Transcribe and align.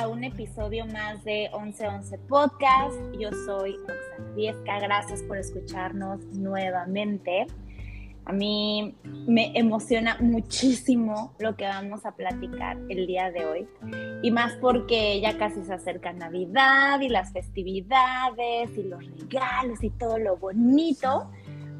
a 0.00 0.08
un 0.08 0.24
episodio 0.24 0.86
más 0.86 1.22
de 1.24 1.50
1111 1.52 2.16
Podcast. 2.20 2.96
Yo 3.18 3.28
soy 3.44 3.76
Roxana 3.86 4.34
Viesca. 4.34 4.80
Gracias 4.80 5.22
por 5.24 5.36
escucharnos 5.36 6.24
nuevamente. 6.32 7.46
A 8.24 8.32
mí 8.32 8.94
me 9.26 9.52
emociona 9.58 10.16
muchísimo 10.18 11.34
lo 11.38 11.54
que 11.54 11.64
vamos 11.64 12.06
a 12.06 12.12
platicar 12.12 12.78
el 12.88 13.06
día 13.06 13.30
de 13.30 13.44
hoy. 13.44 13.68
Y 14.22 14.30
más 14.30 14.54
porque 14.54 15.20
ya 15.20 15.36
casi 15.36 15.62
se 15.64 15.74
acerca 15.74 16.14
Navidad 16.14 17.02
y 17.02 17.10
las 17.10 17.34
festividades 17.34 18.70
y 18.74 18.84
los 18.84 19.04
regalos 19.18 19.84
y 19.84 19.90
todo 19.90 20.18
lo 20.18 20.38
bonito. 20.38 21.30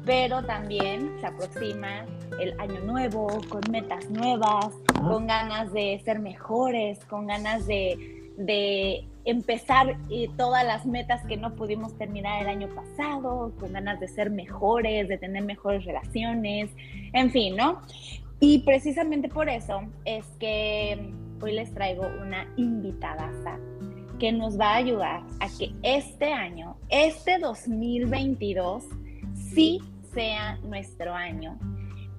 Pero 0.05 0.43
también 0.43 1.17
se 1.19 1.25
aproxima 1.25 2.05
el 2.39 2.59
año 2.59 2.81
nuevo 2.81 3.27
con 3.49 3.61
metas 3.69 4.09
nuevas, 4.09 4.69
con 4.99 5.27
ganas 5.27 5.71
de 5.73 6.01
ser 6.03 6.19
mejores, 6.19 7.03
con 7.05 7.27
ganas 7.27 7.67
de, 7.67 8.20
de 8.45 9.05
empezar 9.25 9.97
eh, 10.09 10.29
todas 10.37 10.65
las 10.65 10.85
metas 10.85 11.23
que 11.25 11.37
no 11.37 11.55
pudimos 11.55 11.97
terminar 11.97 12.41
el 12.41 12.49
año 12.49 12.67
pasado, 12.73 13.53
con 13.59 13.73
ganas 13.73 13.99
de 13.99 14.07
ser 14.07 14.29
mejores, 14.29 15.07
de 15.07 15.17
tener 15.17 15.43
mejores 15.43 15.85
relaciones, 15.85 16.69
en 17.13 17.29
fin, 17.31 17.55
¿no? 17.55 17.81
Y 18.39 18.59
precisamente 18.59 19.29
por 19.29 19.49
eso 19.49 19.81
es 20.05 20.25
que 20.39 21.13
hoy 21.41 21.53
les 21.53 21.73
traigo 21.73 22.07
una 22.21 22.47
invitada 22.57 23.31
que 24.19 24.31
nos 24.31 24.59
va 24.59 24.73
a 24.73 24.75
ayudar 24.75 25.23
a 25.39 25.47
que 25.57 25.73
este 25.81 26.31
año, 26.31 26.77
este 26.89 27.39
2022, 27.39 28.83
sí 29.53 29.79
sea 30.13 30.57
nuestro 30.63 31.13
año 31.13 31.57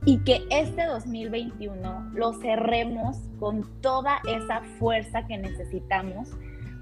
y 0.04 0.18
que 0.18 0.44
este 0.50 0.84
2021 0.86 2.10
lo 2.14 2.32
cerremos 2.34 3.18
con 3.38 3.80
toda 3.80 4.20
esa 4.26 4.62
fuerza 4.78 5.26
que 5.26 5.38
necesitamos 5.38 6.30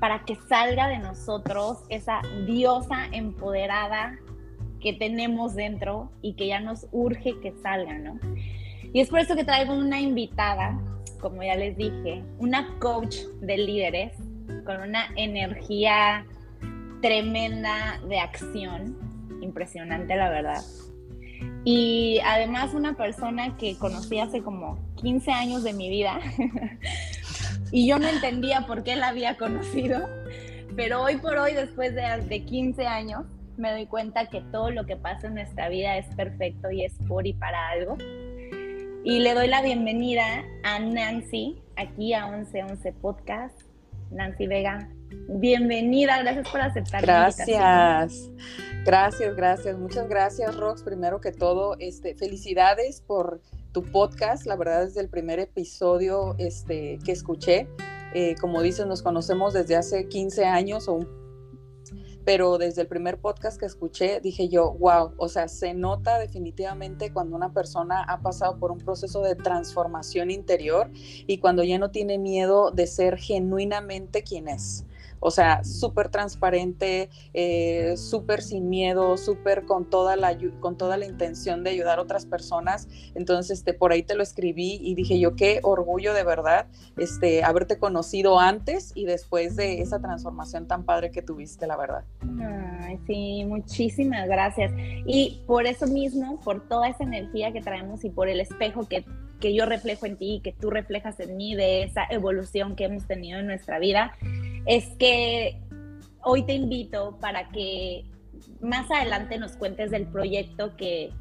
para 0.00 0.24
que 0.24 0.36
salga 0.48 0.88
de 0.88 0.98
nosotros 0.98 1.84
esa 1.90 2.22
diosa 2.46 3.06
empoderada 3.12 4.18
que 4.80 4.94
tenemos 4.94 5.54
dentro 5.54 6.10
y 6.22 6.34
que 6.34 6.46
ya 6.46 6.60
nos 6.60 6.86
urge 6.90 7.38
que 7.40 7.52
salga, 7.62 7.98
¿no? 7.98 8.18
Y 8.92 9.00
es 9.00 9.10
por 9.10 9.20
eso 9.20 9.36
que 9.36 9.44
traigo 9.44 9.74
una 9.74 10.00
invitada, 10.00 10.80
como 11.20 11.42
ya 11.42 11.54
les 11.54 11.76
dije, 11.76 12.24
una 12.38 12.78
coach 12.78 13.16
de 13.40 13.58
líderes 13.58 14.12
con 14.64 14.80
una 14.80 15.04
energía 15.16 16.24
tremenda 17.02 18.00
de 18.08 18.18
acción, 18.18 18.96
impresionante 19.42 20.16
la 20.16 20.30
verdad. 20.30 20.62
Y 21.64 22.20
además 22.24 22.72
una 22.74 22.94
persona 22.94 23.56
que 23.56 23.76
conocí 23.76 24.18
hace 24.18 24.42
como 24.42 24.78
15 24.96 25.30
años 25.30 25.62
de 25.62 25.74
mi 25.74 25.90
vida 25.90 26.18
y 27.70 27.86
yo 27.86 27.98
no 27.98 28.08
entendía 28.08 28.66
por 28.66 28.82
qué 28.82 28.96
la 28.96 29.08
había 29.08 29.36
conocido, 29.36 30.08
pero 30.74 31.02
hoy 31.02 31.16
por 31.16 31.36
hoy, 31.36 31.52
después 31.52 31.94
de, 31.94 32.02
de 32.28 32.44
15 32.44 32.86
años, 32.86 33.26
me 33.58 33.72
doy 33.72 33.86
cuenta 33.86 34.26
que 34.26 34.40
todo 34.40 34.70
lo 34.70 34.86
que 34.86 34.96
pasa 34.96 35.26
en 35.26 35.34
nuestra 35.34 35.68
vida 35.68 35.98
es 35.98 36.06
perfecto 36.14 36.70
y 36.70 36.84
es 36.84 36.94
por 37.06 37.26
y 37.26 37.34
para 37.34 37.68
algo. 37.68 37.98
Y 39.04 39.18
le 39.18 39.34
doy 39.34 39.48
la 39.48 39.62
bienvenida 39.62 40.44
a 40.62 40.78
Nancy, 40.78 41.60
aquí 41.76 42.14
a 42.14 42.26
1111 42.26 42.92
Podcast. 42.94 43.60
Nancy 44.10 44.46
Vega, 44.46 44.88
bienvenida, 45.28 46.22
gracias 46.22 46.48
por 46.48 46.60
aceptar. 46.60 47.02
Gracias, 47.02 48.30
gracias, 48.84 49.36
gracias, 49.36 49.78
muchas 49.78 50.08
gracias 50.08 50.56
Rox. 50.56 50.82
Primero 50.82 51.20
que 51.20 51.32
todo, 51.32 51.76
este, 51.78 52.14
felicidades 52.14 53.00
por 53.00 53.40
tu 53.72 53.82
podcast, 53.82 54.46
la 54.46 54.56
verdad 54.56 54.84
es 54.84 54.96
el 54.96 55.08
primer 55.08 55.38
episodio 55.38 56.34
este, 56.38 56.98
que 57.04 57.12
escuché. 57.12 57.68
Eh, 58.14 58.34
como 58.40 58.60
dices, 58.60 58.86
nos 58.86 59.02
conocemos 59.02 59.54
desde 59.54 59.76
hace 59.76 60.08
15 60.08 60.44
años 60.44 60.88
o 60.88 61.00
pero 62.24 62.58
desde 62.58 62.82
el 62.82 62.88
primer 62.88 63.18
podcast 63.18 63.58
que 63.58 63.66
escuché 63.66 64.20
dije 64.20 64.48
yo, 64.48 64.72
wow, 64.74 65.14
o 65.16 65.28
sea, 65.28 65.48
se 65.48 65.74
nota 65.74 66.18
definitivamente 66.18 67.12
cuando 67.12 67.34
una 67.34 67.52
persona 67.52 68.02
ha 68.02 68.20
pasado 68.20 68.58
por 68.58 68.70
un 68.70 68.78
proceso 68.78 69.22
de 69.22 69.34
transformación 69.34 70.30
interior 70.30 70.90
y 70.92 71.38
cuando 71.38 71.64
ya 71.64 71.78
no 71.78 71.90
tiene 71.90 72.18
miedo 72.18 72.70
de 72.70 72.86
ser 72.86 73.16
genuinamente 73.16 74.22
quien 74.22 74.48
es. 74.48 74.84
O 75.20 75.30
sea, 75.30 75.62
súper 75.64 76.08
transparente, 76.08 77.10
eh, 77.34 77.94
súper 77.96 78.42
sin 78.42 78.68
miedo, 78.68 79.16
súper 79.16 79.64
con, 79.64 79.88
toda 79.88 80.16
la, 80.16 80.36
con 80.60 80.76
toda 80.76 80.96
la 80.96 81.06
intención 81.06 81.62
de 81.62 81.70
ayudar 81.70 81.98
a 81.98 82.02
otras 82.02 82.26
personas. 82.26 82.88
Entonces, 83.14 83.58
este, 83.58 83.74
por 83.74 83.92
ahí 83.92 84.02
te 84.02 84.14
lo 84.14 84.22
escribí 84.22 84.80
y 84.82 84.94
dije 84.94 85.18
yo, 85.18 85.36
qué 85.36 85.60
orgullo 85.62 86.14
de 86.14 86.24
verdad 86.24 86.66
este, 86.96 87.44
haberte 87.44 87.78
conocido 87.78 88.38
antes 88.38 88.92
y 88.94 89.04
después 89.04 89.56
de 89.56 89.80
esa 89.80 90.00
transformación 90.00 90.66
tan 90.66 90.84
padre 90.84 91.10
que 91.10 91.22
tuviste, 91.22 91.66
la 91.66 91.76
verdad. 91.76 92.04
Ay, 92.80 92.98
sí, 93.06 93.44
muchísimas 93.44 94.26
gracias. 94.26 94.72
Y 95.06 95.42
por 95.46 95.66
eso 95.66 95.86
mismo, 95.86 96.40
por 96.40 96.66
toda 96.68 96.88
esa 96.88 97.04
energía 97.04 97.52
que 97.52 97.60
traemos 97.60 98.04
y 98.04 98.10
por 98.10 98.28
el 98.28 98.40
espejo 98.40 98.88
que 98.88 99.04
que 99.40 99.54
yo 99.54 99.66
reflejo 99.66 100.06
en 100.06 100.16
ti 100.16 100.34
y 100.34 100.40
que 100.40 100.52
tú 100.52 100.70
reflejas 100.70 101.18
en 101.18 101.36
mí 101.36 101.54
de 101.54 101.82
esa 101.82 102.04
evolución 102.10 102.76
que 102.76 102.84
hemos 102.84 103.06
tenido 103.06 103.40
en 103.40 103.46
nuestra 103.46 103.78
vida 103.78 104.12
es 104.66 104.86
que 104.98 105.60
hoy 106.22 106.42
te 106.44 106.54
invito 106.54 107.16
para 107.20 107.48
que 107.48 108.04
más 108.60 108.90
adelante 108.90 109.38
nos 109.38 109.52
cuentes 109.52 109.90
del 109.90 110.06
proyecto 110.06 110.76
que, 110.76 111.12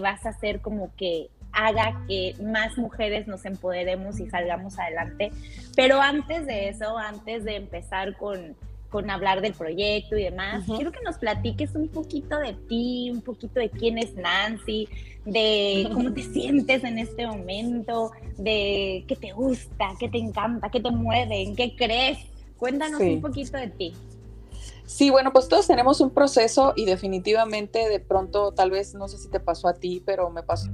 vas 0.00 0.24
a 0.24 0.30
hacer 0.30 0.60
como 0.60 0.94
que 0.96 1.28
haga 1.52 2.04
que 2.08 2.34
más 2.42 2.78
mujeres 2.78 3.26
nos 3.26 3.44
empoderemos 3.44 4.18
y 4.20 4.28
salgamos 4.30 4.78
adelante. 4.78 5.30
Pero 5.76 6.00
antes 6.00 6.46
de 6.46 6.70
eso, 6.70 6.96
antes 6.96 7.44
de 7.44 7.56
empezar 7.56 8.16
con, 8.16 8.56
hablar 9.10 9.42
del 9.42 9.52
proyecto 9.52 10.16
y 10.16 10.24
demás, 10.24 10.64
quiero 10.64 10.92
que 10.92 11.00
nos 11.04 11.18
platiques 11.18 11.74
un 11.74 11.88
poquito 11.88 12.38
de 12.38 12.54
ti, 12.54 13.10
un 13.10 13.20
poquito 13.20 13.60
de 13.60 13.68
quién 13.68 13.98
es 13.98 14.14
Nancy, 14.14 14.88
de 15.26 15.88
cómo 15.92 16.12
te 16.12 16.22
sientes 16.22 16.84
en 16.84 16.98
este 16.98 17.26
momento, 17.26 18.12
de 18.38 19.04
qué 19.06 19.16
te 19.16 19.32
gusta, 19.32 19.90
qué 20.00 20.08
te 20.08 20.18
encanta, 20.18 20.70
qué 20.70 20.80
te 20.80 20.90
mueve, 20.90 21.42
en 21.42 21.54
qué 21.54 21.76
crees 21.76 22.18
Cuéntanos 22.62 23.00
un 23.00 23.20
poquito 23.20 23.56
de 23.56 23.66
ti. 23.66 23.92
Sí, 24.86 25.10
bueno, 25.10 25.32
pues 25.32 25.48
todos 25.48 25.66
tenemos 25.66 26.00
un 26.00 26.10
proceso 26.10 26.74
y 26.76 26.84
definitivamente 26.84 27.88
de 27.88 27.98
pronto, 27.98 28.52
tal 28.52 28.70
vez, 28.70 28.94
no 28.94 29.08
sé 29.08 29.18
si 29.18 29.28
te 29.28 29.40
pasó 29.40 29.66
a 29.66 29.74
ti, 29.74 30.00
pero 30.06 30.30
me 30.30 30.44
pasó 30.44 30.70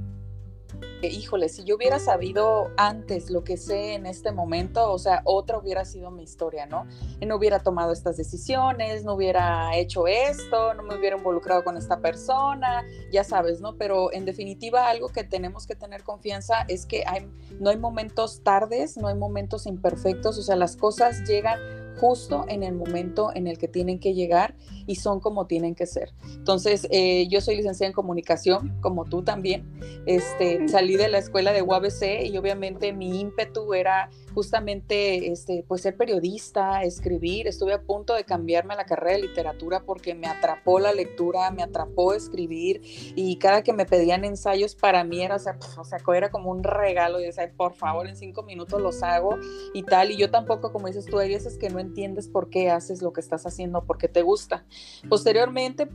híjole, 1.01 1.49
si 1.49 1.63
yo 1.63 1.75
hubiera 1.75 1.99
sabido 1.99 2.71
antes 2.77 3.29
lo 3.29 3.43
que 3.43 3.57
sé 3.57 3.93
en 3.93 4.05
este 4.05 4.31
momento, 4.31 4.91
o 4.91 4.99
sea, 4.99 5.21
otra 5.23 5.57
hubiera 5.57 5.85
sido 5.85 6.11
mi 6.11 6.23
historia, 6.23 6.65
¿no? 6.65 6.85
No 7.25 7.37
hubiera 7.37 7.59
tomado 7.59 7.93
estas 7.93 8.17
decisiones, 8.17 9.03
no 9.03 9.13
hubiera 9.13 9.75
hecho 9.77 10.07
esto, 10.07 10.73
no 10.73 10.83
me 10.83 10.97
hubiera 10.97 11.17
involucrado 11.17 11.63
con 11.63 11.77
esta 11.77 11.99
persona, 11.99 12.83
ya 13.11 13.23
sabes, 13.23 13.61
¿no? 13.61 13.77
Pero 13.77 14.11
en 14.11 14.25
definitiva, 14.25 14.89
algo 14.89 15.09
que 15.09 15.23
tenemos 15.23 15.65
que 15.65 15.75
tener 15.75 16.03
confianza 16.03 16.65
es 16.67 16.85
que 16.85 17.03
hay, 17.05 17.29
no 17.59 17.69
hay 17.69 17.77
momentos 17.77 18.43
tardes, 18.43 18.97
no 18.97 19.07
hay 19.07 19.15
momentos 19.15 19.65
imperfectos, 19.65 20.37
o 20.37 20.41
sea, 20.41 20.55
las 20.55 20.75
cosas 20.75 21.23
llegan 21.27 21.59
justo 21.99 22.45
en 22.47 22.63
el 22.63 22.75
momento 22.75 23.31
en 23.33 23.47
el 23.47 23.57
que 23.57 23.67
tienen 23.67 23.99
que 23.99 24.13
llegar 24.13 24.55
y 24.89 24.95
son 24.95 25.19
como 25.19 25.45
tienen 25.45 25.75
que 25.75 25.85
ser. 25.85 26.11
Entonces, 26.33 26.87
eh, 26.89 27.27
yo 27.29 27.41
soy 27.41 27.55
licenciada 27.55 27.89
en 27.89 27.93
comunicación, 27.93 28.75
como 28.81 29.05
tú 29.05 29.21
también. 29.21 29.71
Este, 30.07 30.67
salí 30.67 30.95
de 30.95 31.09
la 31.09 31.19
escuela 31.19 31.53
de 31.53 31.61
UABC 31.61 32.25
y 32.25 32.35
obviamente 32.39 32.91
mi 32.91 33.19
ímpetu 33.19 33.75
era 33.75 34.09
justamente 34.33 35.31
este, 35.31 35.63
pues 35.67 35.81
ser 35.81 35.95
periodista, 35.95 36.81
escribir. 36.81 37.47
Estuve 37.47 37.73
a 37.73 37.83
punto 37.83 38.15
de 38.15 38.23
cambiarme 38.23 38.73
a 38.73 38.77
la 38.77 38.85
carrera 38.85 39.17
de 39.17 39.27
literatura 39.27 39.83
porque 39.85 40.15
me 40.15 40.25
atrapó 40.25 40.79
la 40.79 40.91
lectura, 40.91 41.51
me 41.51 41.61
atrapó 41.61 42.13
escribir 42.13 42.81
y 43.15 43.37
cada 43.37 43.61
que 43.61 43.73
me 43.73 43.85
pedían 43.85 44.25
ensayos 44.25 44.73
para 44.73 45.03
mí 45.03 45.21
era, 45.21 45.35
o 45.35 45.39
sea, 45.39 45.59
o 45.77 45.83
sea 45.83 45.99
era 46.15 46.31
como 46.31 46.49
un 46.49 46.63
regalo 46.63 47.19
y 47.19 47.25
decía, 47.25 47.51
por 47.55 47.75
favor, 47.75 48.07
en 48.07 48.15
cinco 48.15 48.41
minutos 48.41 48.81
los 48.81 49.03
hago 49.03 49.37
y 49.75 49.83
tal. 49.83 50.09
Y 50.09 50.17
yo 50.17 50.31
tampoco, 50.31 50.71
como 50.71 50.87
dices 50.87 51.05
tú, 51.05 51.19
hay 51.19 51.29
veces 51.29 51.59
que 51.59 51.69
no 51.69 51.77
entiendes 51.77 52.27
por 52.27 52.49
qué 52.49 52.71
haces 52.71 53.03
lo 53.03 53.13
que 53.13 53.21
estás 53.21 53.45
haciendo, 53.45 53.83
porque 53.83 54.07
te 54.07 54.23
gusta. 54.23 54.65
Posteriormente, 55.07 55.89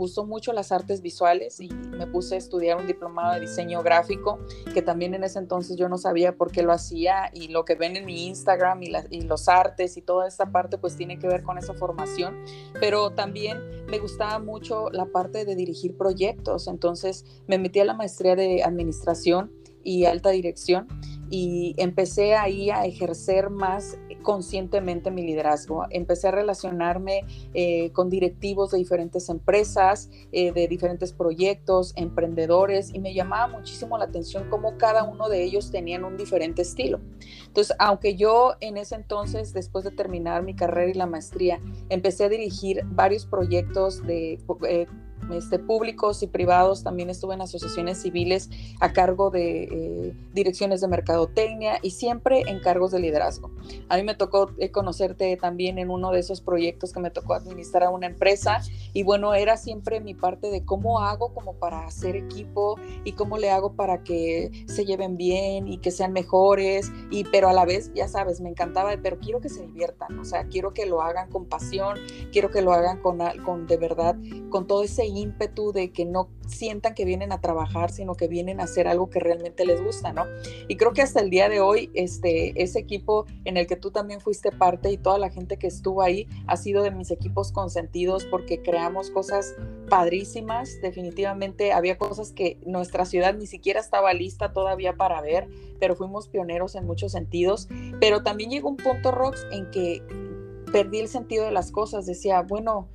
puso 0.00 0.24
mucho 0.24 0.54
las 0.54 0.72
artes 0.72 1.02
visuales 1.02 1.60
y 1.60 1.68
me 1.68 2.06
puse 2.06 2.36
a 2.36 2.38
estudiar 2.38 2.78
un 2.78 2.86
diplomado 2.86 3.34
de 3.34 3.40
diseño 3.40 3.82
gráfico, 3.82 4.38
que 4.72 4.80
también 4.80 5.12
en 5.12 5.24
ese 5.24 5.38
entonces 5.38 5.76
yo 5.76 5.90
no 5.90 5.98
sabía 5.98 6.34
por 6.36 6.50
qué 6.50 6.62
lo 6.62 6.72
hacía 6.72 7.30
y 7.34 7.48
lo 7.48 7.66
que 7.66 7.74
ven 7.74 7.96
en 7.96 8.06
mi 8.06 8.26
Instagram 8.28 8.82
y, 8.82 8.92
y 9.10 9.20
los 9.20 9.46
artes 9.46 9.98
y 9.98 10.00
toda 10.00 10.26
esta 10.26 10.50
parte 10.50 10.78
pues 10.78 10.96
tiene 10.96 11.18
que 11.18 11.28
ver 11.28 11.42
con 11.42 11.58
esa 11.58 11.74
formación, 11.74 12.42
pero 12.80 13.10
también 13.10 13.58
me 13.88 13.98
gustaba 13.98 14.38
mucho 14.38 14.88
la 14.90 15.04
parte 15.04 15.44
de 15.44 15.54
dirigir 15.54 15.94
proyectos, 15.98 16.66
entonces 16.66 17.26
me 17.46 17.58
metí 17.58 17.80
a 17.80 17.84
la 17.84 17.92
maestría 17.92 18.36
de 18.36 18.62
administración 18.62 19.52
y 19.84 20.06
alta 20.06 20.30
dirección 20.30 20.88
y 21.28 21.74
empecé 21.76 22.36
ahí 22.36 22.70
a 22.70 22.86
ejercer 22.86 23.50
más 23.50 23.98
conscientemente 24.22 25.10
mi 25.10 25.22
liderazgo. 25.22 25.86
Empecé 25.90 26.28
a 26.28 26.30
relacionarme 26.30 27.24
eh, 27.54 27.90
con 27.92 28.10
directivos 28.10 28.70
de 28.70 28.78
diferentes 28.78 29.28
empresas, 29.28 30.10
eh, 30.32 30.52
de 30.52 30.68
diferentes 30.68 31.12
proyectos, 31.12 31.92
emprendedores, 31.96 32.92
y 32.94 32.98
me 32.98 33.14
llamaba 33.14 33.48
muchísimo 33.48 33.98
la 33.98 34.04
atención 34.04 34.48
cómo 34.50 34.76
cada 34.78 35.04
uno 35.04 35.28
de 35.28 35.42
ellos 35.42 35.70
tenían 35.70 36.04
un 36.04 36.16
diferente 36.16 36.62
estilo. 36.62 37.00
Entonces, 37.46 37.76
aunque 37.78 38.16
yo 38.16 38.54
en 38.60 38.76
ese 38.76 38.94
entonces, 38.94 39.52
después 39.52 39.84
de 39.84 39.90
terminar 39.90 40.42
mi 40.42 40.54
carrera 40.54 40.90
y 40.90 40.94
la 40.94 41.06
maestría, 41.06 41.60
empecé 41.88 42.24
a 42.24 42.28
dirigir 42.28 42.82
varios 42.86 43.26
proyectos 43.26 44.04
de 44.06 44.38
eh, 44.68 44.86
este, 45.32 45.58
públicos 45.58 46.22
y 46.22 46.26
privados, 46.26 46.82
también 46.82 47.10
estuve 47.10 47.34
en 47.34 47.42
asociaciones 47.42 48.02
civiles 48.02 48.50
a 48.80 48.92
cargo 48.92 49.30
de 49.30 49.62
eh, 49.64 50.16
direcciones 50.32 50.80
de 50.80 50.88
mercadotecnia 50.88 51.78
y 51.82 51.92
siempre 51.92 52.42
en 52.46 52.60
cargos 52.60 52.90
de 52.90 53.00
liderazgo. 53.00 53.50
A 53.88 53.96
mí 53.96 54.02
me 54.02 54.14
tocó 54.14 54.50
eh, 54.58 54.70
conocerte 54.70 55.36
también 55.36 55.78
en 55.78 55.90
uno 55.90 56.10
de 56.10 56.20
esos 56.20 56.40
proyectos 56.40 56.92
que 56.92 57.00
me 57.00 57.10
tocó 57.10 57.34
administrar 57.34 57.84
a 57.84 57.90
una 57.90 58.06
empresa 58.06 58.60
y 58.92 59.02
bueno, 59.02 59.34
era 59.34 59.56
siempre 59.56 60.00
mi 60.00 60.14
parte 60.14 60.50
de 60.50 60.64
cómo 60.64 61.00
hago 61.00 61.32
como 61.34 61.54
para 61.54 61.86
hacer 61.86 62.16
equipo 62.16 62.78
y 63.04 63.12
cómo 63.12 63.38
le 63.38 63.50
hago 63.50 63.74
para 63.74 64.02
que 64.02 64.50
se 64.66 64.84
lleven 64.84 65.16
bien 65.16 65.68
y 65.68 65.78
que 65.78 65.90
sean 65.90 66.12
mejores 66.12 66.90
y 67.10 67.24
pero 67.24 67.48
a 67.48 67.52
la 67.52 67.64
vez, 67.64 67.92
ya 67.94 68.08
sabes, 68.08 68.40
me 68.40 68.48
encantaba, 68.48 68.92
pero 69.02 69.18
quiero 69.18 69.40
que 69.40 69.48
se 69.48 69.66
diviertan, 69.66 70.18
o 70.18 70.24
sea, 70.24 70.44
quiero 70.44 70.72
que 70.74 70.86
lo 70.86 71.02
hagan 71.02 71.30
con 71.30 71.46
pasión, 71.46 71.98
quiero 72.32 72.50
que 72.50 72.62
lo 72.62 72.72
hagan 72.72 73.00
con, 73.00 73.18
con 73.44 73.66
de 73.66 73.76
verdad, 73.76 74.16
con 74.48 74.66
todo 74.66 74.82
ese 74.82 75.06
de 75.72 75.92
que 75.92 76.04
no 76.04 76.28
sientan 76.46 76.94
que 76.94 77.04
vienen 77.04 77.32
a 77.32 77.40
trabajar, 77.40 77.90
sino 77.90 78.14
que 78.14 78.28
vienen 78.28 78.60
a 78.60 78.64
hacer 78.64 78.88
algo 78.88 79.10
que 79.10 79.20
realmente 79.20 79.64
les 79.64 79.82
gusta, 79.82 80.12
¿no? 80.12 80.24
Y 80.68 80.76
creo 80.76 80.92
que 80.92 81.02
hasta 81.02 81.20
el 81.20 81.30
día 81.30 81.48
de 81.48 81.60
hoy, 81.60 81.90
este, 81.94 82.60
ese 82.62 82.78
equipo 82.78 83.26
en 83.44 83.56
el 83.56 83.66
que 83.66 83.76
tú 83.76 83.90
también 83.90 84.20
fuiste 84.20 84.50
parte 84.50 84.90
y 84.90 84.96
toda 84.96 85.18
la 85.18 85.30
gente 85.30 85.56
que 85.58 85.66
estuvo 85.66 86.02
ahí 86.02 86.26
ha 86.46 86.56
sido 86.56 86.82
de 86.82 86.90
mis 86.90 87.10
equipos 87.10 87.52
consentidos 87.52 88.24
porque 88.26 88.62
creamos 88.62 89.10
cosas 89.10 89.54
padrísimas. 89.88 90.80
Definitivamente 90.82 91.72
había 91.72 91.98
cosas 91.98 92.32
que 92.32 92.58
nuestra 92.64 93.04
ciudad 93.04 93.34
ni 93.34 93.46
siquiera 93.46 93.80
estaba 93.80 94.12
lista 94.12 94.52
todavía 94.52 94.94
para 94.94 95.20
ver, 95.20 95.48
pero 95.78 95.96
fuimos 95.96 96.28
pioneros 96.28 96.74
en 96.74 96.86
muchos 96.86 97.12
sentidos. 97.12 97.68
Pero 98.00 98.22
también 98.22 98.50
llegó 98.50 98.68
un 98.68 98.76
punto, 98.76 99.10
Rox, 99.10 99.46
en 99.52 99.70
que 99.70 100.02
perdí 100.72 101.00
el 101.00 101.08
sentido 101.08 101.44
de 101.44 101.52
las 101.52 101.70
cosas. 101.72 102.06
Decía, 102.06 102.42
bueno, 102.42 102.88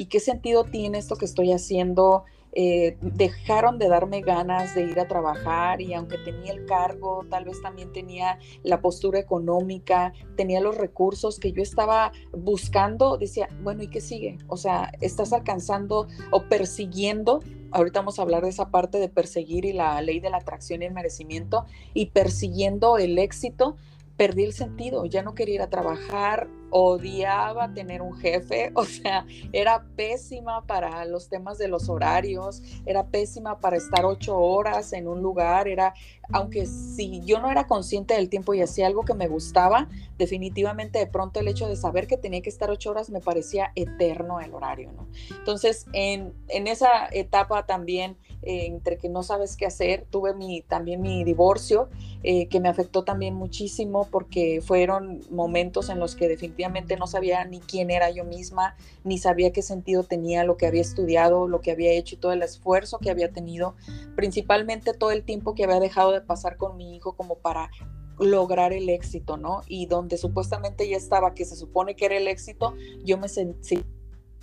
¿Y 0.00 0.06
qué 0.06 0.18
sentido 0.18 0.64
tiene 0.64 0.96
esto 0.96 1.16
que 1.16 1.26
estoy 1.26 1.52
haciendo? 1.52 2.24
Eh, 2.52 2.96
dejaron 3.02 3.78
de 3.78 3.86
darme 3.88 4.22
ganas 4.22 4.74
de 4.74 4.84
ir 4.84 4.98
a 4.98 5.06
trabajar 5.06 5.82
y 5.82 5.92
aunque 5.92 6.16
tenía 6.16 6.54
el 6.54 6.64
cargo, 6.64 7.26
tal 7.28 7.44
vez 7.44 7.60
también 7.60 7.92
tenía 7.92 8.38
la 8.62 8.80
postura 8.80 9.18
económica, 9.18 10.14
tenía 10.38 10.62
los 10.62 10.78
recursos 10.78 11.38
que 11.38 11.52
yo 11.52 11.62
estaba 11.62 12.12
buscando, 12.32 13.18
decía, 13.18 13.50
bueno, 13.62 13.82
¿y 13.82 13.88
qué 13.88 14.00
sigue? 14.00 14.38
O 14.46 14.56
sea, 14.56 14.90
estás 15.02 15.34
alcanzando 15.34 16.08
o 16.30 16.44
persiguiendo, 16.44 17.40
ahorita 17.70 18.00
vamos 18.00 18.18
a 18.18 18.22
hablar 18.22 18.42
de 18.42 18.48
esa 18.48 18.70
parte 18.70 18.96
de 19.00 19.10
perseguir 19.10 19.66
y 19.66 19.74
la 19.74 20.00
ley 20.00 20.18
de 20.18 20.30
la 20.30 20.38
atracción 20.38 20.80
y 20.80 20.86
el 20.86 20.94
merecimiento, 20.94 21.66
y 21.92 22.06
persiguiendo 22.06 22.96
el 22.96 23.18
éxito, 23.18 23.76
perdí 24.20 24.44
el 24.44 24.52
sentido, 24.52 25.06
ya 25.06 25.22
no 25.22 25.34
quería 25.34 25.54
ir 25.54 25.62
a 25.62 25.70
trabajar, 25.70 26.46
odiaba 26.68 27.72
tener 27.72 28.02
un 28.02 28.12
jefe, 28.18 28.70
o 28.74 28.84
sea, 28.84 29.24
era 29.50 29.86
pésima 29.96 30.66
para 30.66 31.06
los 31.06 31.30
temas 31.30 31.56
de 31.56 31.68
los 31.68 31.88
horarios, 31.88 32.62
era 32.84 33.06
pésima 33.06 33.60
para 33.60 33.78
estar 33.78 34.04
ocho 34.04 34.36
horas 34.36 34.92
en 34.92 35.08
un 35.08 35.22
lugar, 35.22 35.68
era, 35.68 35.94
aunque 36.32 36.66
si 36.66 37.20
yo 37.24 37.40
no 37.40 37.50
era 37.50 37.66
consciente 37.66 38.14
del 38.14 38.28
tiempo 38.28 38.54
y 38.54 38.62
hacía 38.62 38.86
algo 38.86 39.04
que 39.04 39.14
me 39.14 39.28
gustaba, 39.28 39.88
definitivamente 40.18 40.98
de 40.98 41.06
pronto 41.06 41.40
el 41.40 41.48
hecho 41.48 41.68
de 41.68 41.76
saber 41.76 42.06
que 42.06 42.16
tenía 42.16 42.42
que 42.42 42.50
estar 42.50 42.70
ocho 42.70 42.90
horas 42.90 43.10
me 43.10 43.20
parecía 43.20 43.72
eterno 43.74 44.40
el 44.40 44.54
horario, 44.54 44.92
¿no? 44.92 45.06
Entonces, 45.30 45.86
en, 45.92 46.32
en 46.48 46.66
esa 46.66 47.08
etapa 47.10 47.66
también, 47.66 48.16
eh, 48.42 48.66
entre 48.66 48.96
que 48.96 49.08
no 49.08 49.22
sabes 49.22 49.56
qué 49.56 49.66
hacer, 49.66 50.06
tuve 50.10 50.34
mi, 50.34 50.62
también 50.62 51.00
mi 51.02 51.24
divorcio, 51.24 51.88
eh, 52.22 52.48
que 52.48 52.60
me 52.60 52.68
afectó 52.68 53.04
también 53.04 53.34
muchísimo 53.34 54.08
porque 54.10 54.60
fueron 54.62 55.22
momentos 55.30 55.88
en 55.88 55.98
los 55.98 56.16
que 56.16 56.28
definitivamente 56.28 56.96
no 56.96 57.06
sabía 57.06 57.44
ni 57.44 57.60
quién 57.60 57.90
era 57.90 58.10
yo 58.10 58.24
misma, 58.24 58.76
ni 59.04 59.18
sabía 59.18 59.52
qué 59.52 59.62
sentido 59.62 60.04
tenía 60.04 60.44
lo 60.44 60.56
que 60.56 60.66
había 60.66 60.82
estudiado, 60.82 61.48
lo 61.48 61.60
que 61.60 61.70
había 61.70 61.92
hecho 61.92 62.14
y 62.14 62.18
todo 62.18 62.32
el 62.32 62.42
esfuerzo 62.42 62.98
que 62.98 63.10
había 63.10 63.30
tenido, 63.30 63.74
principalmente 64.16 64.92
todo 64.92 65.10
el 65.10 65.22
tiempo 65.22 65.54
que 65.54 65.64
había 65.64 65.80
dejado 65.80 66.12
de 66.12 66.19
pasar 66.26 66.56
con 66.56 66.76
mi 66.76 66.96
hijo 66.96 67.16
como 67.16 67.36
para 67.36 67.70
lograr 68.18 68.72
el 68.72 68.88
éxito, 68.88 69.36
¿no? 69.36 69.62
Y 69.66 69.86
donde 69.86 70.18
supuestamente 70.18 70.88
ya 70.88 70.96
estaba, 70.96 71.34
que 71.34 71.44
se 71.44 71.56
supone 71.56 71.96
que 71.96 72.06
era 72.06 72.16
el 72.16 72.28
éxito, 72.28 72.74
yo 73.04 73.18
me 73.18 73.28
sentí 73.28 73.82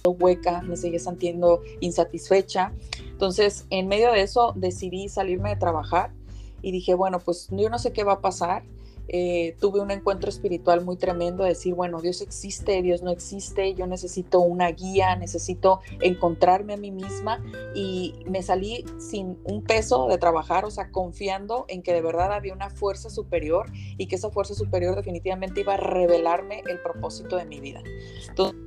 hueca, 0.05 0.61
me 0.61 0.77
seguía 0.77 0.99
sintiendo 0.99 1.61
insatisfecha. 1.79 2.73
Entonces, 3.09 3.65
en 3.69 3.87
medio 3.87 4.11
de 4.11 4.21
eso, 4.21 4.53
decidí 4.55 5.09
salirme 5.09 5.49
de 5.49 5.55
trabajar 5.57 6.13
y 6.61 6.71
dije, 6.71 6.93
bueno, 6.93 7.19
pues 7.19 7.47
yo 7.51 7.69
no 7.69 7.79
sé 7.79 7.93
qué 7.93 8.03
va 8.03 8.13
a 8.13 8.21
pasar. 8.21 8.63
Eh, 9.09 9.55
tuve 9.59 9.79
un 9.79 9.91
encuentro 9.91 10.29
espiritual 10.29 10.83
muy 10.83 10.97
tremendo, 10.97 11.43
de 11.43 11.49
decir, 11.49 11.73
bueno, 11.73 12.01
Dios 12.01 12.21
existe, 12.21 12.81
Dios 12.81 13.01
no 13.01 13.11
existe, 13.11 13.73
yo 13.73 13.87
necesito 13.87 14.39
una 14.39 14.69
guía, 14.71 15.15
necesito 15.15 15.81
encontrarme 16.01 16.73
a 16.73 16.77
mí 16.77 16.91
misma 16.91 17.43
y 17.73 18.15
me 18.25 18.43
salí 18.43 18.85
sin 18.99 19.37
un 19.43 19.63
peso 19.63 20.07
de 20.07 20.17
trabajar, 20.17 20.65
o 20.65 20.71
sea, 20.71 20.91
confiando 20.91 21.65
en 21.67 21.81
que 21.81 21.93
de 21.93 22.01
verdad 22.01 22.33
había 22.33 22.53
una 22.53 22.69
fuerza 22.69 23.09
superior 23.09 23.71
y 23.97 24.07
que 24.07 24.15
esa 24.15 24.29
fuerza 24.29 24.53
superior 24.53 24.95
definitivamente 24.95 25.61
iba 25.61 25.75
a 25.75 25.77
revelarme 25.77 26.63
el 26.67 26.81
propósito 26.81 27.37
de 27.37 27.45
mi 27.45 27.59
vida. 27.59 27.81
Entonces, 28.27 28.59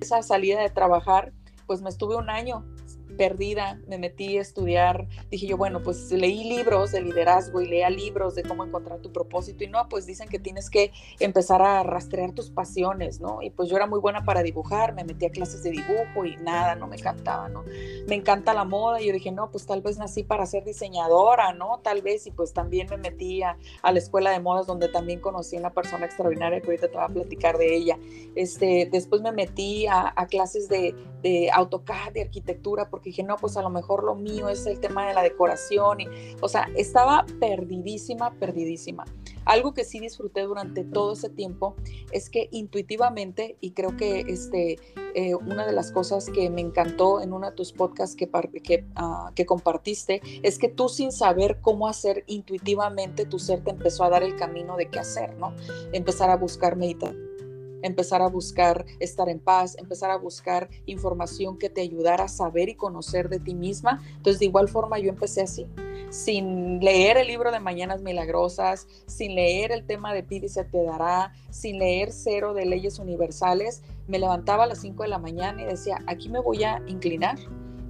esa 0.00 0.22
salida 0.22 0.60
de 0.62 0.70
trabajar, 0.70 1.32
pues 1.66 1.82
me 1.82 1.88
estuve 1.88 2.16
un 2.16 2.30
año 2.30 2.64
perdida, 3.18 3.80
me 3.86 3.98
metí 3.98 4.38
a 4.38 4.40
estudiar, 4.40 5.06
dije 5.30 5.46
yo, 5.46 5.58
bueno, 5.58 5.82
pues 5.82 6.10
leí 6.10 6.44
libros 6.44 6.92
de 6.92 7.02
liderazgo 7.02 7.60
y 7.60 7.66
leía 7.66 7.90
libros 7.90 8.34
de 8.34 8.44
cómo 8.44 8.64
encontrar 8.64 9.00
tu 9.00 9.12
propósito 9.12 9.64
y 9.64 9.66
no, 9.66 9.88
pues 9.88 10.06
dicen 10.06 10.28
que 10.28 10.38
tienes 10.38 10.70
que 10.70 10.92
empezar 11.20 11.60
a 11.60 11.82
rastrear 11.82 12.32
tus 12.32 12.48
pasiones, 12.50 13.20
¿no? 13.20 13.42
Y 13.42 13.50
pues 13.50 13.68
yo 13.68 13.76
era 13.76 13.86
muy 13.86 13.98
buena 13.98 14.24
para 14.24 14.42
dibujar, 14.42 14.94
me 14.94 15.04
metí 15.04 15.26
a 15.26 15.30
clases 15.30 15.62
de 15.62 15.70
dibujo 15.70 16.24
y 16.24 16.36
nada, 16.36 16.76
no 16.76 16.86
me 16.86 16.96
encantaba, 16.96 17.48
¿no? 17.48 17.64
Me 18.06 18.14
encanta 18.14 18.54
la 18.54 18.64
moda 18.64 19.00
y 19.00 19.06
yo 19.08 19.12
dije, 19.12 19.32
no, 19.32 19.50
pues 19.50 19.66
tal 19.66 19.82
vez 19.82 19.98
nací 19.98 20.22
para 20.22 20.46
ser 20.46 20.64
diseñadora, 20.64 21.52
¿no? 21.52 21.80
Tal 21.82 22.02
vez 22.02 22.26
y 22.26 22.30
pues 22.30 22.52
también 22.52 22.88
me 22.88 22.96
metí 22.96 23.42
a, 23.42 23.56
la 23.82 23.98
escuela 23.98 24.30
de 24.30 24.38
modas 24.38 24.66
donde 24.66 24.88
también 24.88 25.20
conocí 25.20 25.56
a 25.56 25.60
una 25.60 25.70
persona 25.70 26.06
extraordinaria 26.06 26.60
que 26.60 26.66
ahorita 26.66 26.88
te 26.88 26.94
voy 26.94 27.04
a 27.04 27.08
platicar 27.08 27.58
de 27.58 27.74
ella. 27.74 27.98
Este, 28.36 28.88
después 28.90 29.22
me 29.22 29.32
metí 29.32 29.86
a, 29.86 30.14
clases 30.28 30.68
de, 30.68 30.94
de 31.22 31.50
AutoCAD, 31.52 32.12
de 32.12 32.22
arquitectura, 32.22 32.88
porque 32.90 33.07
dije, 33.08 33.22
no, 33.22 33.36
pues 33.36 33.56
a 33.56 33.62
lo 33.62 33.70
mejor 33.70 34.04
lo 34.04 34.14
mío 34.14 34.48
es 34.48 34.66
el 34.66 34.80
tema 34.80 35.06
de 35.06 35.14
la 35.14 35.22
decoración. 35.22 36.00
Y, 36.00 36.06
o 36.40 36.48
sea, 36.48 36.68
estaba 36.76 37.26
perdidísima, 37.40 38.32
perdidísima. 38.32 39.04
Algo 39.44 39.72
que 39.72 39.84
sí 39.84 39.98
disfruté 39.98 40.42
durante 40.42 40.84
todo 40.84 41.14
ese 41.14 41.30
tiempo 41.30 41.74
es 42.12 42.28
que 42.28 42.48
intuitivamente, 42.52 43.56
y 43.60 43.70
creo 43.70 43.96
que 43.96 44.20
este, 44.20 44.78
eh, 45.14 45.34
una 45.34 45.66
de 45.66 45.72
las 45.72 45.90
cosas 45.90 46.28
que 46.28 46.50
me 46.50 46.60
encantó 46.60 47.22
en 47.22 47.32
uno 47.32 47.50
de 47.50 47.56
tus 47.56 47.72
podcasts 47.72 48.14
que, 48.14 48.26
uh, 48.26 49.32
que 49.34 49.46
compartiste, 49.46 50.20
es 50.42 50.58
que 50.58 50.68
tú 50.68 50.88
sin 50.88 51.12
saber 51.12 51.60
cómo 51.62 51.88
hacer 51.88 52.24
intuitivamente, 52.26 53.24
tu 53.24 53.38
ser 53.38 53.64
te 53.64 53.70
empezó 53.70 54.04
a 54.04 54.10
dar 54.10 54.22
el 54.22 54.36
camino 54.36 54.76
de 54.76 54.88
qué 54.90 54.98
hacer, 54.98 55.34
¿no? 55.36 55.54
Empezar 55.92 56.28
a 56.30 56.36
buscar 56.36 56.76
meditación 56.76 57.27
empezar 57.82 58.22
a 58.22 58.28
buscar 58.28 58.84
estar 59.00 59.28
en 59.28 59.40
paz, 59.40 59.76
empezar 59.78 60.10
a 60.10 60.16
buscar 60.16 60.68
información 60.86 61.58
que 61.58 61.70
te 61.70 61.80
ayudara 61.80 62.24
a 62.24 62.28
saber 62.28 62.68
y 62.68 62.74
conocer 62.74 63.28
de 63.28 63.40
ti 63.40 63.54
misma. 63.54 64.02
Entonces, 64.16 64.40
de 64.40 64.46
igual 64.46 64.68
forma, 64.68 64.98
yo 64.98 65.08
empecé 65.10 65.42
así, 65.42 65.66
sin 66.10 66.80
leer 66.80 67.16
el 67.16 67.26
libro 67.26 67.52
de 67.52 67.60
Mañanas 67.60 68.02
Milagrosas, 68.02 68.86
sin 69.06 69.34
leer 69.34 69.72
el 69.72 69.84
tema 69.84 70.14
de 70.14 70.22
Pide 70.22 70.46
y 70.46 70.48
se 70.48 70.64
te 70.64 70.82
dará, 70.82 71.32
sin 71.50 71.78
leer 71.78 72.12
cero 72.12 72.54
de 72.54 72.66
leyes 72.66 72.98
universales, 72.98 73.82
me 74.06 74.18
levantaba 74.18 74.64
a 74.64 74.66
las 74.66 74.80
5 74.80 75.02
de 75.02 75.08
la 75.08 75.18
mañana 75.18 75.62
y 75.62 75.66
decía, 75.66 76.02
aquí 76.06 76.28
me 76.28 76.40
voy 76.40 76.64
a 76.64 76.82
inclinar 76.86 77.38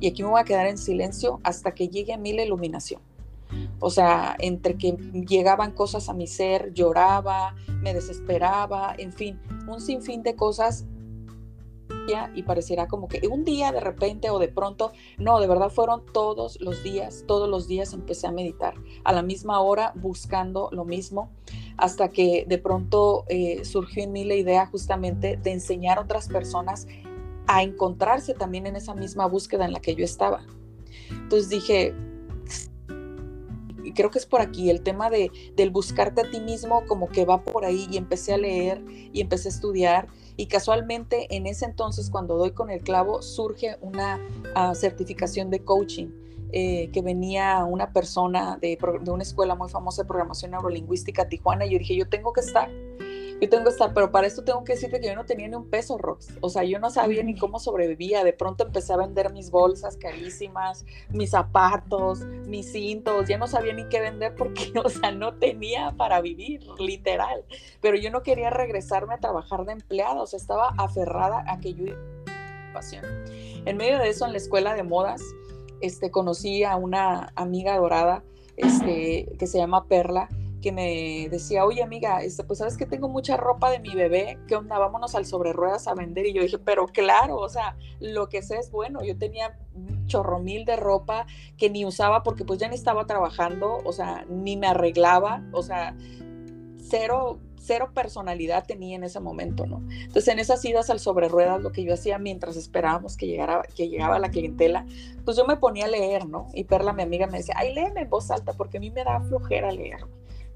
y 0.00 0.08
aquí 0.08 0.22
me 0.22 0.30
voy 0.30 0.40
a 0.40 0.44
quedar 0.44 0.66
en 0.66 0.78
silencio 0.78 1.40
hasta 1.42 1.72
que 1.72 1.88
llegue 1.88 2.12
a 2.12 2.18
mí 2.18 2.32
la 2.32 2.42
iluminación. 2.42 3.07
O 3.80 3.90
sea, 3.90 4.36
entre 4.38 4.76
que 4.76 4.92
llegaban 5.26 5.72
cosas 5.72 6.08
a 6.08 6.14
mi 6.14 6.26
ser, 6.26 6.72
lloraba, 6.72 7.54
me 7.80 7.94
desesperaba, 7.94 8.94
en 8.98 9.12
fin, 9.12 9.40
un 9.66 9.80
sinfín 9.80 10.22
de 10.22 10.34
cosas 10.36 10.84
y 12.34 12.42
pareciera 12.42 12.88
como 12.88 13.08
que 13.08 13.26
un 13.28 13.44
día 13.44 13.70
de 13.70 13.80
repente 13.80 14.30
o 14.30 14.38
de 14.38 14.48
pronto, 14.48 14.92
no, 15.18 15.40
de 15.40 15.46
verdad 15.46 15.70
fueron 15.70 16.04
todos 16.06 16.58
los 16.60 16.82
días, 16.82 17.24
todos 17.26 17.48
los 17.48 17.68
días 17.68 17.92
empecé 17.92 18.26
a 18.26 18.32
meditar 18.32 18.74
a 19.04 19.12
la 19.12 19.22
misma 19.22 19.60
hora 19.60 19.92
buscando 19.94 20.70
lo 20.72 20.84
mismo 20.84 21.30
hasta 21.76 22.10
que 22.10 22.46
de 22.48 22.58
pronto 22.58 23.24
eh, 23.28 23.64
surgió 23.64 24.02
en 24.02 24.12
mí 24.12 24.24
la 24.24 24.34
idea 24.34 24.66
justamente 24.66 25.36
de 25.36 25.52
enseñar 25.52 25.98
a 25.98 26.02
otras 26.02 26.28
personas 26.28 26.86
a 27.46 27.62
encontrarse 27.62 28.34
también 28.34 28.66
en 28.66 28.76
esa 28.76 28.94
misma 28.94 29.26
búsqueda 29.26 29.64
en 29.64 29.72
la 29.72 29.80
que 29.80 29.94
yo 29.94 30.04
estaba. 30.04 30.42
Entonces 31.10 31.48
dije, 31.48 31.94
y 33.88 33.92
creo 33.92 34.10
que 34.10 34.18
es 34.18 34.26
por 34.26 34.42
aquí, 34.42 34.68
el 34.68 34.82
tema 34.82 35.08
de, 35.08 35.32
del 35.56 35.70
buscarte 35.70 36.20
a 36.20 36.30
ti 36.30 36.40
mismo 36.40 36.84
como 36.86 37.08
que 37.08 37.24
va 37.24 37.42
por 37.42 37.64
ahí 37.64 37.88
y 37.90 37.96
empecé 37.96 38.34
a 38.34 38.36
leer 38.36 38.84
y 38.86 39.22
empecé 39.22 39.48
a 39.48 39.52
estudiar 39.52 40.08
y 40.36 40.46
casualmente 40.46 41.34
en 41.34 41.46
ese 41.46 41.64
entonces 41.64 42.10
cuando 42.10 42.36
doy 42.36 42.50
con 42.50 42.68
el 42.70 42.82
clavo 42.82 43.22
surge 43.22 43.78
una 43.80 44.20
ah, 44.54 44.74
certificación 44.74 45.50
de 45.50 45.64
coaching. 45.64 46.08
Eh, 46.50 46.88
que 46.94 47.02
venía 47.02 47.62
una 47.66 47.92
persona 47.92 48.56
de, 48.58 48.78
de, 49.02 49.10
una 49.10 49.22
escuela 49.22 49.54
muy 49.54 49.68
famosa 49.68 50.00
de 50.00 50.08
programación 50.08 50.52
neurolingüística, 50.52 51.28
Tijuana, 51.28 51.66
y 51.66 51.72
yo 51.72 51.78
dije, 51.78 51.94
yo 51.94 52.08
tengo 52.08 52.32
que 52.32 52.40
estar 52.40 52.70
yo 53.40 53.48
tengo 53.48 53.64
que 53.64 53.70
estar, 53.70 53.94
pero 53.94 54.10
para 54.10 54.26
esto 54.26 54.42
tengo 54.42 54.64
que 54.64 54.72
decirte 54.72 55.00
que 55.00 55.06
yo 55.06 55.14
no 55.14 55.24
tenía 55.24 55.46
ni 55.46 55.54
un 55.54 55.70
peso, 55.70 55.96
Rox. 55.96 56.28
O 56.40 56.50
sea, 56.50 56.64
yo 56.64 56.80
no 56.80 56.90
sabía 56.90 57.22
ni 57.22 57.36
cómo 57.36 57.60
sobrevivía. 57.60 58.24
De 58.24 58.32
pronto 58.32 58.64
empecé 58.66 58.92
a 58.92 58.96
vender 58.96 59.32
mis 59.32 59.50
bolsas 59.50 59.96
carísimas, 59.96 60.84
mis 61.10 61.30
zapatos, 61.30 62.24
mis 62.24 62.72
cintos. 62.72 63.28
Ya 63.28 63.38
no 63.38 63.46
sabía 63.46 63.72
ni 63.74 63.88
qué 63.88 64.00
vender 64.00 64.34
porque, 64.34 64.72
o 64.84 64.88
sea, 64.88 65.12
no 65.12 65.34
tenía 65.34 65.94
para 65.96 66.20
vivir, 66.20 66.66
literal. 66.80 67.44
Pero 67.80 67.96
yo 67.96 68.10
no 68.10 68.22
quería 68.22 68.50
regresarme 68.50 69.14
a 69.14 69.18
trabajar 69.18 69.64
de 69.66 69.72
empleada. 69.72 70.20
O 70.20 70.26
sea, 70.26 70.38
estaba 70.38 70.74
aferrada 70.76 71.44
a 71.46 71.60
que 71.60 71.74
yo 71.74 71.84
pasión. 72.72 73.04
En 73.64 73.76
medio 73.76 73.98
de 73.98 74.08
eso, 74.08 74.26
en 74.26 74.32
la 74.32 74.38
escuela 74.38 74.74
de 74.74 74.82
modas, 74.82 75.22
este, 75.80 76.10
conocí 76.10 76.64
a 76.64 76.74
una 76.76 77.32
amiga 77.36 77.76
dorada 77.76 78.24
este, 78.56 79.28
que 79.38 79.46
se 79.46 79.58
llama 79.58 79.86
Perla 79.86 80.28
que 80.60 80.72
me 80.72 81.28
decía, 81.30 81.64
oye 81.64 81.82
amiga, 81.82 82.22
este, 82.22 82.44
pues 82.44 82.58
sabes 82.58 82.76
que 82.76 82.86
tengo 82.86 83.08
mucha 83.08 83.36
ropa 83.36 83.70
de 83.70 83.78
mi 83.78 83.94
bebé, 83.94 84.38
¿qué 84.48 84.56
onda? 84.56 84.78
Vámonos 84.78 85.14
al 85.14 85.24
sobre 85.24 85.52
ruedas 85.52 85.86
a 85.86 85.94
vender. 85.94 86.26
Y 86.26 86.32
yo 86.32 86.42
dije, 86.42 86.58
pero 86.58 86.86
claro, 86.86 87.36
o 87.36 87.48
sea, 87.48 87.76
lo 88.00 88.28
que 88.28 88.42
sé 88.42 88.58
es 88.58 88.70
bueno, 88.70 89.02
yo 89.04 89.16
tenía 89.16 89.58
un 89.74 90.06
chorro 90.06 90.40
mil 90.40 90.64
de 90.64 90.76
ropa 90.76 91.26
que 91.56 91.70
ni 91.70 91.84
usaba 91.84 92.22
porque 92.22 92.44
pues 92.44 92.58
ya 92.58 92.68
ni 92.68 92.74
estaba 92.74 93.06
trabajando, 93.06 93.78
o 93.84 93.92
sea, 93.92 94.24
ni 94.28 94.56
me 94.56 94.66
arreglaba, 94.66 95.44
o 95.52 95.62
sea, 95.62 95.96
cero, 96.80 97.38
cero 97.56 97.90
personalidad 97.94 98.64
tenía 98.66 98.96
en 98.96 99.04
ese 99.04 99.20
momento, 99.20 99.66
¿no? 99.66 99.82
Entonces 99.90 100.28
en 100.28 100.40
esas 100.40 100.64
idas 100.64 100.90
al 100.90 100.98
sobre 100.98 101.28
ruedas, 101.28 101.60
lo 101.60 101.70
que 101.70 101.84
yo 101.84 101.94
hacía 101.94 102.18
mientras 102.18 102.56
esperábamos 102.56 103.16
que 103.16 103.26
llegara, 103.26 103.62
que 103.76 103.88
llegaba 103.88 104.18
la 104.18 104.30
clientela, 104.30 104.86
pues 105.24 105.36
yo 105.36 105.46
me 105.46 105.56
ponía 105.56 105.84
a 105.84 105.88
leer, 105.88 106.26
¿no? 106.26 106.48
Y 106.54 106.64
Perla, 106.64 106.92
mi 106.92 107.02
amiga, 107.02 107.26
me 107.26 107.38
decía, 107.38 107.54
ay, 107.56 107.74
léeme 107.74 108.00
en 108.00 108.10
voz 108.10 108.30
alta 108.30 108.54
porque 108.54 108.78
a 108.78 108.80
mí 108.80 108.90
me 108.90 109.04
da 109.04 109.20
flojera 109.20 109.70
leer. 109.70 110.00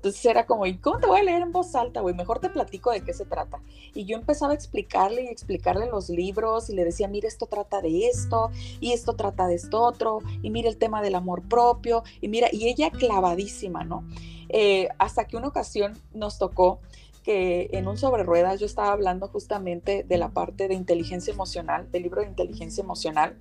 Entonces 0.02 0.26
era 0.26 0.47
como, 0.47 0.66
¿y 0.66 0.78
cómo 0.78 0.99
te 0.99 1.06
voy 1.06 1.21
a 1.21 1.23
leer 1.23 1.42
en 1.42 1.52
voz 1.52 1.76
alta, 1.76 2.00
güey? 2.00 2.12
Mejor 2.12 2.40
te 2.40 2.50
platico 2.50 2.90
de 2.90 3.02
qué 3.02 3.12
se 3.12 3.25
trata. 3.25 3.61
Y 3.94 4.04
yo 4.04 4.16
empezaba 4.16 4.50
a 4.50 4.56
explicarle 4.56 5.23
y 5.23 5.28
explicarle 5.28 5.87
los 5.87 6.09
libros 6.09 6.68
y 6.71 6.75
le 6.75 6.85
decía, 6.85 7.06
mira, 7.06 7.28
esto 7.28 7.47
trata 7.47 7.80
de 7.80 8.09
esto 8.09 8.50
y 8.80 8.90
esto 8.90 9.14
trata 9.14 9.47
de 9.47 9.54
esto 9.54 9.80
otro 9.80 10.18
y 10.42 10.50
mira 10.50 10.68
el 10.68 10.76
tema 10.76 11.02
del 11.02 11.14
amor 11.14 11.42
propio 11.42 12.02
y 12.21 12.26
mira, 12.26 12.49
y 12.50 12.66
ella 12.66 12.90
clavadísima, 12.90 13.85
¿no? 13.85 14.02
Eh, 14.49 14.88
hasta 14.99 15.28
que 15.28 15.37
una 15.37 15.47
ocasión 15.47 15.97
nos 16.12 16.37
tocó 16.37 16.80
que 17.23 17.68
en 17.71 17.87
un 17.87 17.97
sobre 17.97 18.25
ruedas 18.25 18.59
yo 18.59 18.66
estaba 18.66 18.90
hablando 18.90 19.28
justamente 19.28 20.02
de 20.02 20.18
la 20.18 20.30
parte 20.30 20.66
de 20.66 20.75
inteligencia 20.75 21.32
emocional, 21.32 21.88
del 21.92 22.02
libro 22.02 22.23
de 22.23 22.26
inteligencia 22.26 22.82
emocional, 22.82 23.37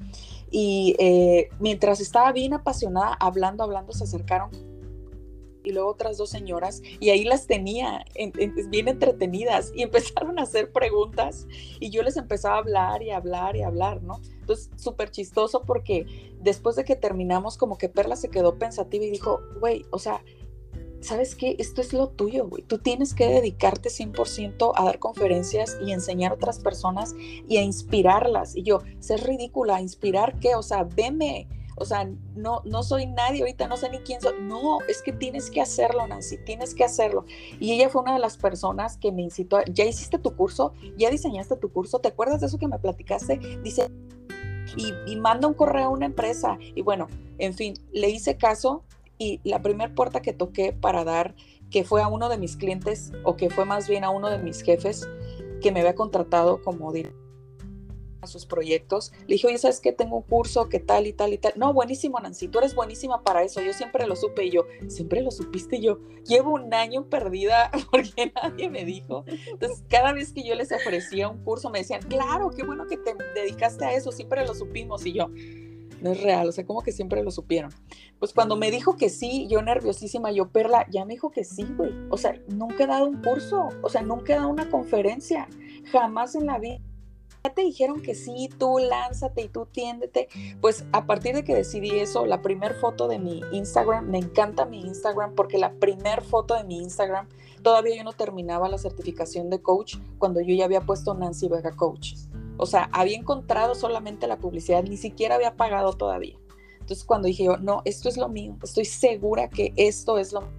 y 0.52 0.96
eh, 1.00 1.50
mientras 1.60 2.02
estaba 2.02 2.32
bien 2.34 2.54
apasionada 2.54 3.18
hablando, 3.20 3.64
hablando, 3.64 3.94
se 3.94 4.04
acercaron 4.04 4.52
y 5.64 5.72
luego 5.72 5.90
otras 5.90 6.18
dos 6.18 6.30
señoras 6.30 6.82
y 7.00 7.10
ahí 7.10 7.24
las 7.24 7.48
tenía 7.48 8.06
bien 8.70 8.88
entretenidas 8.88 9.72
y 9.76 9.82
empezaron 9.84 10.40
a 10.40 10.44
hacer 10.44 10.72
preguntas 10.72 11.48
y 11.80 11.90
yo 11.90 12.04
les 12.04 12.18
empezaba 12.18 12.56
a 12.56 12.60
hablar 12.60 13.04
y 13.04 13.12
hablar 13.12 13.56
y 13.56 13.64
hablar, 13.64 14.02
¿no? 14.04 14.20
Entonces, 14.40 14.70
súper 14.76 15.12
chistoso 15.12 15.64
porque 15.64 16.06
después 16.42 16.76
de 16.76 16.84
que 16.84 16.96
terminamos, 16.96 17.58
como 17.58 17.78
que 17.78 17.90
Perla 17.90 18.16
se 18.16 18.30
quedó 18.30 18.58
pensativa 18.58 19.06
y 19.06 19.10
dijo, 19.10 19.42
güey, 19.60 19.86
o 19.92 20.00
sea, 20.00 20.24
¿sabes 21.02 21.36
qué? 21.36 21.56
Esto 21.60 21.82
es 21.82 21.94
lo 21.94 22.10
tuyo, 22.10 22.48
güey. 22.48 22.64
Tú 22.64 22.78
tienes 22.78 23.14
que 23.14 23.28
dedicarte 23.28 23.90
100% 23.90 24.74
a 24.76 24.84
dar 24.84 25.00
conferencias 25.00 25.78
y 25.82 25.92
enseñar 25.92 26.32
a 26.32 26.36
otras 26.36 26.60
personas 26.60 27.16
y 27.48 27.58
a 27.58 27.62
inspirarlas. 27.62 28.56
Y 28.56 28.64
yo, 28.64 28.82
ser 29.00 29.24
ridícula, 29.24 29.82
¿inspirar 29.82 30.40
qué? 30.40 30.56
O 30.56 30.64
sea, 30.64 30.84
veme 30.84 31.48
o 31.82 31.86
sea, 31.86 32.10
no, 32.36 32.62
no 32.64 32.84
soy 32.84 33.08
nadie, 33.08 33.42
ahorita 33.42 33.68
no 33.68 33.76
sé 33.76 33.90
ni 33.90 34.00
quién 34.00 34.22
soy. 34.22 34.36
No, 34.42 34.80
es 34.88 35.02
que 35.02 35.12
tienes 35.12 35.50
que 35.50 35.62
hacerlo, 35.62 36.06
Nancy, 36.08 36.38
tienes 36.38 36.76
que 36.76 36.84
hacerlo. 36.84 37.26
Y 37.60 37.74
ella 37.74 37.90
fue 37.90 38.04
una 38.04 38.14
de 38.14 38.20
las 38.20 38.38
personas 38.38 38.98
que 38.98 39.12
me 39.12 39.24
incitó, 39.24 39.62
ya 39.66 39.84
hiciste 39.84 40.20
tu 40.20 40.36
curso, 40.36 40.74
ya 40.96 41.10
diseñaste 41.10 41.56
tu 41.58 41.72
curso, 41.72 42.00
¿te 42.00 42.10
acuerdas 42.10 42.42
de 42.42 42.48
eso 42.48 42.60
que 42.60 42.68
me 42.68 42.78
platicaste? 42.78 43.38
Dice, 43.64 43.90
y, 44.78 45.16
manda 45.16 45.48
un 45.48 45.54
correo 45.54 45.86
a 45.86 45.90
una 45.90 46.06
empresa. 46.06 46.58
Y 46.76 46.82
bueno, 46.82 47.08
en 47.40 47.54
fin, 47.54 47.74
le 47.92 48.10
hice 48.10 48.38
caso 48.38 48.84
y 49.18 49.42
la 49.44 49.62
primera 49.62 49.94
puerta 49.94 50.22
que 50.22 50.34
toqué 50.34 50.74
para 50.74 51.04
dar, 51.04 51.36
que 51.70 51.84
fue 51.84 52.02
a 52.02 52.08
uno 52.08 52.30
de 52.30 52.38
mis 52.38 52.58
clientes, 52.58 53.12
o 53.24 53.36
que 53.36 53.50
fue 53.50 53.66
más 53.66 53.88
bien 53.88 54.04
a 54.04 54.10
uno 54.12 54.30
de 54.30 54.38
mis 54.38 54.62
jefes, 54.62 55.10
que 55.62 55.72
me 55.72 55.80
había 55.80 55.96
contratado 55.96 56.62
como 56.62 56.92
director 56.92 57.20
a 57.20 57.21
sus 58.28 58.46
proyectos. 58.46 59.12
Le 59.28 59.36
dije, 59.36 59.48
oye, 59.48 59.58
¿sabes 59.58 59.80
qué? 59.80 59.92
Tengo 59.92 60.18
un 60.18 60.24
curso, 60.24 60.70
¿qué 60.70 60.80
tal 60.80 61.08
y 61.08 61.14
tal 61.14 61.34
y 61.34 61.38
tal? 61.38 61.54
No, 61.56 61.74
buenísimo, 61.74 62.20
Nancy, 62.20 62.48
tú 62.48 62.60
eres 62.60 62.76
buenísima 62.76 63.24
para 63.24 63.44
eso. 63.44 63.62
Yo 63.62 63.74
siempre 63.74 64.08
lo 64.08 64.16
supe 64.16 64.46
y 64.46 64.52
yo, 64.52 64.66
siempre 64.88 65.22
lo 65.22 65.32
supiste 65.32 65.80
yo. 65.80 66.00
Llevo 66.26 66.54
un 66.54 66.74
año 66.74 67.10
perdida 67.10 67.72
porque 67.92 68.32
nadie 68.36 68.70
me 68.70 68.86
dijo. 68.86 69.26
Entonces, 69.28 69.84
cada 69.90 70.14
vez 70.14 70.34
que 70.34 70.44
yo 70.44 70.56
les 70.56 70.72
ofrecía 70.72 71.30
un 71.30 71.44
curso, 71.44 71.70
me 71.70 71.80
decían, 71.80 72.02
claro, 72.04 72.52
qué 72.52 72.64
bueno 72.64 72.86
que 72.88 72.98
te 72.98 73.16
dedicaste 73.36 73.86
a 73.86 73.94
eso, 73.94 74.12
siempre 74.12 74.46
lo 74.46 74.54
supimos. 74.54 75.06
Y 75.06 75.14
yo, 75.14 75.30
no 76.02 76.12
es 76.12 76.22
real, 76.22 76.48
o 76.48 76.52
sea, 76.52 76.66
como 76.66 76.82
que 76.82 76.92
siempre 76.92 77.24
lo 77.24 77.32
supieron. 77.32 77.72
Pues 78.20 78.34
cuando 78.34 78.56
me 78.56 78.72
dijo 78.72 78.98
que 78.98 79.10
sí, 79.10 79.48
yo 79.50 79.62
nerviosísima, 79.62 80.32
yo, 80.32 80.50
Perla, 80.50 80.86
ya 80.90 81.06
me 81.06 81.14
dijo 81.14 81.32
que 81.32 81.44
sí, 81.44 81.66
güey. 81.76 81.92
O 82.10 82.18
sea, 82.18 82.40
nunca 82.48 82.84
he 82.84 82.88
dado 82.88 83.06
un 83.06 83.22
curso, 83.22 83.70
o 83.82 83.90
sea, 83.90 84.02
nunca 84.02 84.34
he 84.34 84.36
dado 84.36 84.50
una 84.50 84.70
conferencia, 84.70 85.48
jamás 85.92 86.36
en 86.36 86.46
la 86.48 86.60
vida 86.60 86.80
ya 87.44 87.54
te 87.54 87.62
dijeron 87.62 88.02
que 88.02 88.14
sí, 88.14 88.50
tú 88.58 88.78
lánzate 88.78 89.42
y 89.44 89.50
tú 89.50 89.66
tiéndete. 89.66 90.28
Pues 90.62 90.86
a 90.92 91.06
partir 91.06 91.36
de 91.36 91.44
que 91.44 91.56
decidí 91.56 91.92
eso, 91.92 92.26
la 92.26 92.42
primera 92.42 92.76
foto 92.76 93.08
de 93.08 93.20
mi 93.20 93.42
Instagram, 93.52 94.10
me 94.10 94.20
encanta 94.20 94.66
mi 94.66 94.82
Instagram 94.82 95.34
porque 95.36 95.58
la 95.58 95.74
primera 95.74 96.22
foto 96.22 96.56
de 96.56 96.64
mi 96.64 96.78
Instagram, 96.78 97.28
todavía 97.64 97.98
yo 97.98 98.04
no 98.04 98.14
terminaba 98.14 98.70
la 98.70 98.78
certificación 98.78 99.50
de 99.50 99.62
coach 99.62 99.98
cuando 100.20 100.42
yo 100.42 100.54
ya 100.54 100.66
había 100.66 100.82
puesto 100.82 101.14
Nancy 101.14 101.48
Vega 101.48 101.72
Coach. 101.72 102.16
O 102.58 102.66
sea, 102.66 102.90
había 102.92 103.18
encontrado 103.18 103.74
solamente 103.74 104.28
la 104.28 104.38
publicidad, 104.38 104.84
ni 104.84 104.98
siquiera 104.98 105.36
había 105.36 105.56
pagado 105.56 105.94
todavía. 105.94 106.38
Entonces 106.80 107.04
cuando 107.04 107.28
dije 107.28 107.46
yo, 107.46 107.58
no, 107.58 107.82
esto 107.86 108.10
es 108.10 108.18
lo 108.18 108.30
mío, 108.30 108.56
estoy 108.62 108.86
segura 108.86 109.50
que 109.50 109.74
esto 109.78 110.20
es 110.20 110.34
lo 110.34 110.42
mío. 110.42 110.52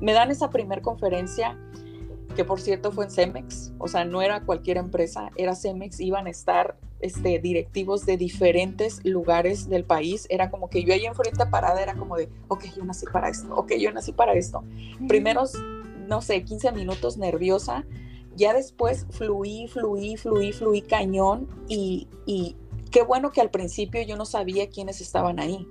Me 0.00 0.12
dan 0.12 0.30
esa 0.30 0.50
primera 0.50 0.80
conferencia 0.80 1.58
que 2.34 2.44
por 2.44 2.60
cierto 2.60 2.92
fue 2.92 3.04
en 3.04 3.10
Cemex, 3.10 3.72
o 3.78 3.88
sea, 3.88 4.04
no 4.04 4.22
era 4.22 4.44
cualquier 4.44 4.76
empresa, 4.76 5.30
era 5.36 5.54
Cemex, 5.54 6.00
iban 6.00 6.26
a 6.26 6.30
estar 6.30 6.76
este, 7.00 7.38
directivos 7.38 8.06
de 8.06 8.16
diferentes 8.16 9.04
lugares 9.04 9.68
del 9.68 9.84
país, 9.84 10.26
era 10.30 10.50
como 10.50 10.70
que 10.70 10.84
yo 10.84 10.94
ahí 10.94 11.04
enfrente 11.04 11.44
parada 11.46 11.82
era 11.82 11.94
como 11.94 12.16
de, 12.16 12.28
ok, 12.48 12.64
yo 12.76 12.84
nací 12.84 13.06
para 13.12 13.28
esto, 13.28 13.54
ok, 13.54 13.72
yo 13.78 13.92
nací 13.92 14.12
para 14.12 14.34
esto. 14.34 14.64
Primeros, 15.08 15.54
no 16.06 16.22
sé, 16.22 16.44
15 16.44 16.72
minutos 16.72 17.16
nerviosa, 17.16 17.84
ya 18.36 18.54
después 18.54 19.06
fluí, 19.10 19.68
fluí, 19.68 20.16
fluí, 20.16 20.52
fluí 20.52 20.82
cañón 20.82 21.48
y, 21.68 22.08
y 22.24 22.56
qué 22.90 23.02
bueno 23.02 23.32
que 23.32 23.40
al 23.40 23.50
principio 23.50 24.02
yo 24.02 24.16
no 24.16 24.24
sabía 24.24 24.70
quiénes 24.70 25.00
estaban 25.00 25.40
ahí, 25.40 25.66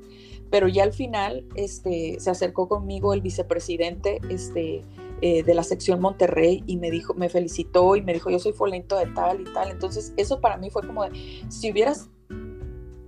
pero 0.49 0.67
ya 0.67 0.83
al 0.83 0.93
final 0.93 1.45
este, 1.55 2.19
se 2.19 2.29
acercó 2.29 2.67
conmigo 2.67 3.13
el 3.13 3.21
vicepresidente, 3.21 4.19
este, 4.29 4.83
eh, 5.21 5.43
de 5.43 5.53
la 5.53 5.63
sección 5.63 5.99
Monterrey 6.01 6.63
y 6.65 6.77
me 6.77 6.91
dijo, 6.91 7.13
me 7.13 7.29
felicitó 7.29 7.95
y 7.95 8.01
me 8.01 8.13
dijo, 8.13 8.29
yo 8.29 8.39
soy 8.39 8.53
folento 8.53 8.97
de 8.97 9.07
tal 9.07 9.41
y 9.41 9.43
tal. 9.45 9.71
Entonces, 9.71 10.13
eso 10.17 10.41
para 10.41 10.57
mí 10.57 10.69
fue 10.69 10.85
como 10.85 11.03
si 11.49 11.71
hubieras 11.71 12.09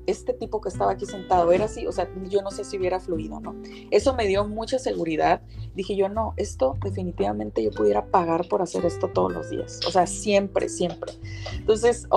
este 0.05 0.33
tipo 0.33 0.61
que 0.61 0.69
estaba 0.69 0.91
aquí 0.91 1.05
sentado 1.05 1.51
era 1.51 1.65
así, 1.65 1.87
o 1.87 1.91
sea, 1.91 2.09
yo 2.27 2.41
no 2.41 2.51
sé 2.51 2.63
si 2.63 2.77
hubiera 2.77 2.99
fluido, 2.99 3.39
¿no? 3.39 3.55
Eso 3.91 4.13
me 4.13 4.27
dio 4.27 4.45
mucha 4.47 4.79
seguridad. 4.79 5.41
Dije 5.75 5.95
yo, 5.95 6.09
no, 6.09 6.33
esto 6.37 6.77
definitivamente 6.83 7.63
yo 7.63 7.71
pudiera 7.71 8.05
pagar 8.07 8.47
por 8.47 8.61
hacer 8.61 8.85
esto 8.85 9.07
todos 9.07 9.33
los 9.33 9.49
días, 9.49 9.79
o 9.87 9.91
sea, 9.91 10.05
siempre, 10.05 10.69
siempre. 10.69 11.13
Entonces, 11.57 12.07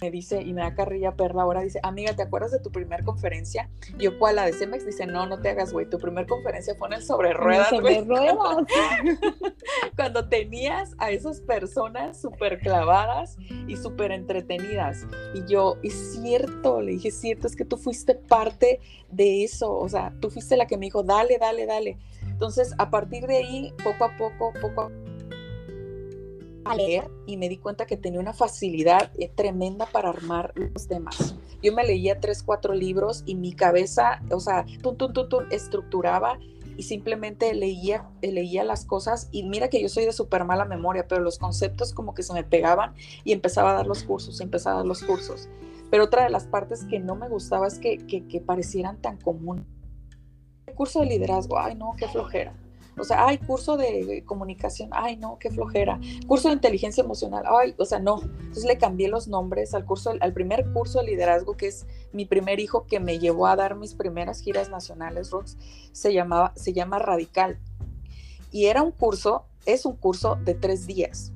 me 0.00 0.10
dice, 0.10 0.40
y 0.40 0.54
me 0.54 0.62
da 0.62 0.74
carrilla 0.74 1.14
perla 1.14 1.42
ahora, 1.42 1.60
dice, 1.60 1.78
amiga, 1.82 2.14
¿te 2.14 2.22
acuerdas 2.22 2.52
de 2.52 2.60
tu 2.60 2.72
primer 2.72 3.04
conferencia? 3.04 3.68
yo, 3.98 4.18
¿cuál? 4.18 4.36
La 4.36 4.46
de 4.46 4.54
Cemex, 4.54 4.86
dice, 4.86 5.06
no, 5.06 5.26
no 5.26 5.40
te 5.40 5.50
hagas, 5.50 5.72
güey, 5.72 5.84
tu 5.90 5.98
primer 5.98 6.26
conferencia 6.26 6.74
fue 6.74 6.88
en 6.88 6.94
el 6.94 7.02
sobre 7.02 7.34
ruedas, 7.34 7.68
sobre 7.68 8.00
ruedas. 8.00 8.36
Cuando 9.96 10.26
tenías 10.28 10.94
a 10.98 11.10
esas 11.10 11.42
personas 11.42 12.18
súper 12.18 12.60
clavadas 12.60 13.36
y 13.66 13.76
súper 13.76 14.12
entretenidas. 14.12 15.06
Y 15.34 15.44
yo, 15.44 15.76
es 15.82 16.14
cierto, 16.14 16.80
le 16.80 16.92
dije, 16.92 17.10
cierto, 17.10 17.46
es 17.46 17.54
que 17.54 17.66
tú 17.66 17.76
fuiste 17.76 18.14
parte 18.14 18.80
de 19.10 19.44
eso, 19.44 19.70
o 19.76 19.88
sea, 19.88 20.14
tú 20.20 20.30
fuiste 20.30 20.56
la 20.56 20.66
que 20.66 20.78
me 20.78 20.86
dijo, 20.86 21.02
dale, 21.02 21.36
dale, 21.38 21.66
dale. 21.66 21.98
Entonces, 22.22 22.74
a 22.78 22.88
partir 22.88 23.26
de 23.26 23.36
ahí, 23.36 23.74
poco 23.84 24.04
a 24.04 24.16
poco, 24.16 24.52
poco 24.60 24.80
a 24.80 24.88
poco, 24.88 24.92
a 26.64 26.74
leer 26.74 27.10
y 27.26 27.36
me 27.36 27.48
di 27.48 27.58
cuenta 27.58 27.86
que 27.86 27.96
tenía 27.96 28.20
una 28.20 28.32
facilidad 28.32 29.10
eh, 29.18 29.30
tremenda 29.34 29.86
para 29.86 30.10
armar 30.10 30.52
los 30.56 30.88
demás. 30.88 31.34
Yo 31.62 31.72
me 31.74 31.84
leía 31.84 32.20
tres, 32.20 32.42
cuatro 32.42 32.74
libros 32.74 33.22
y 33.26 33.34
mi 33.34 33.52
cabeza, 33.52 34.22
o 34.30 34.40
sea, 34.40 34.64
tum, 34.82 34.96
tum, 34.96 35.12
estructuraba 35.50 36.38
y 36.76 36.82
simplemente 36.84 37.52
leía, 37.54 38.08
leía 38.22 38.64
las 38.64 38.84
cosas 38.84 39.28
y 39.30 39.42
mira 39.42 39.68
que 39.68 39.82
yo 39.82 39.88
soy 39.88 40.06
de 40.06 40.12
súper 40.12 40.44
mala 40.44 40.64
memoria, 40.64 41.06
pero 41.06 41.20
los 41.20 41.38
conceptos 41.38 41.92
como 41.92 42.14
que 42.14 42.22
se 42.22 42.32
me 42.32 42.44
pegaban 42.44 42.94
y 43.24 43.32
empezaba 43.32 43.72
a 43.72 43.74
dar 43.74 43.86
los 43.86 44.04
cursos, 44.04 44.40
empezaba 44.40 44.76
a 44.76 44.78
dar 44.78 44.86
los 44.86 45.02
cursos. 45.02 45.48
Pero 45.90 46.04
otra 46.04 46.24
de 46.24 46.30
las 46.30 46.46
partes 46.46 46.84
que 46.84 47.00
no 47.00 47.16
me 47.16 47.28
gustaba 47.28 47.66
es 47.66 47.78
que, 47.78 47.98
que, 47.98 48.26
que 48.26 48.40
parecieran 48.40 49.02
tan 49.02 49.18
común. 49.18 49.66
El 50.66 50.74
curso 50.74 51.00
de 51.00 51.06
liderazgo, 51.06 51.58
ay 51.58 51.74
no, 51.74 51.94
qué 51.98 52.06
flojera. 52.08 52.54
O 53.00 53.04
sea, 53.04 53.26
ay, 53.26 53.38
curso 53.38 53.76
de 53.76 54.22
comunicación, 54.26 54.90
ay, 54.92 55.16
no, 55.16 55.38
qué 55.38 55.50
flojera. 55.50 55.98
Curso 56.26 56.48
de 56.48 56.54
inteligencia 56.54 57.02
emocional, 57.02 57.44
ay, 57.46 57.74
o 57.78 57.84
sea, 57.84 57.98
no. 57.98 58.20
Entonces 58.22 58.64
le 58.64 58.78
cambié 58.78 59.08
los 59.08 59.26
nombres 59.26 59.74
al 59.74 59.86
curso, 59.86 60.12
al 60.20 60.32
primer 60.32 60.70
curso 60.72 61.00
de 61.00 61.06
liderazgo, 61.06 61.56
que 61.56 61.68
es 61.68 61.86
mi 62.12 62.26
primer 62.26 62.60
hijo 62.60 62.86
que 62.86 63.00
me 63.00 63.18
llevó 63.18 63.46
a 63.46 63.56
dar 63.56 63.74
mis 63.76 63.94
primeras 63.94 64.40
giras 64.42 64.68
nacionales, 64.68 65.30
Rox, 65.30 65.56
se 65.92 66.12
llamaba, 66.12 66.52
se 66.56 66.72
llama 66.72 66.98
Radical. 66.98 67.58
Y 68.52 68.66
era 68.66 68.82
un 68.82 68.92
curso, 68.92 69.46
es 69.64 69.86
un 69.86 69.96
curso 69.96 70.36
de 70.44 70.54
tres 70.54 70.86
días, 70.86 71.32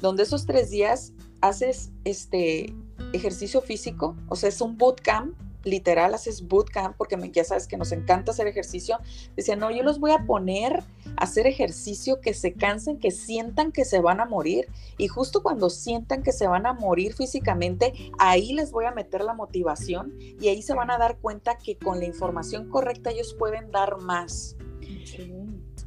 donde 0.00 0.24
esos 0.24 0.46
tres 0.46 0.70
días 0.70 1.12
haces 1.40 1.92
este 2.04 2.74
ejercicio 3.12 3.60
físico, 3.60 4.16
o 4.28 4.36
sea, 4.36 4.48
es 4.48 4.60
un 4.60 4.76
bootcamp 4.76 5.36
literal 5.70 6.14
haces 6.14 6.46
bootcamp 6.46 6.96
porque 6.96 7.16
me, 7.16 7.30
ya 7.30 7.44
sabes 7.44 7.66
que 7.66 7.76
nos 7.76 7.92
encanta 7.92 8.32
hacer 8.32 8.46
ejercicio. 8.46 8.98
Decía, 9.36 9.56
no, 9.56 9.70
yo 9.70 9.82
los 9.82 9.98
voy 10.00 10.12
a 10.12 10.24
poner 10.26 10.84
a 11.16 11.24
hacer 11.24 11.46
ejercicio, 11.46 12.20
que 12.20 12.34
se 12.34 12.52
cansen, 12.52 12.98
que 12.98 13.10
sientan 13.10 13.72
que 13.72 13.84
se 13.84 14.00
van 14.00 14.20
a 14.20 14.24
morir. 14.24 14.68
Y 14.96 15.08
justo 15.08 15.42
cuando 15.42 15.70
sientan 15.70 16.22
que 16.22 16.32
se 16.32 16.46
van 16.46 16.66
a 16.66 16.72
morir 16.72 17.14
físicamente, 17.14 17.92
ahí 18.18 18.52
les 18.52 18.72
voy 18.72 18.86
a 18.86 18.92
meter 18.92 19.22
la 19.22 19.34
motivación 19.34 20.14
y 20.18 20.48
ahí 20.48 20.62
se 20.62 20.74
van 20.74 20.90
a 20.90 20.98
dar 20.98 21.18
cuenta 21.18 21.58
que 21.58 21.76
con 21.76 21.98
la 21.98 22.06
información 22.06 22.68
correcta 22.68 23.10
ellos 23.10 23.34
pueden 23.34 23.70
dar 23.70 23.98
más. 23.98 24.56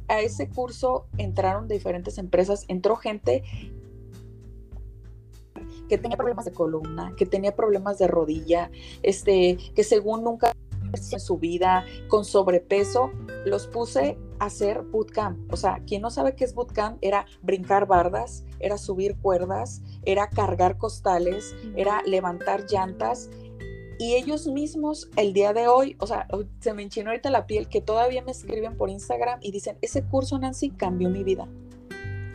A 0.08 0.20
ese 0.20 0.48
curso 0.48 1.06
entraron 1.16 1.68
diferentes 1.68 2.18
empresas, 2.18 2.64
entró 2.68 2.96
gente 2.96 3.42
que 5.92 5.98
tenía 5.98 6.16
problemas 6.16 6.46
de 6.46 6.52
columna, 6.52 7.12
que 7.18 7.26
tenía 7.26 7.54
problemas 7.54 7.98
de 7.98 8.06
rodilla, 8.06 8.70
este, 9.02 9.58
que 9.74 9.84
según 9.84 10.24
nunca 10.24 10.50
en 10.94 11.20
su 11.20 11.36
vida 11.36 11.84
con 12.08 12.24
sobrepeso, 12.24 13.10
los 13.44 13.66
puse 13.66 14.16
a 14.38 14.46
hacer 14.46 14.80
bootcamp. 14.84 15.52
O 15.52 15.56
sea, 15.58 15.82
quien 15.86 16.00
no 16.00 16.10
sabe 16.10 16.34
qué 16.34 16.44
es 16.44 16.54
bootcamp 16.54 16.96
era 17.02 17.26
brincar 17.42 17.86
bardas, 17.86 18.42
era 18.58 18.78
subir 18.78 19.18
cuerdas, 19.18 19.82
era 20.06 20.30
cargar 20.30 20.78
costales, 20.78 21.54
era 21.76 22.00
levantar 22.06 22.64
llantas. 22.70 23.28
Y 23.98 24.14
ellos 24.14 24.46
mismos 24.46 25.10
el 25.16 25.34
día 25.34 25.52
de 25.52 25.68
hoy, 25.68 25.94
o 26.00 26.06
sea, 26.06 26.26
se 26.60 26.72
me 26.72 26.84
enchinó 26.84 27.10
ahorita 27.10 27.28
la 27.28 27.46
piel 27.46 27.68
que 27.68 27.82
todavía 27.82 28.22
me 28.22 28.32
escriben 28.32 28.78
por 28.78 28.88
Instagram 28.88 29.40
y 29.42 29.52
dicen, 29.52 29.76
ese 29.82 30.04
curso 30.04 30.38
Nancy 30.38 30.70
cambió 30.70 31.10
mi 31.10 31.22
vida. 31.22 31.48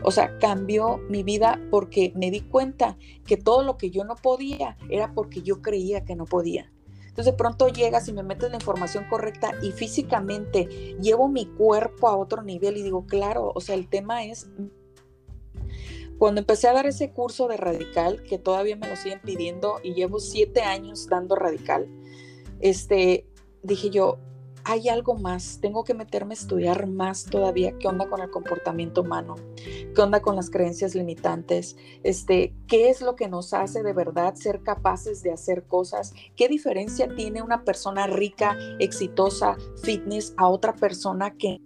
O 0.03 0.11
sea, 0.11 0.37
cambió 0.37 0.97
mi 1.09 1.23
vida 1.23 1.59
porque 1.71 2.13
me 2.15 2.31
di 2.31 2.41
cuenta 2.41 2.97
que 3.25 3.37
todo 3.37 3.63
lo 3.63 3.77
que 3.77 3.89
yo 3.89 4.03
no 4.03 4.15
podía 4.15 4.77
era 4.89 5.13
porque 5.13 5.41
yo 5.41 5.61
creía 5.61 6.05
que 6.05 6.15
no 6.15 6.25
podía. 6.25 6.71
Entonces 7.17 7.33
de 7.33 7.37
pronto 7.37 7.67
llegas 7.69 8.07
y 8.07 8.13
me 8.13 8.21
metes 8.21 8.51
la 8.51 8.57
información 8.57 9.05
correcta 9.09 9.55
y 9.63 9.71
físicamente 9.71 10.65
llevo 11.01 11.27
mi 11.27 11.47
cuerpo 11.47 12.07
a 12.07 12.15
otro 12.15 12.43
nivel 12.43 12.77
y 12.77 12.83
digo, 12.83 13.07
claro, 13.07 13.51
o 13.55 13.59
sea, 13.59 13.73
el 13.73 13.87
tema 13.87 14.23
es... 14.23 14.47
Cuando 16.19 16.41
empecé 16.41 16.67
a 16.67 16.73
dar 16.73 16.85
ese 16.85 17.11
curso 17.11 17.47
de 17.47 17.57
radical, 17.57 18.21
que 18.21 18.37
todavía 18.37 18.75
me 18.75 18.87
lo 18.87 18.95
siguen 18.95 19.19
pidiendo 19.23 19.79
y 19.83 19.93
llevo 19.93 20.19
siete 20.19 20.61
años 20.61 21.07
dando 21.07 21.35
radical, 21.35 21.87
este, 22.59 23.27
dije 23.63 23.89
yo, 23.89 24.19
hay 24.69 24.89
algo 24.89 25.15
más, 25.15 25.59
tengo 25.61 25.85
que 25.85 25.93
meterme 25.93 26.33
a 26.33 26.37
estudiar 26.37 26.87
más 26.87 27.23
todavía 27.23 27.77
qué 27.79 27.87
onda 27.87 28.09
con 28.09 28.19
el 28.19 28.29
comportamiento 28.29 29.01
humano, 29.01 29.35
qué 29.95 30.01
onda 30.01 30.19
con 30.19 30.35
las 30.35 30.49
creencias 30.49 30.93
limitantes, 30.93 31.77
este, 32.03 32.53
qué 32.67 32.89
es 32.89 33.01
lo 33.01 33.15
que 33.15 33.29
nos 33.29 33.53
hace 33.53 33.81
de 33.81 33.93
verdad 33.93 34.35
ser 34.35 34.63
capaces 34.63 35.23
de 35.23 35.31
hacer 35.31 35.63
cosas, 35.63 36.13
qué 36.35 36.49
diferencia 36.49 37.07
tiene 37.15 37.41
una 37.41 37.63
persona 37.63 38.07
rica, 38.07 38.57
exitosa, 38.79 39.55
fitness 39.83 40.33
a 40.35 40.49
otra 40.49 40.73
persona 40.73 41.33
que 41.37 41.61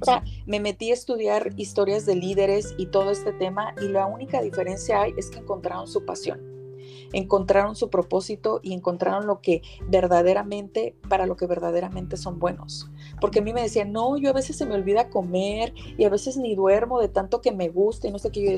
o 0.00 0.04
sea, 0.04 0.22
me 0.46 0.60
metí 0.60 0.90
a 0.90 0.94
estudiar 0.94 1.54
historias 1.56 2.04
de 2.04 2.14
líderes 2.14 2.74
y 2.76 2.86
todo 2.86 3.10
este 3.10 3.32
tema 3.32 3.74
y 3.80 3.88
la 3.88 4.04
única 4.04 4.42
diferencia 4.42 5.00
hay 5.00 5.14
es 5.16 5.30
que 5.30 5.38
encontraron 5.38 5.88
su 5.88 6.04
pasión 6.04 6.51
encontraron 7.12 7.76
su 7.76 7.90
propósito 7.90 8.60
y 8.62 8.72
encontraron 8.72 9.26
lo 9.26 9.40
que 9.40 9.62
verdaderamente, 9.88 10.96
para 11.08 11.26
lo 11.26 11.36
que 11.36 11.46
verdaderamente 11.46 12.16
son 12.16 12.38
buenos. 12.38 12.90
Porque 13.20 13.40
a 13.40 13.42
mí 13.42 13.52
me 13.52 13.62
decían, 13.62 13.92
no, 13.92 14.16
yo 14.16 14.30
a 14.30 14.34
veces 14.34 14.56
se 14.56 14.66
me 14.66 14.74
olvida 14.74 15.10
comer 15.10 15.74
y 15.96 16.04
a 16.04 16.10
veces 16.10 16.36
ni 16.36 16.54
duermo 16.54 17.00
de 17.00 17.08
tanto 17.08 17.40
que 17.40 17.52
me 17.52 17.68
gusta 17.68 18.08
y 18.08 18.12
no 18.12 18.18
sé 18.18 18.30
qué. 18.30 18.42
Yo 18.42 18.50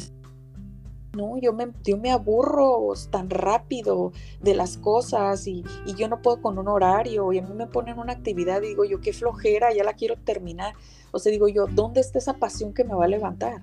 no, 1.15 1.39
yo 1.39 1.53
me, 1.53 1.71
yo 1.83 1.97
me 1.97 2.11
aburro 2.11 2.93
tan 3.11 3.31
rápido 3.31 4.13
de 4.41 4.55
las 4.55 4.77
cosas 4.77 5.47
y, 5.47 5.65
y, 5.87 5.95
yo 5.95 6.09
no 6.09 6.23
puedo 6.23 6.41
con 6.43 6.59
un 6.59 6.69
horario 6.69 7.33
y 7.33 7.39
a 7.39 7.43
mí 7.43 7.53
me 7.55 7.67
ponen 7.67 7.99
una 7.99 8.13
actividad 8.13 8.61
digo 8.61 8.85
yo, 8.85 9.01
qué 9.01 9.13
flojera, 9.13 9.73
ya 9.73 9.85
la 9.85 9.95
quiero 9.95 10.17
terminar. 10.17 10.75
O 11.13 11.19
sea, 11.21 11.31
digo 11.31 11.47
yo, 11.47 11.67
¿dónde 11.67 12.01
está 12.01 12.19
esa 12.19 12.39
pasión 12.39 12.75
que 12.75 12.83
me 12.83 12.95
va 12.95 13.05
a 13.05 13.09
levantar? 13.09 13.63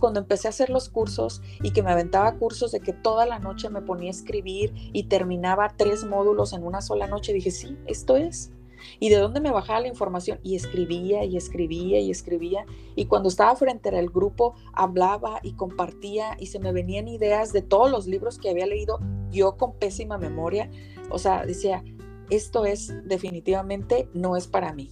Cuando 0.00 0.20
empecé 0.20 0.48
a 0.48 0.50
hacer 0.50 0.70
los 0.70 0.88
cursos 0.88 1.40
y 1.62 1.72
que 1.72 1.82
me 1.82 1.92
aventaba 1.92 2.34
cursos 2.34 2.72
de 2.72 2.80
que 2.80 2.92
toda 2.92 3.26
la 3.26 3.38
noche 3.38 3.70
me 3.70 3.80
ponía 3.80 4.08
a 4.08 4.10
escribir 4.10 4.72
y 4.92 5.04
terminaba 5.04 5.74
tres 5.76 6.04
módulos 6.04 6.52
en 6.52 6.64
una 6.64 6.80
sola 6.80 7.06
noche, 7.06 7.32
dije, 7.32 7.50
sí, 7.50 7.76
esto 7.86 8.16
es. 8.16 8.50
¿Y 8.98 9.08
de 9.08 9.16
dónde 9.16 9.40
me 9.40 9.50
bajaba 9.50 9.80
la 9.80 9.88
información? 9.88 10.38
Y 10.42 10.56
escribía 10.56 11.24
y 11.24 11.36
escribía 11.36 12.00
y 12.00 12.10
escribía. 12.10 12.64
Y 12.96 13.06
cuando 13.06 13.28
estaba 13.28 13.54
frente 13.56 13.88
al 13.90 14.10
grupo, 14.10 14.54
hablaba 14.72 15.40
y 15.42 15.52
compartía 15.52 16.36
y 16.38 16.46
se 16.46 16.58
me 16.58 16.72
venían 16.72 17.08
ideas 17.08 17.52
de 17.52 17.62
todos 17.62 17.90
los 17.90 18.06
libros 18.06 18.38
que 18.38 18.50
había 18.50 18.66
leído 18.66 19.00
yo 19.30 19.56
con 19.56 19.74
pésima 19.74 20.18
memoria. 20.18 20.70
O 21.10 21.18
sea, 21.18 21.44
decía, 21.44 21.84
esto 22.30 22.64
es 22.64 22.92
definitivamente 23.06 24.08
no 24.14 24.36
es 24.36 24.46
para 24.46 24.72
mí 24.72 24.90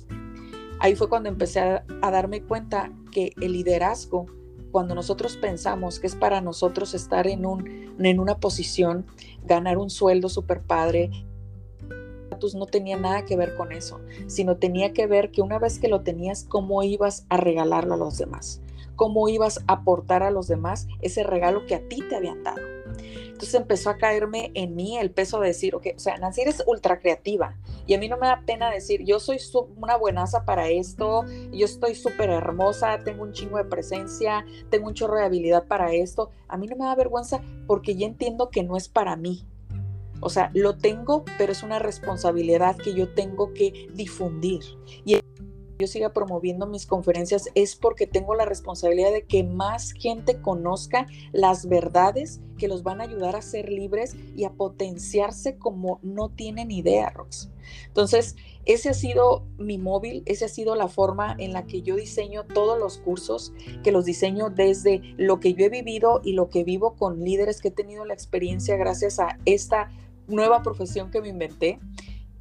ahí 0.81 0.94
fue 0.94 1.09
cuando 1.09 1.29
empecé 1.29 1.61
a, 1.61 1.85
darme 2.11 2.42
cuenta 2.42 2.92
que 3.12 3.33
el 3.40 3.53
liderazgo, 3.53 4.27
cuando 4.70 4.94
nosotros 4.94 5.37
pensamos 5.37 5.98
que 5.98 6.07
es 6.07 6.14
para 6.14 6.40
nosotros 6.40 6.94
estar 6.94 7.27
en, 7.27 7.46
un, 7.46 7.96
en 7.98 8.20
una 8.20 8.38
posición, 8.38 9.07
ganar 9.44 9.79
un 9.79 9.90
sueldo 9.90 10.29
super 10.29 10.62
padre, 10.62 11.11
no 12.55 12.66
tenía 12.66 12.96
nada 12.96 13.24
que 13.24 13.37
ver 13.37 13.55
con 13.55 13.72
eso, 13.72 14.01
sino 14.27 14.57
tenía 14.57 14.92
que 14.92 15.07
ver 15.07 15.31
que 15.31 15.42
una 15.42 15.59
vez 15.59 15.79
que 15.79 15.88
lo 15.88 16.03
tenías, 16.03 16.44
cómo 16.44 16.83
ibas 16.83 17.27
a 17.29 17.37
regalarlo 17.37 17.94
a 17.94 17.98
los 17.98 18.18
demás, 18.18 18.61
cómo 18.96 19.29
ibas 19.29 19.59
a 19.66 19.74
aportar 19.74 20.22
a 20.22 20.31
los 20.31 20.48
demás 20.48 20.87
ese 21.01 21.22
regalo 21.22 21.66
que 21.66 21.74
a 21.74 21.88
ti 21.88 22.03
te 22.09 22.16
habían 22.16 22.42
dado. 22.42 22.61
Entonces 23.38 23.55
empezó 23.55 23.90
a 23.90 23.98
caerme 23.98 24.51
en 24.55 24.74
mí 24.74 24.98
el 24.98 25.12
peso 25.12 25.38
de 25.38 25.48
decir, 25.48 25.74
ok, 25.77 25.87
o 25.94 25.98
sea, 26.01 26.16
Nancy 26.18 26.40
eres 26.40 26.64
ultra 26.66 26.98
creativa 26.98 27.57
y 27.87 27.94
a 27.94 27.98
mí 27.98 28.09
no 28.09 28.16
me 28.16 28.27
da 28.27 28.42
pena 28.44 28.70
decir, 28.70 29.05
yo 29.05 29.20
soy 29.20 29.38
una 29.77 29.96
buenaza 29.96 30.44
para 30.44 30.68
esto, 30.68 31.24
yo 31.53 31.64
estoy 31.64 31.94
súper 31.94 32.31
hermosa, 32.31 32.98
tengo 33.05 33.22
un 33.22 33.33
chingo 33.33 33.57
de 33.57 33.64
presencia, 33.64 34.44
tengo 34.70 34.88
un 34.88 34.94
chorro 34.94 35.16
de 35.16 35.24
habilidad 35.24 35.66
para 35.68 35.92
esto. 35.92 36.31
A 36.48 36.57
mí 36.57 36.66
no 36.66 36.77
me 36.77 36.85
da 36.85 36.94
vergüenza 36.96 37.40
porque 37.66 37.94
ya 37.94 38.07
entiendo 38.07 38.51
que 38.51 38.64
no 38.64 38.77
es 38.77 38.88
para 38.88 39.14
mí. 39.14 39.46
O 40.20 40.31
sea, 40.31 40.50
lo 40.54 40.76
tengo, 40.76 41.24
pero 41.38 41.52
es 41.52 41.62
una 41.62 41.78
responsabilidad 41.78 42.76
que 42.76 42.94
yo 42.94 43.12
tengo 43.12 43.52
que 43.52 43.88
difundir. 43.94 44.62
Y 45.04 45.18
yo 45.78 45.87
siga 45.87 46.12
promoviendo 46.12 46.66
mis 46.66 46.87
conferencias 46.87 47.50
es 47.54 47.76
porque 47.76 48.09
tengo 48.09 48.35
la 48.35 48.44
responsabilidad 48.44 49.12
de 49.12 49.26
que 49.26 49.44
más 49.44 49.92
gente 49.92 50.40
conozca 50.40 51.07
las 51.33 51.68
verdades 51.68 52.40
que 52.59 52.66
los 52.66 52.83
van 52.83 53.00
a 53.00 53.04
ayudar 53.04 53.37
a 53.37 53.42
ser 53.42 53.70
libres 53.70 54.16
y 54.35 54.42
a 54.44 54.50
potenciarse 54.50 55.57
como 55.57 56.00
no 56.02 56.31
tienen 56.31 56.72
idea, 56.72 57.11
Rox. 57.11 57.50
Entonces, 57.87 58.35
ese 58.64 58.88
ha 58.88 58.94
sido 58.94 59.46
mi 59.57 59.78
móvil, 59.78 60.24
esa 60.26 60.46
ha 60.46 60.48
sido 60.48 60.74
la 60.74 60.88
forma 60.88 61.37
en 61.38 61.52
la 61.52 61.66
que 61.66 61.83
yo 61.83 61.94
diseño 61.94 62.44
todos 62.44 62.78
los 62.78 62.98
cursos, 62.98 63.52
que 63.85 63.92
los 63.92 64.04
diseño 64.04 64.50
desde 64.50 65.00
lo 65.16 65.38
que 65.38 65.54
yo 65.54 65.64
he 65.64 65.68
vivido 65.68 66.20
y 66.24 66.33
lo 66.33 66.48
que 66.48 66.64
vivo 66.64 66.96
con 66.96 67.22
líderes 67.22 67.61
que 67.61 67.68
he 67.68 67.72
tenido 67.72 68.04
la 68.04 68.14
experiencia 68.14 68.76
gracias 68.76 69.20
a 69.20 69.38
esta 69.44 69.90
nueva 70.28 70.62
profesión 70.62 71.10
que 71.10 71.20
me 71.20 71.28
inventé 71.28 71.78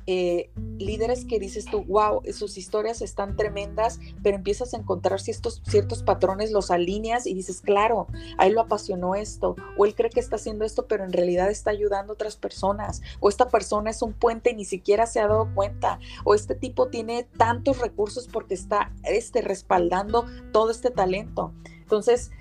eh, 0.10 0.50
líderes 0.78 1.26
que 1.26 1.38
dices 1.38 1.66
tú, 1.66 1.84
wow, 1.84 2.22
sus 2.32 2.58
historias 2.58 3.02
están 3.02 3.36
tremendas, 3.36 4.00
pero 4.24 4.38
empiezas 4.38 4.74
a 4.74 4.78
encontrar 4.78 5.20
ciertos, 5.20 5.62
ciertos 5.68 6.02
patrones, 6.02 6.52
los 6.52 6.72
alineas 6.72 7.28
y 7.28 7.34
dices, 7.34 7.60
claro, 7.60 8.08
a 8.38 8.48
él 8.48 8.54
lo 8.54 8.62
apasionó 8.62 9.16
esto, 9.16 9.58
o 9.76 9.86
él 9.86 9.96
cree 9.96 10.10
que 10.10 10.22
está 10.22 10.38
haciendo 10.38 10.64
esto, 10.64 10.88
pero 10.88 11.04
en 11.04 11.12
realidad 11.12 11.50
está 11.52 11.72
ayudando 11.72 12.14
a 12.14 12.16
otras 12.16 12.38
personas, 12.38 13.02
o 13.20 13.28
esta 13.28 13.50
persona 13.50 13.90
es 13.90 14.02
un 14.02 14.14
puente 14.14 14.52
y 14.52 14.56
ni 14.56 14.64
siquiera 14.64 15.08
se 15.08 15.20
ha 15.20 15.28
dado 15.28 15.54
cuenta, 15.54 16.00
o 16.24 16.34
este 16.34 16.56
tipo 16.56 16.88
tiene 16.88 17.28
tantos 17.38 17.80
recursos 17.80 18.30
porque 18.32 18.54
está 18.54 18.94
este, 19.04 19.42
respaldando 19.42 20.26
todo 20.54 20.72
este 20.72 20.90
talento. 20.90 21.52
Entonces, 21.82 22.32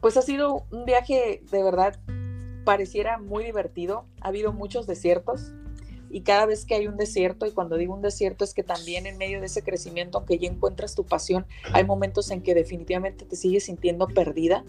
pues 0.00 0.16
ha 0.16 0.22
sido 0.22 0.64
un 0.70 0.84
viaje 0.84 1.42
de 1.50 1.62
verdad, 1.64 1.98
pareciera 2.66 3.16
muy 3.16 3.44
divertido, 3.44 4.06
ha 4.20 4.28
habido 4.28 4.52
muchos 4.52 4.88
desiertos, 4.88 5.52
y 6.10 6.22
cada 6.22 6.46
vez 6.46 6.64
que 6.64 6.74
hay 6.74 6.88
un 6.88 6.96
desierto, 6.96 7.46
y 7.46 7.52
cuando 7.52 7.76
digo 7.76 7.94
un 7.94 8.02
desierto 8.02 8.42
es 8.42 8.54
que 8.54 8.64
también 8.64 9.06
en 9.06 9.18
medio 9.18 9.40
de 9.40 9.46
ese 9.46 9.62
crecimiento, 9.62 10.18
aunque 10.18 10.38
ya 10.38 10.48
encuentras 10.48 10.96
tu 10.96 11.04
pasión, 11.04 11.46
hay 11.72 11.84
momentos 11.84 12.30
en 12.32 12.42
que 12.42 12.54
definitivamente 12.54 13.24
te 13.24 13.36
sigues 13.36 13.64
sintiendo 13.64 14.08
perdida 14.08 14.64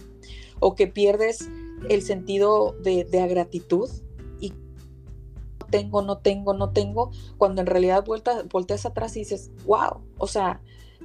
o 0.60 0.76
que 0.76 0.88
pierdes 0.88 1.50
el 1.90 2.04
sentido 2.04 2.76
de, 2.84 3.04
de 3.04 3.28
gratitud 3.28 3.90
y 4.40 4.52
no 4.52 5.66
tengo, 5.70 6.02
no 6.04 6.20
tengo, 6.20 6.54
no 6.54 6.70
tengo, 6.70 7.12
cuando 7.38 7.62
en 7.62 7.68
realidad 7.68 8.06
volteas 8.06 8.86
atrás 8.86 9.18
y 9.18 9.20
dices, 9.20 9.52
wow, 9.66 10.04
o 10.20 10.28
sea, 10.28 10.62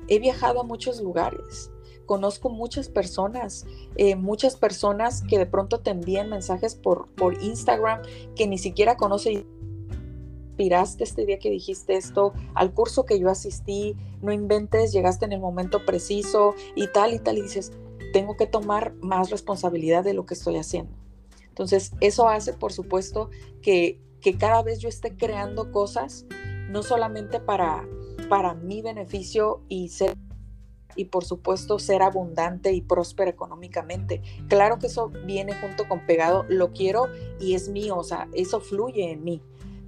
he 0.09 0.19
viajado 0.19 0.61
a 0.61 0.65
muchos 0.65 1.01
lugares, 1.01 1.71
conozco 2.13 2.51
muchas 2.51 2.91
personas, 2.91 3.65
eh, 3.97 4.17
muchas 4.17 4.57
personas 4.57 5.23
que 5.23 5.39
de 5.39 5.47
pronto 5.47 5.81
te 5.81 5.93
envían 5.93 6.29
mensajes 6.29 6.75
por, 6.75 7.07
por 7.15 7.43
Instagram 7.43 8.03
que 8.37 8.47
ni 8.47 8.59
siquiera 8.59 8.99
conocen 8.99 9.47
inspiraste 10.51 11.05
este 11.05 11.25
día 11.25 11.39
que 11.39 11.49
dijiste 11.49 11.97
esto, 11.97 12.35
al 12.53 12.75
curso 12.75 13.07
que 13.07 13.19
yo 13.19 13.31
asistí, 13.31 13.97
no 14.21 14.31
inventes, 14.31 14.93
llegaste 14.93 15.25
en 15.25 15.33
el 15.33 15.41
momento 15.41 15.87
preciso 15.87 16.55
y 16.77 16.89
tal 16.89 17.15
y 17.15 17.19
tal, 17.19 17.39
y 17.39 17.43
dices, 17.45 17.73
tengo 18.13 18.37
que 18.37 18.45
tomar 18.45 18.93
más 19.01 19.31
responsabilidad 19.31 20.05
de 20.05 20.13
lo 20.13 20.27
que 20.27 20.35
estoy 20.35 20.59
haciendo. 20.59 20.93
Entonces, 21.49 21.93
eso 22.03 22.29
hace, 22.29 22.53
por 22.53 22.75
supuesto, 22.75 23.31
que, 23.63 24.03
que 24.21 24.37
cada 24.37 24.63
vez 24.63 24.81
yo 24.81 24.91
esté 24.91 25.17
creando 25.17 25.73
cosas, 25.73 26.27
no 26.69 26.83
solamente 26.83 27.41
para, 27.41 27.89
para 28.29 28.53
mi 28.53 28.83
beneficio 28.83 29.63
y 29.71 29.89
ser 29.89 30.15
y 30.97 31.07
por 31.07 31.25
supuesto 31.25 31.79
ser 31.79 32.03
abundante 32.03 32.73
y 32.73 32.81
próspera 32.81 33.31
económicamente. 33.31 34.23
Claro 34.49 34.79
que 34.79 34.87
eso 34.87 35.09
viene 35.09 35.55
junto 35.55 35.89
con 35.89 36.07
pegado, 36.07 36.45
lo 36.49 36.73
quiero 36.73 37.09
y 37.41 37.55
es 37.55 37.69
mío, 37.69 37.97
o 37.97 38.05
sea, 38.05 38.29
eso 38.33 38.61
fluye 38.61 39.11
en 39.11 39.25
mí 39.25 39.43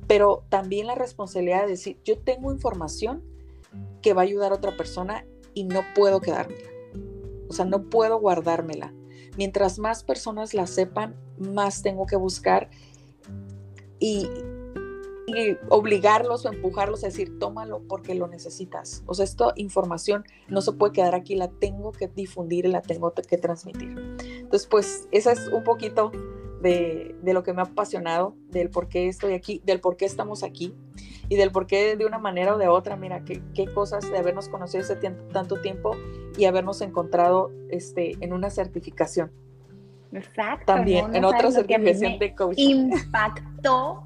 pero 0.07 0.45
también 0.49 0.87
la 0.87 0.95
responsabilidad 0.95 1.63
de 1.63 1.71
decir, 1.71 1.99
yo 2.05 2.19
tengo 2.19 2.53
información 2.53 3.23
que 4.03 4.13
va 4.13 4.23
a 4.23 4.25
ayudar 4.25 4.53
a 4.53 4.57
otra 4.57 4.77
persona 4.77 5.27
y 5.55 5.65
no 5.65 5.83
puedo 5.95 6.21
quedármela. 6.21 6.69
O 7.49 7.53
sea, 7.53 7.65
no 7.65 7.85
puedo 7.85 8.19
guardármela. 8.19 8.93
Mientras 9.37 9.79
más 9.79 10.05
personas 10.05 10.55
la 10.55 10.67
sepan, 10.67 11.17
más 11.39 11.83
tengo 11.83 12.07
que 12.07 12.17
buscar 12.17 12.71
y, 13.99 14.29
obligarlos 15.69 16.45
o 16.45 16.53
empujarlos 16.53 17.03
a 17.03 17.07
decir, 17.07 17.39
tómalo 17.39 17.83
porque 17.89 18.15
lo 18.15 18.27
necesitas. 18.27 19.03
O 19.07 19.15
sea, 19.15 19.25
esta 19.25 19.53
información 19.57 20.25
no 20.49 20.61
se 20.61 20.73
puede 20.73 20.93
quedar 20.93 21.15
aquí, 21.15 21.35
la 21.35 21.49
tengo 21.49 21.93
que 21.93 22.09
difundir 22.09 22.67
y 22.67 22.69
la 22.69 22.83
tengo 22.83 23.13
que 23.13 23.39
transmitir. 23.39 23.97
Entonces, 24.21 24.67
pues, 24.67 25.09
esa 25.13 25.33
es 25.33 25.49
un 25.49 25.65
poquito 25.65 26.13
de, 26.61 27.15
lo 27.23 27.43
que 27.43 27.53
me 27.53 27.63
ha 27.63 27.65
apasionado, 27.65 28.37
del 28.51 28.71
por 28.71 28.89
qué 28.89 29.09
estoy 29.09 29.35
aquí, 29.35 29.61
del 29.65 29.81
por 29.81 29.97
qué 29.97 30.05
estamos 30.05 30.43
aquí 30.43 30.75
y 31.29 31.37
del 31.37 31.51
por 31.51 31.67
qué 31.67 31.97
de 31.97 32.07
una 32.07 32.19
manera 32.19 32.55
o 32.55 32.59
de 32.59 32.69
otra, 32.69 32.97
mira, 32.97 33.25
qué, 33.25 33.43
qué 33.55 33.67
cosas 33.67 34.11
de 34.11 34.19
habernos 34.19 34.49
conocido 34.49 34.83
ese 34.83 34.97
tanto 35.33 35.61
tiempo 35.61 35.97
y 36.37 36.45
habernos 36.45 36.81
encontrado 36.81 37.51
este, 37.71 38.17
en 38.21 38.33
una 38.33 38.51
certificación. 38.51 39.31
Exacto. 40.13 40.67
También, 40.67 41.15
en 41.15 41.25
otra 41.25 41.51
certificación 41.51 42.19
de 42.19 42.35
coaching. 42.35 42.93
Impactó 42.93 43.54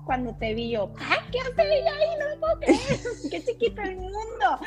cuando 0.05 0.35
te 0.37 0.55
vi 0.55 0.71
yo, 0.71 0.92
¡ah, 1.01 1.16
qué 1.33 1.40
hace 1.40 1.62
ahí! 1.62 2.18
No 2.21 2.29
me 2.29 2.37
puedo 2.37 2.61
creer, 2.61 2.79
qué 3.31 3.42
chiquito 3.42 3.83
el 3.83 3.97
mundo. 3.97 4.59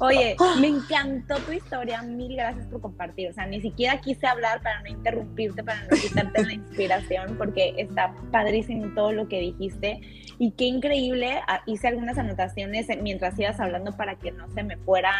Oye, 0.00 0.36
me 0.60 0.66
encantó 0.66 1.36
tu 1.36 1.52
historia, 1.52 2.02
mil 2.02 2.34
gracias 2.34 2.66
por 2.66 2.80
compartir. 2.80 3.30
O 3.30 3.32
sea, 3.32 3.46
ni 3.46 3.60
siquiera 3.60 4.00
quise 4.00 4.26
hablar 4.26 4.60
para 4.62 4.82
no 4.82 4.88
interrumpirte, 4.88 5.62
para 5.62 5.82
no 5.82 5.90
quitarte 5.90 6.44
la 6.44 6.52
inspiración, 6.52 7.36
porque 7.36 7.74
está 7.78 8.12
padrísimo 8.32 8.92
todo 8.94 9.12
lo 9.12 9.28
que 9.28 9.40
dijiste. 9.40 10.00
Y 10.38 10.52
qué 10.52 10.64
increíble, 10.64 11.40
ah, 11.46 11.62
hice 11.66 11.88
algunas 11.88 12.18
anotaciones 12.18 12.88
mientras 13.02 13.38
ibas 13.38 13.60
hablando 13.60 13.92
para 13.96 14.16
que 14.16 14.32
no 14.32 14.50
se 14.50 14.64
me 14.64 14.78
fuera 14.78 15.12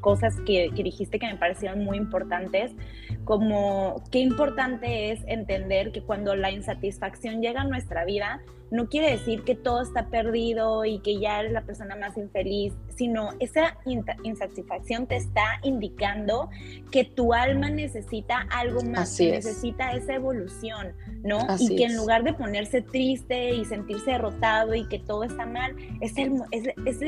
cosas 0.00 0.36
que, 0.44 0.70
que 0.74 0.82
dijiste 0.82 1.18
que 1.18 1.26
me 1.26 1.36
parecieron 1.36 1.84
muy 1.84 1.96
importantes, 1.96 2.72
como 3.24 4.02
qué 4.10 4.18
importante 4.18 5.12
es 5.12 5.20
entender 5.26 5.92
que 5.92 6.02
cuando 6.02 6.34
la 6.34 6.50
insatisfacción 6.50 7.40
llega 7.40 7.62
a 7.62 7.64
nuestra 7.64 8.04
vida, 8.04 8.17
no 8.70 8.88
quiere 8.88 9.10
decir 9.10 9.42
que 9.44 9.54
todo 9.54 9.82
está 9.82 10.08
perdido 10.08 10.84
y 10.84 10.98
que 11.00 11.18
ya 11.18 11.40
eres 11.40 11.52
la 11.52 11.62
persona 11.62 11.96
más 11.96 12.16
infeliz, 12.16 12.74
sino 12.94 13.30
esa 13.40 13.78
insatisfacción 14.22 15.06
te 15.06 15.16
está 15.16 15.60
indicando 15.62 16.50
que 16.90 17.04
tu 17.04 17.32
alma 17.32 17.70
necesita 17.70 18.46
algo 18.50 18.82
más, 18.82 19.18
necesita 19.18 19.92
esa 19.92 20.14
evolución, 20.14 20.92
¿no? 21.22 21.46
y 21.58 21.76
que 21.76 21.84
en 21.84 21.96
lugar 21.96 22.24
de 22.24 22.34
ponerse 22.34 22.82
triste 22.82 23.54
y 23.54 23.64
sentirse 23.64 24.12
derrotado 24.12 24.74
y 24.74 24.86
que 24.88 24.98
todo 24.98 25.24
está 25.24 25.46
mal, 25.46 25.74
es 26.00 26.16
el, 26.18 26.32
es, 26.52 27.00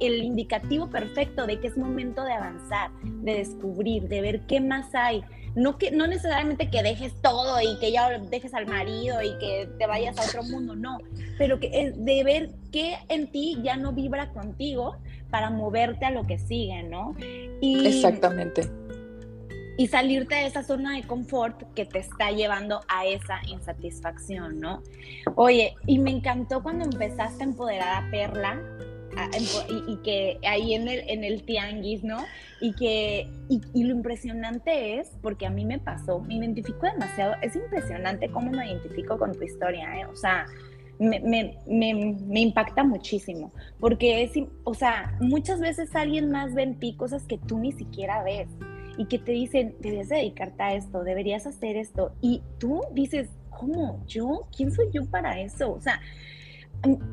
el 0.00 0.22
indicativo 0.22 0.88
perfecto 0.88 1.46
de 1.46 1.58
que 1.58 1.68
es 1.68 1.76
momento 1.76 2.24
de 2.24 2.32
avanzar, 2.32 2.90
de 3.02 3.34
descubrir, 3.34 4.08
de 4.08 4.20
ver 4.20 4.40
qué 4.46 4.60
más 4.60 4.94
hay 4.94 5.24
no, 5.54 5.76
que, 5.78 5.90
no 5.90 6.06
necesariamente 6.06 6.70
que 6.70 6.82
dejes 6.82 7.12
todo 7.20 7.60
y 7.60 7.78
que 7.78 7.92
ya 7.92 8.18
dejes 8.18 8.54
al 8.54 8.66
marido 8.66 9.22
y 9.22 9.36
que 9.38 9.68
te 9.78 9.86
vayas 9.86 10.18
a 10.18 10.22
otro 10.22 10.42
mundo, 10.44 10.74
no, 10.74 10.98
pero 11.38 11.60
que 11.60 11.70
es 11.72 12.04
de 12.04 12.24
ver 12.24 12.50
qué 12.70 12.96
en 13.08 13.28
ti 13.28 13.58
ya 13.62 13.76
no 13.76 13.92
vibra 13.92 14.30
contigo 14.30 14.96
para 15.30 15.50
moverte 15.50 16.04
a 16.04 16.10
lo 16.10 16.24
que 16.24 16.38
sigue, 16.38 16.82
¿no? 16.82 17.14
Y, 17.60 17.86
Exactamente. 17.86 18.68
Y 19.78 19.86
salirte 19.86 20.34
de 20.34 20.46
esa 20.46 20.62
zona 20.62 20.96
de 20.96 21.02
confort 21.02 21.62
que 21.74 21.86
te 21.86 21.98
está 21.98 22.30
llevando 22.30 22.82
a 22.88 23.06
esa 23.06 23.40
insatisfacción, 23.48 24.60
¿no? 24.60 24.82
Oye, 25.34 25.74
y 25.86 25.98
me 25.98 26.10
encantó 26.10 26.62
cuando 26.62 26.84
empezaste 26.84 27.42
a 27.42 27.46
empoderar 27.46 28.04
a 28.04 28.10
Perla, 28.10 28.60
y, 29.88 29.96
que 29.98 30.38
ahí 30.46 30.74
en 30.74 30.88
el, 30.88 31.08
en 31.08 31.24
el 31.24 31.42
tianguis, 31.44 32.02
¿no? 32.02 32.24
Y 32.60 32.72
que, 32.74 33.28
y, 33.48 33.84
lo 33.84 33.90
impresionante 33.90 34.98
es, 34.98 35.10
porque 35.20 35.46
a 35.46 35.50
mí 35.50 35.64
me 35.64 35.78
pasó, 35.78 36.20
me 36.20 36.36
identifico 36.36 36.86
demasiado, 36.86 37.34
es 37.42 37.54
impresionante 37.56 38.30
cómo 38.30 38.50
me 38.50 38.66
identifico 38.66 39.18
con 39.18 39.32
tu 39.32 39.42
historia, 39.42 40.00
¿eh? 40.00 40.06
O 40.06 40.16
sea, 40.16 40.46
me, 40.98 41.20
me, 41.20 41.58
me, 41.66 42.16
me, 42.26 42.40
impacta 42.40 42.84
muchísimo, 42.84 43.52
porque 43.80 44.22
es, 44.22 44.32
o 44.64 44.74
sea, 44.74 45.16
muchas 45.20 45.60
veces 45.60 45.94
alguien 45.94 46.30
más 46.30 46.54
ve 46.54 46.62
en 46.62 46.78
ti 46.78 46.94
cosas 46.96 47.24
que 47.24 47.38
tú 47.38 47.58
ni 47.58 47.72
siquiera 47.72 48.22
ves 48.22 48.48
y 48.96 49.06
que 49.06 49.18
te 49.18 49.32
dicen, 49.32 49.74
debes 49.80 50.08
dedicarte 50.08 50.62
a 50.62 50.74
esto, 50.74 51.02
deberías 51.02 51.46
hacer 51.46 51.76
esto, 51.76 52.14
y 52.20 52.42
tú 52.58 52.82
dices, 52.92 53.28
¿cómo? 53.50 54.04
¿Yo? 54.06 54.46
¿Quién 54.56 54.70
soy 54.70 54.86
yo 54.92 55.04
para 55.06 55.40
eso? 55.40 55.72
O 55.72 55.80
sea, 55.80 56.00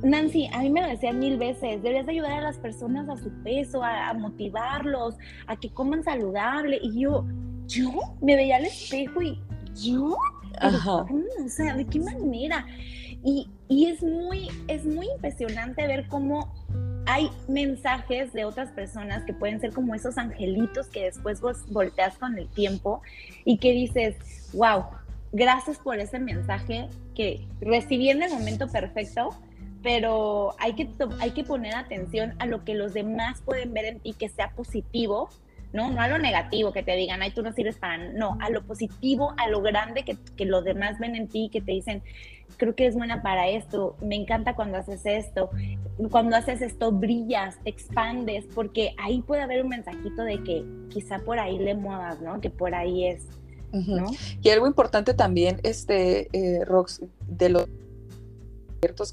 Nancy, 0.01 0.49
a 0.51 0.59
mí 0.59 0.69
me 0.69 0.81
lo 0.81 0.87
decían 0.87 1.19
mil 1.19 1.37
veces, 1.37 1.81
deberías 1.83 2.07
ayudar 2.07 2.31
a 2.31 2.41
las 2.41 2.57
personas 2.57 3.07
a 3.07 3.17
su 3.17 3.29
peso, 3.43 3.83
a, 3.83 4.13
motivarlos, 4.13 5.15
a 5.45 5.55
que 5.55 5.69
coman 5.69 6.03
saludable. 6.03 6.79
Y 6.81 7.01
yo, 7.01 7.25
yo 7.67 7.91
me 8.21 8.35
veía 8.35 8.57
al 8.57 8.65
espejo 8.65 9.21
y 9.21 9.39
yo, 9.75 10.17
o 10.61 11.49
sea, 11.49 11.75
¿de 11.75 11.85
qué 11.85 11.99
manera? 11.99 12.65
Y, 13.23 13.47
y, 13.67 13.87
es, 13.87 14.01
muy, 14.01 14.49
es 14.67 14.85
muy 14.85 15.07
impresionante 15.11 15.85
ver 15.85 16.07
cómo 16.07 16.51
hay 17.05 17.29
mensajes 17.47 18.33
de 18.33 18.45
otras 18.45 18.71
personas 18.71 19.23
que 19.23 19.33
pueden 19.33 19.59
ser 19.59 19.73
como 19.73 19.93
esos 19.93 20.17
angelitos 20.17 20.87
que 20.87 21.05
después 21.05 21.41
vos 21.41 21.57
volteas 21.69 22.17
con 22.17 22.37
el 22.37 22.47
tiempo 22.49 23.01
y 23.45 23.57
que 23.57 23.71
dices, 23.73 24.15
wow, 24.53 24.85
gracias 25.31 25.77
por 25.77 25.99
ese 25.99 26.17
mensaje 26.17 26.87
que 27.13 27.47
recibí 27.61 28.09
en 28.09 28.23
el 28.23 28.31
momento 28.31 28.67
perfecto 28.67 29.29
pero 29.81 30.55
hay 30.59 30.73
que, 30.73 30.89
hay 31.19 31.31
que 31.31 31.43
poner 31.43 31.75
atención 31.75 32.33
a 32.39 32.45
lo 32.45 32.63
que 32.63 32.73
los 32.73 32.93
demás 32.93 33.41
pueden 33.45 33.73
ver 33.73 33.85
en 33.85 33.99
ti 33.99 34.13
que 34.13 34.29
sea 34.29 34.51
positivo, 34.51 35.29
¿no? 35.71 35.91
No 35.91 36.01
a 36.01 36.07
lo 36.07 36.17
negativo, 36.17 36.73
que 36.73 36.83
te 36.83 36.95
digan, 36.95 37.21
ay, 37.21 37.31
tú 37.31 37.43
no 37.43 37.53
sirves 37.53 37.77
para, 37.77 37.97
no, 37.97 38.37
a 38.41 38.49
lo 38.49 38.63
positivo, 38.63 39.33
a 39.37 39.47
lo 39.47 39.61
grande 39.61 40.03
que, 40.03 40.17
que 40.35 40.45
los 40.45 40.63
demás 40.63 40.99
ven 40.99 41.15
en 41.15 41.27
ti, 41.27 41.49
que 41.51 41.61
te 41.61 41.71
dicen, 41.71 42.01
creo 42.57 42.75
que 42.75 42.87
es 42.87 42.95
buena 42.95 43.21
para 43.21 43.47
esto, 43.47 43.95
me 44.01 44.15
encanta 44.15 44.55
cuando 44.55 44.77
haces 44.77 45.05
esto, 45.05 45.49
cuando 46.11 46.35
haces 46.35 46.61
esto 46.61 46.91
brillas, 46.91 47.57
te 47.63 47.69
expandes, 47.69 48.45
porque 48.53 48.93
ahí 48.97 49.21
puede 49.21 49.43
haber 49.43 49.63
un 49.63 49.69
mensajito 49.69 50.23
de 50.23 50.43
que 50.43 50.65
quizá 50.89 51.19
por 51.19 51.39
ahí 51.39 51.57
le 51.57 51.75
muevas, 51.75 52.19
¿no? 52.21 52.41
Que 52.41 52.49
por 52.49 52.75
ahí 52.75 53.07
es. 53.07 53.25
¿no? 53.71 54.07
Y 54.41 54.49
algo 54.49 54.65
importante 54.65 55.13
también, 55.13 55.59
este, 55.63 56.27
eh, 56.33 56.65
Rox, 56.65 57.01
de 57.27 57.49
lo 57.49 57.67
ciertos 57.67 57.88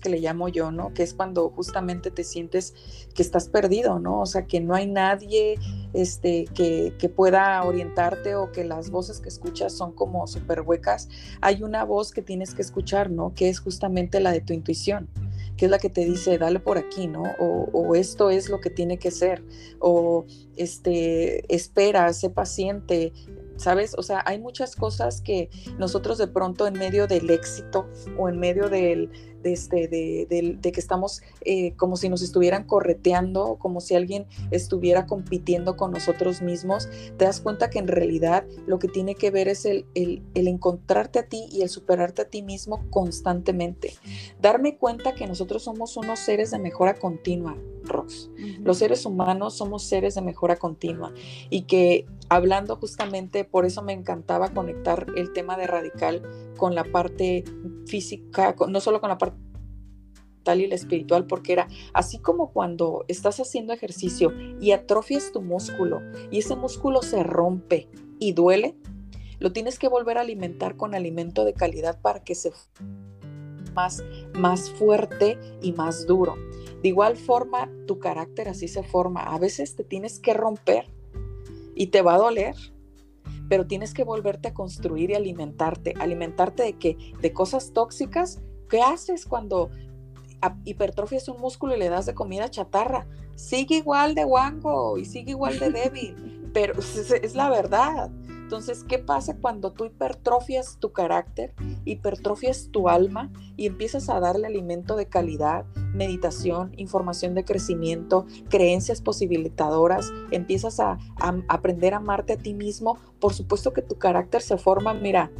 que 0.00 0.08
le 0.08 0.20
llamo 0.20 0.48
yo, 0.48 0.70
¿no? 0.70 0.94
Que 0.94 1.02
es 1.02 1.12
cuando 1.12 1.50
justamente 1.50 2.10
te 2.10 2.22
sientes 2.22 2.74
que 3.14 3.22
estás 3.22 3.48
perdido, 3.48 3.98
¿no? 3.98 4.20
O 4.20 4.26
sea, 4.26 4.46
que 4.46 4.60
no 4.60 4.74
hay 4.74 4.86
nadie 4.86 5.58
este, 5.92 6.44
que, 6.54 6.94
que 6.98 7.08
pueda 7.08 7.62
orientarte 7.64 8.36
o 8.36 8.52
que 8.52 8.64
las 8.64 8.90
voces 8.90 9.20
que 9.20 9.28
escuchas 9.28 9.72
son 9.72 9.92
como 9.92 10.26
súper 10.28 10.60
huecas. 10.60 11.08
Hay 11.40 11.62
una 11.62 11.84
voz 11.84 12.12
que 12.12 12.22
tienes 12.22 12.54
que 12.54 12.62
escuchar, 12.62 13.10
¿no? 13.10 13.34
Que 13.34 13.48
es 13.48 13.58
justamente 13.58 14.20
la 14.20 14.32
de 14.32 14.40
tu 14.40 14.52
intuición 14.52 15.08
que 15.56 15.64
es 15.64 15.70
la 15.70 15.78
que 15.78 15.88
te 15.88 16.04
dice, 16.04 16.36
dale 16.36 16.60
por 16.60 16.76
aquí, 16.76 17.06
¿no? 17.06 17.22
O, 17.38 17.70
o, 17.72 17.94
esto 17.94 18.28
es 18.28 18.50
lo 18.50 18.60
que 18.60 18.68
tiene 18.68 18.98
que 18.98 19.10
ser, 19.10 19.42
o 19.78 20.26
este, 20.54 21.50
espera, 21.54 22.12
sé 22.12 22.28
paciente, 22.28 23.14
¿sabes? 23.56 23.94
O 23.96 24.02
sea, 24.02 24.22
hay 24.26 24.38
muchas 24.38 24.76
cosas 24.76 25.22
que 25.22 25.48
nosotros 25.78 26.18
de 26.18 26.28
pronto 26.28 26.66
en 26.66 26.74
medio 26.74 27.06
del 27.06 27.30
éxito 27.30 27.88
o 28.18 28.28
en 28.28 28.38
medio 28.38 28.68
del, 28.68 29.10
de, 29.42 29.52
este, 29.52 29.88
de, 29.88 30.58
que 30.60 30.80
estamos 30.80 31.22
eh, 31.42 31.72
como 31.76 31.96
si 31.96 32.08
nos 32.08 32.22
estuvieran 32.22 32.64
correteando, 32.64 33.56
como 33.58 33.80
si 33.80 33.94
alguien 33.94 34.26
estuviera 34.50 35.06
compitiendo 35.06 35.76
con 35.76 35.92
nosotros 35.92 36.42
mismos, 36.42 36.88
te 37.16 37.24
das 37.24 37.40
cuenta 37.40 37.70
que 37.70 37.78
en 37.78 37.88
realidad 37.88 38.44
lo 38.66 38.78
que 38.78 38.88
tiene 38.88 39.14
que 39.14 39.30
ver 39.30 39.48
es 39.48 39.64
el, 39.64 39.86
el, 39.94 40.22
el 40.34 40.48
encontrarte 40.48 41.18
a 41.18 41.28
ti 41.28 41.46
y 41.50 41.62
el 41.62 41.68
superarte 41.68 42.22
a 42.22 42.28
ti 42.28 42.42
mismo 42.42 42.84
constantemente. 42.90 43.94
Darme 44.40 44.76
cuenta 44.76 45.14
que 45.14 45.26
nosotros 45.26 45.62
somos 45.64 45.96
unos 45.96 46.18
seres 46.18 46.50
de 46.50 46.58
mejora 46.58 46.94
continua, 46.94 47.56
Rox. 47.84 48.30
Los 48.62 48.78
seres 48.78 49.06
humanos 49.06 49.54
somos 49.54 49.84
seres 49.84 50.14
de 50.14 50.22
mejora 50.22 50.56
continua 50.56 51.12
y 51.50 51.62
que 51.62 52.06
hablando 52.28 52.76
justamente, 52.76 53.44
por 53.44 53.64
eso 53.64 53.82
me 53.82 53.92
encantaba 53.92 54.48
conectar 54.48 55.06
el 55.16 55.32
tema 55.32 55.56
de 55.56 55.66
radical 55.66 56.22
con 56.56 56.74
la 56.74 56.84
parte 56.84 57.44
física, 57.86 58.54
no 58.68 58.80
solo 58.80 59.00
con 59.00 59.10
la 59.10 59.18
parte 59.18 59.35
y 60.54 60.66
la 60.66 60.74
espiritual, 60.74 61.26
porque 61.26 61.52
era 61.52 61.68
así 61.92 62.18
como 62.18 62.52
cuando 62.52 63.04
estás 63.08 63.40
haciendo 63.40 63.72
ejercicio 63.72 64.32
y 64.60 64.70
atrofias 64.70 65.32
tu 65.32 65.42
músculo 65.42 66.00
y 66.30 66.38
ese 66.38 66.54
músculo 66.54 67.02
se 67.02 67.22
rompe 67.22 67.88
y 68.18 68.32
duele, 68.32 68.76
lo 69.38 69.52
tienes 69.52 69.78
que 69.78 69.88
volver 69.88 70.18
a 70.18 70.22
alimentar 70.22 70.76
con 70.76 70.94
alimento 70.94 71.44
de 71.44 71.52
calidad 71.52 72.00
para 72.00 72.22
que 72.22 72.34
se 72.34 72.52
más, 73.74 74.02
más 74.34 74.70
fuerte 74.70 75.38
y 75.60 75.72
más 75.72 76.06
duro. 76.06 76.36
De 76.82 76.88
igual 76.88 77.16
forma, 77.16 77.70
tu 77.86 77.98
carácter 77.98 78.48
así 78.48 78.68
se 78.68 78.82
forma. 78.82 79.22
A 79.22 79.38
veces 79.38 79.76
te 79.76 79.84
tienes 79.84 80.18
que 80.18 80.34
romper 80.34 80.86
y 81.74 81.88
te 81.88 82.02
va 82.02 82.14
a 82.14 82.18
doler, 82.18 82.54
pero 83.48 83.66
tienes 83.66 83.92
que 83.92 84.04
volverte 84.04 84.48
a 84.48 84.54
construir 84.54 85.10
y 85.10 85.14
alimentarte. 85.14 85.94
¿Alimentarte 86.00 86.62
de 86.62 86.72
qué? 86.74 86.96
De 87.20 87.32
cosas 87.32 87.72
tóxicas. 87.72 88.40
¿Qué 88.68 88.80
haces 88.80 89.26
cuando 89.26 89.70
hipertrofias 90.64 91.28
un 91.28 91.40
músculo 91.40 91.76
y 91.76 91.78
le 91.78 91.88
das 91.88 92.06
de 92.06 92.14
comida 92.14 92.50
chatarra? 92.50 93.06
Sigue 93.34 93.76
igual 93.76 94.14
de 94.14 94.24
guango 94.24 94.98
y 94.98 95.04
sigue 95.04 95.32
igual 95.32 95.58
de 95.58 95.70
débil, 95.70 96.50
pero 96.54 96.74
es 96.78 97.34
la 97.34 97.50
verdad. 97.50 98.10
Entonces, 98.46 98.84
¿qué 98.84 99.00
pasa 99.00 99.36
cuando 99.40 99.72
tú 99.72 99.86
hipertrofias 99.86 100.78
tu 100.78 100.92
carácter, 100.92 101.52
hipertrofias 101.84 102.68
tu 102.70 102.88
alma 102.88 103.32
y 103.56 103.66
empiezas 103.66 104.08
a 104.08 104.20
darle 104.20 104.46
alimento 104.46 104.94
de 104.94 105.08
calidad, 105.08 105.64
meditación, 105.92 106.70
información 106.76 107.34
de 107.34 107.44
crecimiento, 107.44 108.24
creencias 108.48 109.00
posibilitadoras, 109.02 110.12
empiezas 110.30 110.78
a, 110.78 110.96
aprender 111.48 111.92
a 111.92 111.96
amarte 111.96 112.34
a 112.34 112.38
ti 112.38 112.54
mismo? 112.54 112.98
Por 113.18 113.34
supuesto 113.34 113.72
que 113.72 113.82
tu 113.82 113.98
carácter 113.98 114.42
se 114.42 114.56
forma, 114.58 114.94
mira, 114.94 115.32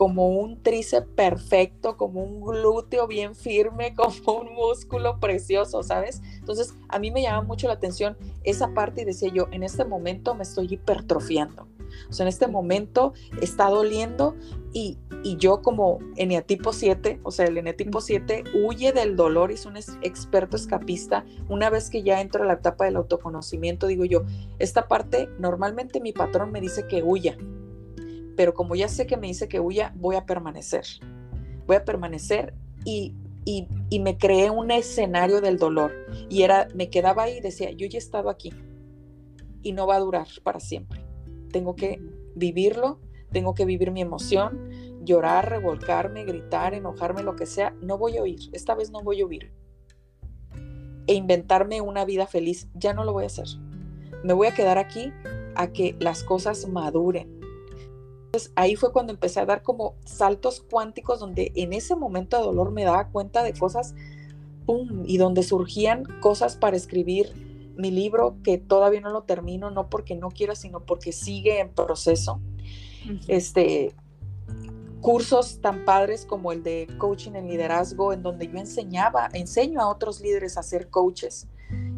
como 0.00 0.28
un 0.28 0.62
tríceps 0.62 1.08
perfecto, 1.14 1.98
como 1.98 2.22
un 2.22 2.40
glúteo 2.40 3.06
bien 3.06 3.34
firme, 3.34 3.94
como 4.24 4.38
un 4.40 4.54
músculo 4.54 5.20
precioso, 5.20 5.82
¿sabes? 5.82 6.22
Entonces, 6.38 6.72
a 6.88 6.98
mí 6.98 7.10
me 7.10 7.20
llama 7.20 7.42
mucho 7.42 7.66
la 7.66 7.74
atención 7.74 8.16
esa 8.42 8.72
parte 8.72 9.02
y 9.02 9.04
decía 9.04 9.30
yo, 9.30 9.48
en 9.50 9.62
este 9.62 9.84
momento 9.84 10.34
me 10.34 10.44
estoy 10.44 10.68
hipertrofiando. 10.70 11.68
O 12.08 12.14
sea, 12.14 12.24
en 12.24 12.28
este 12.28 12.46
momento 12.46 13.12
está 13.42 13.68
doliendo 13.68 14.36
y, 14.72 14.96
yo 15.36 15.60
como 15.60 15.98
eneatipo 16.16 16.72
7, 16.72 17.20
o 17.22 17.30
sea, 17.30 17.44
el 17.44 17.58
eneatipo 17.58 18.00
7 18.00 18.44
huye 18.54 18.92
del 18.92 19.16
dolor 19.16 19.50
y 19.50 19.54
es 19.54 19.66
un 19.66 19.76
experto 19.76 20.56
escapista. 20.56 21.26
Una 21.50 21.68
vez 21.68 21.90
que 21.90 22.02
ya 22.02 22.22
entro 22.22 22.44
a 22.44 22.46
la 22.46 22.54
etapa 22.54 22.86
del 22.86 22.96
autoconocimiento, 22.96 23.86
digo 23.86 24.06
yo, 24.06 24.22
esta 24.58 24.88
parte 24.88 25.28
normalmente 25.38 26.00
mi 26.00 26.14
patrón 26.14 26.52
me 26.52 26.62
dice 26.62 26.86
que 26.86 27.02
huya, 27.02 27.36
pero 28.40 28.54
como 28.54 28.74
ya 28.74 28.88
sé 28.88 29.06
que 29.06 29.18
me 29.18 29.26
dice 29.26 29.48
que 29.48 29.60
huya, 29.60 29.92
voy 29.96 30.16
a 30.16 30.24
permanecer. 30.24 30.86
Voy 31.66 31.76
a 31.76 31.84
permanecer 31.84 32.54
y, 32.86 33.14
me 34.00 34.16
creé 34.16 34.48
un 34.48 34.70
escenario 34.70 35.42
del 35.42 35.58
dolor 35.58 35.92
y 36.30 36.40
era, 36.40 36.66
me 36.74 36.88
quedaba 36.88 37.24
ahí 37.24 37.36
y 37.36 37.40
decía, 37.40 37.70
yo 37.70 37.86
ya 37.86 37.98
he 37.98 38.02
estado 38.02 38.30
aquí 38.30 38.50
y 39.62 39.72
no 39.72 39.86
va 39.86 39.96
a 39.96 40.00
durar 40.00 40.26
para 40.42 40.58
siempre 40.58 41.04
tengo 41.50 41.76
que 41.76 42.00
vivirlo, 42.34 42.98
tengo 43.30 43.54
que 43.54 43.66
vivir 43.66 43.90
mi 43.90 44.00
emoción, 44.00 44.70
llorar, 45.02 45.50
revolcarme, 45.50 46.24
gritar, 46.24 46.72
enojarme, 46.72 47.22
lo 47.22 47.36
que 47.36 47.44
sea, 47.44 47.74
no 47.82 47.98
voy 47.98 48.16
a 48.16 48.22
huir, 48.22 48.40
esta 48.52 48.74
vez 48.74 48.90
no 48.90 49.02
voy 49.02 49.20
a 49.20 49.26
huir. 49.26 49.52
E 51.06 51.14
inventarme 51.14 51.82
una 51.82 52.06
vida 52.06 52.26
feliz, 52.26 52.68
ya 52.74 52.94
no 52.94 53.04
lo 53.04 53.12
voy 53.12 53.24
a 53.24 53.26
hacer. 53.26 53.48
Me 54.22 54.32
voy 54.32 54.46
a 54.46 54.54
quedar 54.54 54.78
aquí 54.78 55.12
a 55.56 55.72
que 55.72 55.96
las 55.98 56.22
cosas 56.22 56.68
maduren. 56.68 57.39
Entonces 58.30 58.52
ahí 58.54 58.76
fue 58.76 58.92
cuando 58.92 59.12
empecé 59.12 59.40
a 59.40 59.44
dar 59.44 59.64
como 59.64 59.96
saltos 60.04 60.64
cuánticos 60.70 61.18
donde 61.18 61.50
en 61.56 61.72
ese 61.72 61.96
momento 61.96 62.36
de 62.36 62.44
dolor 62.44 62.70
me 62.70 62.84
daba 62.84 63.08
cuenta 63.08 63.42
de 63.42 63.52
cosas, 63.52 63.96
¡pum! 64.66 65.02
Y 65.04 65.16
donde 65.16 65.42
surgían 65.42 66.04
cosas 66.20 66.54
para 66.54 66.76
escribir 66.76 67.34
mi 67.76 67.90
libro, 67.90 68.36
que 68.44 68.56
todavía 68.56 69.00
no 69.00 69.10
lo 69.10 69.22
termino, 69.22 69.72
no 69.72 69.90
porque 69.90 70.14
no 70.14 70.28
quiera, 70.28 70.54
sino 70.54 70.78
porque 70.78 71.10
sigue 71.10 71.58
en 71.58 71.70
proceso. 71.70 72.40
Este, 73.26 73.96
cursos 75.00 75.60
tan 75.60 75.84
padres 75.84 76.24
como 76.24 76.52
el 76.52 76.62
de 76.62 76.86
coaching 76.98 77.32
en 77.32 77.48
liderazgo, 77.48 78.12
en 78.12 78.22
donde 78.22 78.46
yo 78.46 78.58
enseñaba, 78.58 79.28
enseño 79.32 79.80
a 79.80 79.88
otros 79.88 80.20
líderes 80.20 80.56
a 80.56 80.62
ser 80.62 80.88
coaches, 80.88 81.48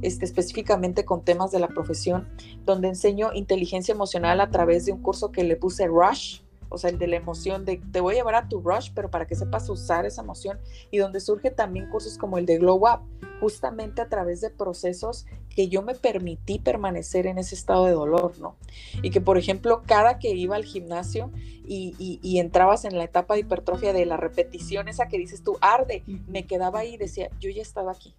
este, 0.03 0.25
específicamente 0.25 1.05
con 1.05 1.25
temas 1.25 1.51
de 1.51 1.61
la 1.61 1.69
profesión, 1.69 2.29
donde 2.65 2.89
enseño 2.89 3.33
inteligencia 3.35 3.93
emocional 3.93 4.41
a 4.41 4.51
través 4.51 4.87
de 4.87 4.93
un 4.93 5.03
curso 5.03 5.33
que 5.33 5.45
le 5.45 5.57
puse 5.57 5.87
Rush, 5.87 6.41
o 6.73 6.79
sea, 6.79 6.89
el 6.89 6.99
de 6.99 7.07
la 7.07 7.17
emoción, 7.17 7.67
de 7.67 7.83
te 7.93 8.01
voy 8.01 8.15
a 8.15 8.17
llevar 8.17 8.35
a 8.35 8.49
tu 8.49 8.61
rush, 8.61 8.91
pero 8.95 9.11
para 9.11 9.27
que 9.27 9.35
sepas 9.35 9.69
usar 9.69 10.07
esa 10.07 10.23
emoción, 10.23 10.59
y 10.91 10.97
donde 10.97 11.21
surge 11.21 11.51
también 11.51 11.91
cursos 11.91 12.17
como 12.17 12.39
el 12.39 12.47
de 12.47 12.57
Glow 12.57 12.89
Up, 12.89 13.01
justamente 13.41 14.01
a 14.01 14.09
través 14.09 14.41
de 14.41 14.49
procesos 14.49 15.27
que 15.51 15.69
yo 15.69 15.83
me 15.83 15.95
permití 15.95 16.59
permanecer 16.59 17.27
en 17.27 17.37
ese 17.37 17.55
estado 17.55 17.85
de 17.85 17.93
dolor, 17.93 18.39
¿no? 18.39 18.57
Y 19.03 19.11
que, 19.11 19.21
por 19.21 19.37
ejemplo, 19.37 19.83
cada 19.85 20.19
que 20.19 20.31
iba 20.31 20.57
al 20.57 20.65
gimnasio 20.65 21.31
y, 21.67 21.95
y 22.23 22.39
entrabas 22.39 22.87
en 22.87 22.97
la 22.97 23.05
etapa 23.05 23.35
de 23.35 23.41
hipertrofia 23.41 23.93
de 23.93 24.07
la 24.07 24.17
repetición, 24.17 24.89
esa 24.89 25.09
que 25.09 25.19
dices 25.19 25.43
tú, 25.43 25.59
arde, 25.61 26.05
me 26.27 26.47
quedaba 26.47 26.81
ahí 26.81 26.95
y 26.95 26.97
decía, 26.97 27.29
yo 27.39 27.51
ya 27.51 27.61
estaba 27.61 27.93
aquí. 27.93 28.15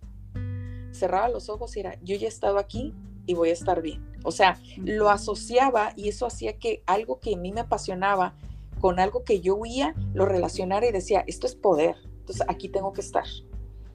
Cerraba 0.93 1.27
los 1.27 1.49
ojos 1.49 1.75
y 1.75 1.81
era, 1.81 1.97
yo 2.01 2.15
ya 2.15 2.27
he 2.27 2.29
estado 2.29 2.57
aquí, 2.57 2.93
y 3.25 3.33
voy 3.33 3.49
a 3.49 3.53
estar 3.53 3.81
bien. 3.81 4.05
O 4.23 4.31
sea, 4.31 4.59
lo 4.77 5.09
asociaba 5.09 5.93
y 5.95 6.09
eso 6.09 6.25
hacía 6.25 6.57
que 6.57 6.83
algo 6.85 7.19
que 7.19 7.33
a 7.33 7.37
mí 7.37 7.51
me 7.51 7.61
apasionaba 7.61 8.35
con 8.79 8.99
algo 8.99 9.23
que 9.23 9.39
yo 9.39 9.55
huía, 9.55 9.95
lo 10.13 10.25
relacionara 10.25 10.87
y 10.87 10.91
decía, 10.91 11.23
esto 11.27 11.47
es 11.47 11.55
poder, 11.55 11.95
entonces 12.19 12.45
aquí 12.49 12.69
tengo 12.69 12.91
que 12.93 13.01
estar. 13.01 13.25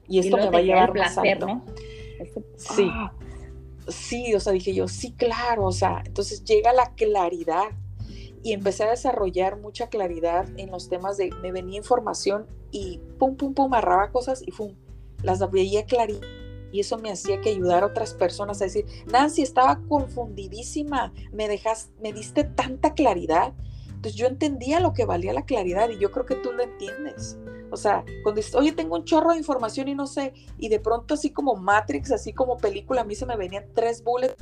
Y 0.07 0.19
esto 0.19 0.37
me 0.37 0.49
va 0.49 0.57
a 0.57 0.61
llevar 0.61 0.95
más 0.95 1.17
alto. 1.17 1.47
¿no? 1.47 1.65
Sí. 2.55 2.89
Ah. 2.91 3.13
Sí, 3.87 4.35
o 4.35 4.39
sea, 4.39 4.53
dije 4.53 4.73
yo, 4.73 4.87
sí, 4.87 5.13
claro, 5.13 5.65
o 5.65 5.71
sea, 5.71 6.03
entonces 6.05 6.43
llega 6.43 6.73
la 6.73 6.93
claridad 6.93 7.69
y 8.43 8.53
empecé 8.53 8.83
a 8.83 8.89
desarrollar 8.91 9.57
mucha 9.59 9.89
claridad 9.89 10.47
en 10.57 10.69
los 10.69 10.89
temas 10.89 11.17
de, 11.17 11.31
me 11.41 11.51
venía 11.51 11.77
información 11.77 12.45
y 12.71 12.99
pum, 13.17 13.35
pum, 13.35 13.55
pum, 13.55 13.73
agarraba 13.73 14.11
cosas 14.11 14.43
y 14.45 14.51
pum, 14.51 14.75
las 15.23 15.39
veía 15.49 15.85
claridad 15.85 16.21
y 16.71 16.79
eso 16.79 16.97
me 16.97 17.11
hacía 17.11 17.41
que 17.41 17.49
ayudar 17.49 17.83
a 17.83 17.87
otras 17.87 18.13
personas 18.13 18.61
a 18.61 18.65
decir, 18.65 18.85
Nancy, 19.11 19.41
estaba 19.41 19.81
confundidísima, 19.87 21.13
me 21.31 21.47
dejas, 21.47 21.89
me 22.01 22.13
diste 22.13 22.43
tanta 22.43 22.93
claridad. 22.93 23.53
Entonces 23.87 24.15
yo 24.15 24.27
entendía 24.27 24.79
lo 24.79 24.93
que 24.93 25.05
valía 25.05 25.33
la 25.33 25.45
claridad 25.45 25.89
y 25.89 25.99
yo 25.99 26.11
creo 26.11 26.25
que 26.25 26.35
tú 26.35 26.51
lo 26.53 26.63
entiendes. 26.63 27.37
O 27.71 27.77
sea, 27.77 28.03
cuando 28.23 28.39
dices, 28.39 28.55
oye, 28.55 28.71
tengo 28.71 28.95
un 28.95 29.03
chorro 29.03 29.31
de 29.31 29.37
información 29.37 29.87
y 29.87 29.95
no 29.95 30.07
sé, 30.07 30.33
y 30.57 30.69
de 30.69 30.79
pronto 30.79 31.13
así 31.13 31.31
como 31.31 31.55
Matrix, 31.55 32.11
así 32.11 32.33
como 32.33 32.57
película, 32.57 33.01
a 33.01 33.03
mí 33.03 33.15
se 33.15 33.25
me 33.25 33.35
venían 33.35 33.65
tres 33.73 34.03
bullets 34.03 34.35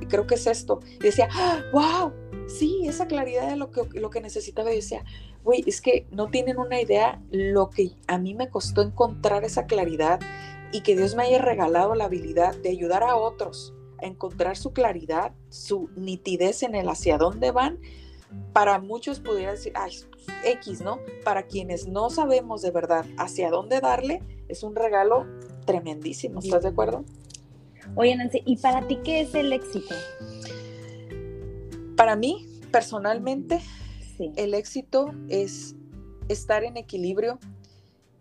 y 0.00 0.06
creo 0.06 0.26
que 0.26 0.34
es 0.34 0.46
esto. 0.46 0.80
Y 1.00 1.04
decía, 1.04 1.28
wow, 1.72 2.12
sí, 2.46 2.82
esa 2.84 3.06
claridad 3.06 3.48
de 3.48 3.56
lo 3.56 3.70
que, 3.70 3.82
lo 3.98 4.10
que 4.10 4.20
necesitaba. 4.20 4.72
Y 4.72 4.76
decía, 4.76 5.04
güey, 5.44 5.62
es 5.66 5.80
que 5.80 6.06
no 6.10 6.28
tienen 6.28 6.58
una 6.58 6.80
idea 6.80 7.22
lo 7.30 7.70
que 7.70 7.92
a 8.08 8.18
mí 8.18 8.34
me 8.34 8.48
costó 8.48 8.82
encontrar 8.82 9.44
esa 9.44 9.66
claridad 9.66 10.20
y 10.72 10.80
que 10.80 10.96
Dios 10.96 11.14
me 11.14 11.24
haya 11.24 11.38
regalado 11.38 11.94
la 11.94 12.04
habilidad 12.04 12.56
de 12.56 12.70
ayudar 12.70 13.02
a 13.02 13.16
otros 13.16 13.74
a 14.02 14.06
encontrar 14.06 14.56
su 14.56 14.72
claridad, 14.72 15.32
su 15.48 15.88
nitidez 15.96 16.62
en 16.62 16.74
el 16.74 16.88
hacia 16.88 17.18
dónde 17.18 17.52
van, 17.52 17.78
para 18.52 18.80
muchos 18.80 19.20
pudiera 19.20 19.52
decir, 19.52 19.72
ay, 19.76 19.92
X, 20.44 20.80
¿no? 20.80 20.98
Para 21.24 21.44
quienes 21.44 21.86
no 21.86 22.10
sabemos 22.10 22.62
de 22.62 22.70
verdad 22.70 23.04
hacia 23.18 23.50
dónde 23.50 23.80
darle, 23.80 24.22
es 24.48 24.62
un 24.62 24.74
regalo 24.74 25.26
tremendísimo, 25.66 26.40
¿estás 26.40 26.62
de 26.62 26.70
acuerdo? 26.70 27.04
Oye, 27.94 28.16
Nancy, 28.16 28.42
¿y 28.44 28.56
para 28.56 28.86
ti 28.86 28.98
qué 29.04 29.20
es 29.20 29.34
el 29.34 29.52
éxito? 29.52 29.94
Para 31.96 32.16
mí, 32.16 32.46
personalmente, 32.70 33.60
el 34.36 34.54
éxito 34.54 35.12
es 35.28 35.76
estar 36.28 36.64
en 36.64 36.76
equilibrio 36.76 37.38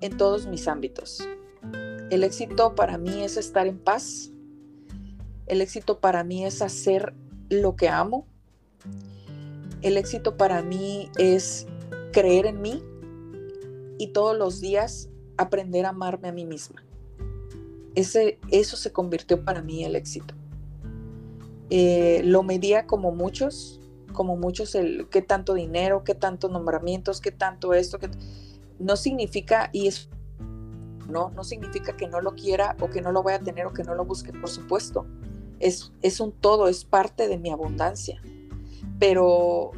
en 0.02 0.18
todos 0.18 0.48
mis 0.48 0.68
ámbitos. 0.68 1.28
El 2.12 2.26
éxito 2.26 2.76
para 2.76 2.98
mí 2.98 3.24
es 3.24 3.38
estar 3.38 3.68
en 3.68 3.80
paz. 3.80 4.32
El 5.48 5.62
éxito 5.62 6.02
para 6.02 6.26
mí 6.26 6.44
es 6.44 6.62
hacer 6.62 7.14
lo 7.50 7.78
que 7.78 7.88
amo. 7.88 8.28
El 9.82 9.96
éxito 9.96 10.36
para 10.36 10.62
mí 10.62 11.10
es 11.18 11.68
creer 12.12 12.48
en 12.48 12.62
mí 12.62 12.84
y 13.98 14.08
todos 14.08 14.38
los 14.38 14.60
días 14.60 15.10
aprender 15.38 15.86
a 15.86 15.90
amarme 15.90 16.28
a 16.28 16.32
mí 16.34 16.44
misma. 16.46 16.84
Ese, 17.96 18.40
eso 18.50 18.76
se 18.76 18.92
convirtió 18.92 19.46
para 19.46 19.62
mí 19.62 19.86
el 19.86 19.96
éxito. 19.96 20.34
Eh, 21.70 22.24
lo 22.26 22.44
medía 22.44 22.88
como 22.88 23.14
muchos, 23.14 23.80
como 24.12 24.36
muchos, 24.36 24.76
el 24.76 25.08
qué 25.08 25.22
tanto 25.22 25.54
dinero, 25.54 26.04
qué 26.04 26.14
tanto 26.14 26.50
nombramientos, 26.50 27.22
qué 27.22 27.32
tanto 27.32 27.74
esto, 27.74 28.00
que 28.00 28.10
no 28.80 28.98
significa, 28.98 29.70
y 29.72 29.88
es, 29.88 30.10
no, 31.10 31.30
no 31.32 31.44
significa 31.44 31.96
que 31.96 32.08
no 32.08 32.22
lo 32.22 32.36
quiera 32.36 32.76
o 32.80 32.90
que 32.90 33.02
no 33.02 33.12
lo 33.12 33.24
vaya 33.24 33.38
a 33.38 33.42
tener 33.42 33.66
o 33.66 33.74
que 33.74 33.84
no 33.84 33.96
lo 33.96 34.06
busque, 34.06 34.32
por 34.34 34.50
supuesto. 34.50 35.06
Es, 35.60 35.92
es 36.02 36.20
un 36.20 36.32
todo, 36.32 36.68
es 36.68 36.86
parte 36.86 37.28
de 37.28 37.38
mi 37.38 37.52
abundancia. 37.52 38.22
Pero 39.00 39.72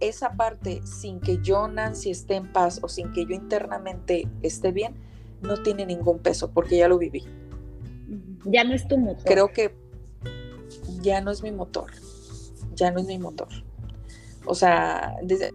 esa 0.00 0.32
parte, 0.32 0.80
sin 0.84 1.20
que 1.20 1.38
yo, 1.42 1.68
Nancy, 1.68 2.10
esté 2.10 2.34
en 2.34 2.52
paz 2.52 2.80
o 2.82 2.88
sin 2.88 3.12
que 3.12 3.24
yo 3.24 3.34
internamente 3.34 4.28
esté 4.42 4.72
bien, 4.72 4.94
no 5.42 5.62
tiene 5.62 5.86
ningún 5.86 6.18
peso 6.18 6.50
porque 6.50 6.76
ya 6.76 6.88
lo 6.88 6.98
viví. 6.98 7.24
Ya 8.44 8.64
no 8.64 8.74
es 8.74 8.86
tu 8.88 8.98
motor. 8.98 9.24
Creo 9.24 9.52
que 9.52 9.74
ya 11.00 11.20
no 11.20 11.30
es 11.30 11.42
mi 11.42 11.52
motor. 11.52 11.90
Ya 12.74 12.90
no 12.90 13.00
es 13.00 13.06
mi 13.06 13.18
motor. 13.18 13.48
O 14.44 14.54
sea, 14.54 15.16
desde, 15.22 15.52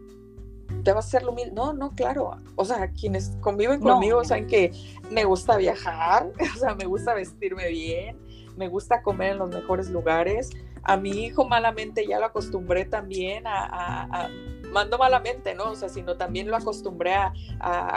te 0.84 0.94
vas 0.94 1.06
a 1.06 1.08
hacer 1.08 1.24
lo 1.24 1.34
mismo. 1.34 1.54
No, 1.56 1.74
no, 1.74 1.96
claro. 1.96 2.38
O 2.56 2.66
sea, 2.66 2.92
quienes 2.92 3.38
conviven 3.42 3.80
conmigo 3.80 4.24
saben 4.24 4.48
que 4.48 4.72
me 5.10 5.24
gusta 5.24 5.58
viajar, 5.58 6.32
o 6.56 6.60
sea, 6.60 6.76
me 6.76 6.86
gusta 6.86 7.14
vestirme 7.14 7.70
bien, 7.70 8.18
me 8.56 8.68
gusta 8.68 9.02
comer 9.02 9.34
en 9.34 9.40
los 9.40 9.50
mejores 9.50 9.90
lugares. 9.90 10.50
A 10.84 10.98
mi 10.98 11.10
hijo 11.10 11.48
malamente 11.48 12.08
ya 12.08 12.20
lo 12.20 12.26
acostumbré 12.26 12.86
también 12.86 13.44
a 13.46 14.30
mando 14.72 14.98
malamente, 14.98 15.56
¿no? 15.56 15.72
O 15.72 15.76
sea, 15.76 15.90
sino 15.90 16.18
también 16.18 16.50
lo 16.50 16.56
acostumbré 16.56 17.14
a, 17.14 17.34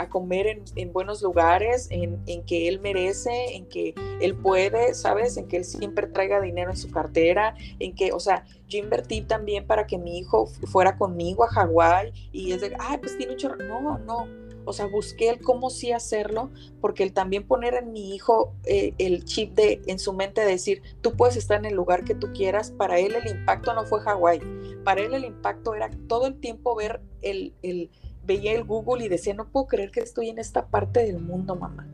comer 0.09 0.61
en, 0.75 0.93
buenos 0.93 1.21
lugares, 1.21 1.87
en, 1.91 2.43
que 2.45 2.67
él 2.67 2.79
merece, 2.79 3.55
en 3.55 3.65
que 3.67 3.93
él 4.19 4.35
puede, 4.35 4.93
¿sabes? 4.93 5.37
En 5.37 5.47
que 5.47 5.57
él 5.57 5.65
siempre 5.65 6.07
traiga 6.07 6.41
dinero 6.41 6.71
en 6.71 6.77
su 6.77 6.89
cartera, 6.91 7.55
en 7.79 7.95
que, 7.95 8.11
o 8.11 8.19
sea, 8.19 8.45
yo 8.67 8.79
invertí 8.79 9.21
también 9.21 9.65
para 9.65 9.85
que 9.85 9.97
mi 9.97 10.17
hijo 10.17 10.47
fuera 10.67 10.97
conmigo 10.97 11.43
a 11.43 11.49
Hawái 11.49 12.11
y 12.31 12.51
es 12.51 12.61
de, 12.61 12.75
ay, 12.79 12.97
pues 12.97 13.17
tiene 13.17 13.33
un 13.33 13.37
chorro. 13.37 13.57
No, 13.57 13.97
no 13.99 14.40
o 14.65 14.73
sea, 14.73 14.85
busqué 14.85 15.29
el 15.29 15.41
cómo 15.41 15.69
sí 15.69 15.91
hacerlo, 15.91 16.49
porque 16.79 17.03
el 17.03 17.13
también 17.13 17.47
poner 17.47 17.75
en 17.75 17.91
mi 17.91 18.15
hijo 18.15 18.53
eh, 18.65 18.93
el 18.97 19.25
chip 19.25 19.53
de 19.55 19.81
en 19.87 19.99
su 19.99 20.13
mente 20.13 20.41
decir, 20.41 20.81
tú 21.01 21.15
puedes 21.15 21.35
estar 21.35 21.57
en 21.57 21.65
el 21.65 21.75
lugar 21.75 22.03
que 22.03 22.15
tú 22.15 22.31
quieras, 22.33 22.71
para 22.71 22.99
él 22.99 23.15
el 23.15 23.27
impacto 23.27 23.73
no 23.73 23.85
fue 23.85 24.01
Hawái, 24.01 24.41
para 24.83 25.01
él 25.01 25.13
el 25.13 25.25
impacto 25.25 25.75
era 25.75 25.89
todo 26.07 26.27
el 26.27 26.39
tiempo 26.39 26.75
ver 26.75 27.01
el, 27.21 27.53
el, 27.61 27.89
veía 28.25 28.53
el 28.53 28.63
Google 28.63 29.05
y 29.05 29.09
decía, 29.09 29.33
no 29.33 29.49
puedo 29.49 29.67
creer 29.67 29.91
que 29.91 30.01
estoy 30.01 30.29
en 30.29 30.39
esta 30.39 30.67
parte 30.67 31.03
del 31.03 31.19
mundo, 31.19 31.55
mamá. 31.55 31.87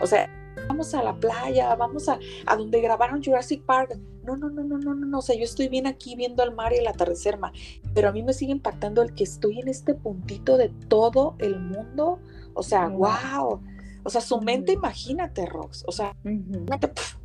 O 0.00 0.06
sea, 0.06 0.28
vamos 0.68 0.94
a 0.94 1.02
la 1.02 1.14
playa, 1.14 1.74
vamos 1.74 2.08
a, 2.08 2.18
a 2.46 2.56
donde 2.56 2.80
grabaron 2.80 3.22
Jurassic 3.22 3.64
Park. 3.64 3.98
No, 4.24 4.36
no, 4.36 4.50
no, 4.50 4.62
no, 4.62 4.78
no, 4.78 4.94
no, 4.94 5.06
no, 5.06 5.18
o 5.18 5.22
sea, 5.22 5.36
yo 5.36 5.44
estoy 5.44 5.68
bien 5.68 5.86
aquí 5.86 6.14
viendo 6.14 6.42
el 6.42 6.54
mar 6.54 6.72
y 6.72 6.76
el 6.76 6.86
atardecer, 6.86 7.38
ma. 7.38 7.52
pero 7.94 8.08
a 8.08 8.12
mí 8.12 8.22
me 8.22 8.32
sigue 8.32 8.52
impactando 8.52 9.02
el 9.02 9.14
que 9.14 9.24
estoy 9.24 9.58
en 9.58 9.68
este 9.68 9.94
puntito 9.94 10.56
de 10.56 10.68
todo 10.88 11.34
el 11.38 11.58
mundo. 11.58 12.20
O 12.54 12.62
sea, 12.62 12.88
wow. 12.88 13.60
O 14.04 14.10
sea, 14.10 14.20
su 14.20 14.40
mente, 14.40 14.72
imagínate, 14.72 15.46
Rox. 15.46 15.84
O 15.86 15.92
sea, 15.92 16.16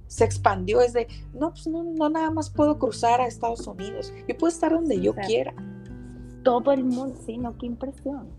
se 0.07 0.23
expandió. 0.23 0.81
Es 0.81 0.93
de, 0.93 1.07
no, 1.33 1.51
pues 1.51 1.67
no, 1.67 1.83
no 1.83 2.09
nada 2.09 2.31
más 2.31 2.49
puedo 2.49 2.77
cruzar 2.79 3.21
a 3.21 3.27
Estados 3.27 3.65
Unidos. 3.67 4.13
Yo 4.27 4.37
puedo 4.37 4.51
estar 4.51 4.71
donde 4.71 4.99
yo 4.99 5.13
quiera. 5.13 5.53
Todo 6.43 6.71
el 6.71 6.83
mundo, 6.83 7.19
sí, 7.25 7.37
no, 7.37 7.57
qué 7.57 7.65
impresión. 7.65 8.29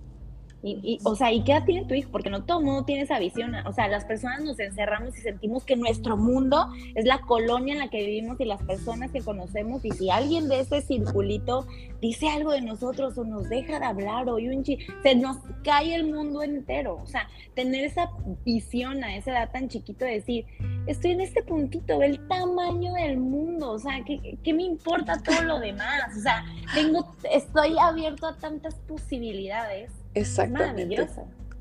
Y, 0.61 0.99
o 1.05 1.15
sea, 1.15 1.33
¿y 1.33 1.45
qué 1.45 1.53
edad 1.53 1.65
tiene 1.65 1.87
tu 1.87 1.95
hijo? 1.95 2.11
Porque 2.11 2.31
no 2.31 2.43
todo 2.43 2.61
mundo 2.61 2.85
tiene 2.85 3.03
esa 3.03 3.19
visión. 3.19 3.55
O 3.67 3.73
sea, 3.73 3.87
las 3.87 4.05
personas 4.05 4.43
nos 4.43 4.59
encerramos 4.59 5.17
y 5.17 5.21
sentimos 5.21 5.65
que 5.65 5.77
nuestro 5.77 6.17
mundo 6.17 6.69
es 6.97 7.05
la 7.05 7.21
colonia 7.21 7.75
en 7.75 7.79
la 7.79 7.89
que 7.89 8.05
vivimos 8.05 8.41
y 8.41 8.45
las 8.45 8.63
personas 8.65 9.13
que 9.13 9.21
conocemos. 9.21 9.85
Y 9.85 9.93
si 9.93 10.11
alguien 10.11 10.49
de 10.49 10.61
ese 10.61 10.81
circulito 10.81 11.67
dice 12.01 12.29
algo 12.29 12.51
de 12.53 12.61
nosotros 12.61 13.17
o 13.19 13.25
nos 13.25 13.49
deja 13.49 13.79
de 13.79 13.87
hablar 13.87 14.29
o 14.29 14.35
un 14.35 14.65
se 14.65 15.15
nos 15.15 15.37
cae 15.63 15.95
el 15.95 16.13
mundo 16.13 16.43
entero. 16.43 17.01
O 17.03 17.07
sea, 17.07 17.29
tener 17.55 17.85
esa 17.85 18.11
visión 18.45 19.05
a 19.05 19.17
esa 19.17 19.31
edad 19.31 19.53
tan 19.53 19.69
chiquito 19.69 20.05
de 20.05 20.13
decir, 20.13 20.45
estoy 20.87 21.13
en 21.13 21.21
este 21.21 21.43
puntito, 21.45 21.99
ve 21.99 22.07
el 22.07 22.27
tamaño 22.27 22.95
del 22.95 23.19
mundo. 23.19 23.71
O 23.71 23.79
sea, 23.79 24.03
¿qué, 24.05 24.39
qué 24.43 24.53
me 24.53 24.65
importa 24.65 25.23
todo 25.23 25.43
lo 25.43 25.61
demás? 25.61 26.17
O 26.17 26.21
sea, 26.21 26.45
tengo, 26.75 27.15
estoy 27.33 27.77
abierto 27.79 28.27
a 28.27 28.37
tantas 28.37 28.75
posibilidades 28.89 29.93
Exactamente. 30.15 31.09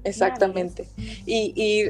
Exactamente. 0.04 0.88
Y, 1.26 1.86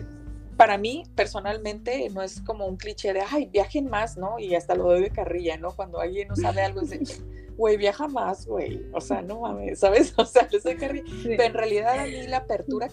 para 0.55 0.79
mí, 0.79 1.03
personalmente, 1.15 2.09
no 2.09 2.23
es 2.23 2.41
como 2.41 2.65
un 2.65 2.77
cliché 2.77 3.13
de, 3.13 3.21
ay, 3.21 3.45
viajen 3.45 3.87
más, 3.91 4.17
¿no? 4.17 4.39
Y 4.39 4.55
hasta 4.55 4.73
lo 4.73 4.85
doy 4.85 5.01
de 5.01 5.11
carrilla, 5.11 5.55
¿no? 5.57 5.75
Cuando 5.75 5.99
alguien 5.99 6.27
no 6.29 6.35
sabe 6.35 6.63
algo, 6.63 6.81
es 6.81 6.89
de, 6.89 6.99
güey, 7.57 7.77
viaja 7.77 8.07
más, 8.07 8.47
güey. 8.47 8.81
O 8.91 8.99
sea, 8.99 9.21
no 9.21 9.41
mames, 9.41 9.79
¿sabes? 9.79 10.13
O 10.17 10.25
sea, 10.25 10.47
les 10.51 10.63
doy 10.63 10.75
carrilla. 10.75 11.05
Pero 11.23 11.43
en 11.43 11.53
realidad 11.53 11.99
a 11.99 12.05
mí 12.05 12.25
la 12.25 12.37
apertura, 12.37 12.89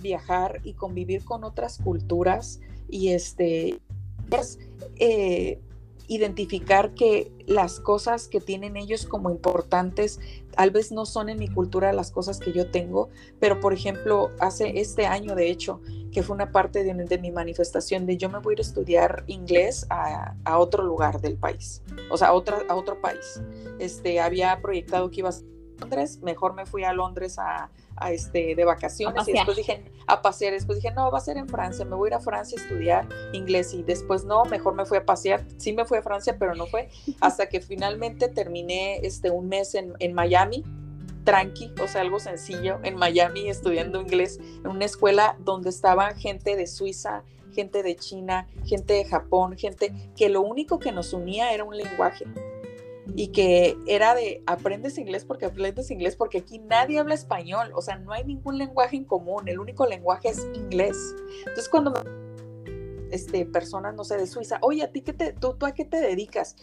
viajar 0.00 0.60
y 0.64 0.72
convivir 0.72 1.24
con 1.24 1.44
otras 1.44 1.78
culturas 1.78 2.60
y 2.88 3.10
este, 3.10 3.78
es, 4.30 4.58
eh, 4.96 5.60
identificar 6.08 6.94
que 6.94 7.30
las 7.46 7.80
cosas 7.80 8.28
que 8.28 8.40
tienen 8.40 8.76
ellos 8.76 9.06
como 9.06 9.30
importantes 9.30 10.18
tal 10.56 10.70
vez 10.70 10.90
no 10.90 11.06
son 11.06 11.28
en 11.28 11.38
mi 11.38 11.48
cultura 11.48 11.92
las 11.92 12.10
cosas 12.10 12.40
que 12.40 12.52
yo 12.52 12.70
tengo, 12.70 13.10
pero 13.38 13.60
por 13.60 13.72
ejemplo, 13.72 14.30
hace 14.40 14.80
este 14.80 15.06
año 15.06 15.36
de 15.36 15.50
hecho, 15.50 15.80
que 16.10 16.22
fue 16.22 16.34
una 16.34 16.50
parte 16.50 16.82
de, 16.82 17.18
mi 17.18 17.30
manifestación 17.30 18.06
de 18.06 18.16
yo 18.16 18.28
me 18.28 18.40
voy 18.40 18.52
a 18.52 18.54
ir 18.54 18.58
a 18.58 18.62
estudiar 18.62 19.24
inglés 19.28 19.86
a, 19.90 20.58
otro 20.58 20.82
lugar 20.82 21.20
del 21.20 21.36
país, 21.36 21.82
o 22.10 22.16
sea, 22.16 22.28
a, 22.28 22.32
otra, 22.32 22.62
a 22.68 22.74
otro 22.74 23.00
país. 23.00 23.40
Este, 23.78 24.18
había 24.18 24.60
proyectado 24.60 25.10
que 25.10 25.20
iba 25.20 25.28
a 25.28 25.32
Londres, 25.80 26.18
mejor 26.22 26.54
me 26.54 26.66
fui 26.66 26.84
a 26.84 26.92
Londres 26.92 27.38
a, 27.38 27.70
este, 28.10 28.54
de 28.54 28.64
vacaciones 28.64 29.26
y 29.26 29.32
después 29.32 29.56
dije, 29.56 29.82
a 30.06 30.22
pasear, 30.22 30.52
después 30.52 30.80
dije, 30.80 30.94
no, 30.94 31.10
va 31.10 31.18
a 31.18 31.20
ser 31.20 31.36
en 31.36 31.48
Francia, 31.48 31.84
me 31.84 31.96
voy 31.96 32.08
a 32.08 32.10
ir 32.10 32.14
a 32.14 32.20
Francia 32.20 32.58
a 32.58 32.62
estudiar 32.62 33.08
inglés 33.32 33.74
y 33.74 33.82
después 33.82 34.24
no, 34.24 34.44
mejor 34.44 34.74
me 34.74 34.84
fui 34.84 34.98
a 34.98 35.04
pasear, 35.04 35.44
sí 35.56 35.72
me 35.72 35.84
fui 35.84 35.98
a 35.98 36.02
Francia, 36.02 36.36
pero 36.38 36.54
no 36.54 36.66
fue, 36.66 36.88
hasta 37.20 37.48
que 37.48 37.60
finalmente 37.60 38.28
terminé 38.28 38.98
este, 38.98 39.30
un 39.30 39.48
mes 39.48 39.74
en, 39.74 39.94
en 39.98 40.14
Miami, 40.14 40.64
tranqui, 41.24 41.72
o 41.82 41.88
sea, 41.88 42.02
algo 42.02 42.20
sencillo, 42.20 42.78
en 42.84 42.96
Miami 42.96 43.48
estudiando 43.48 44.00
inglés, 44.00 44.38
en 44.38 44.68
una 44.68 44.84
escuela 44.84 45.36
donde 45.40 45.70
estaba 45.70 46.14
gente 46.14 46.56
de 46.56 46.66
Suiza, 46.66 47.22
gente 47.52 47.82
de 47.82 47.96
China, 47.96 48.46
gente 48.64 48.94
de 48.94 49.04
Japón, 49.04 49.56
gente 49.56 49.92
que 50.16 50.28
lo 50.28 50.42
único 50.42 50.78
que 50.78 50.92
nos 50.92 51.12
unía 51.12 51.52
era 51.52 51.64
un 51.64 51.76
lenguaje 51.76 52.24
y 53.14 53.28
que 53.28 53.76
era 53.86 54.14
de 54.14 54.42
aprendes 54.46 54.98
inglés 54.98 55.24
porque 55.24 55.46
aprendes 55.46 55.90
inglés 55.90 56.16
porque 56.16 56.38
aquí 56.38 56.58
nadie 56.58 56.98
habla 56.98 57.14
español, 57.14 57.70
o 57.74 57.82
sea, 57.82 57.98
no 57.98 58.12
hay 58.12 58.24
ningún 58.24 58.58
lenguaje 58.58 58.96
en 58.96 59.04
común, 59.04 59.48
el 59.48 59.58
único 59.58 59.86
lenguaje 59.86 60.28
es 60.28 60.46
inglés. 60.54 60.96
Entonces 61.40 61.68
cuando 61.68 61.94
este, 63.10 63.46
personas, 63.46 63.94
no 63.94 64.04
sé, 64.04 64.16
de 64.16 64.26
Suiza, 64.26 64.58
oye, 64.62 64.82
¿a 64.82 64.92
ti 64.92 65.00
qué 65.02 65.12
te, 65.12 65.32
tú, 65.32 65.54
tú 65.54 65.66
a 65.66 65.72
qué 65.72 65.84
te 65.84 66.00
dedicas? 66.00 66.56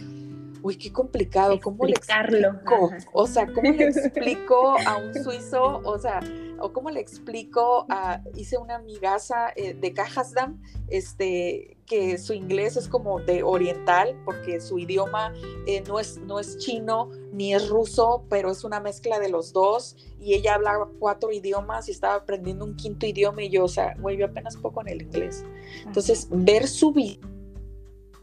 Uy, 0.61 0.77
qué 0.77 0.91
complicado, 0.91 1.59
¿cómo 1.59 1.85
le 1.85 1.93
explico? 1.93 2.91
O 3.13 3.27
sea, 3.27 3.45
¿cómo 3.51 3.71
le 3.71 3.83
explico 3.87 4.75
a 4.85 4.97
un 4.97 5.13
suizo? 5.13 5.81
O 5.83 5.99
sea, 5.99 6.21
o 6.59 6.73
cómo 6.73 6.89
le 6.89 6.99
explico 6.99 7.85
a, 7.89 8.21
hice 8.35 8.57
una 8.57 8.75
amigaza 8.75 9.49
eh, 9.55 9.73
de 9.73 9.93
Cajasdam, 9.93 10.61
este, 10.87 11.74
que 11.85 12.17
su 12.17 12.33
inglés 12.33 12.77
es 12.77 12.87
como 12.87 13.19
de 13.19 13.43
oriental, 13.43 14.19
porque 14.25 14.59
su 14.59 14.79
idioma 14.79 15.33
eh, 15.67 15.83
no, 15.87 15.99
es, 15.99 16.17
no 16.17 16.39
es 16.39 16.57
chino 16.57 17.09
ni 17.31 17.53
es 17.53 17.69
ruso, 17.69 18.25
pero 18.29 18.51
es 18.51 18.63
una 18.63 18.79
mezcla 18.79 19.19
de 19.19 19.29
los 19.29 19.53
dos, 19.53 19.95
y 20.19 20.33
ella 20.33 20.55
hablaba 20.55 20.89
cuatro 20.99 21.31
idiomas 21.31 21.87
y 21.87 21.91
estaba 21.91 22.15
aprendiendo 22.15 22.65
un 22.65 22.75
quinto 22.75 23.05
idioma, 23.05 23.43
y 23.43 23.49
yo, 23.49 23.65
o 23.65 23.67
sea, 23.67 23.95
güey, 23.99 24.17
yo 24.17 24.25
apenas 24.25 24.57
poco 24.57 24.81
en 24.81 24.87
el 24.87 25.01
inglés. 25.03 25.43
Entonces, 25.85 26.27
ver 26.31 26.67
su 26.67 26.91
vida 26.91 27.19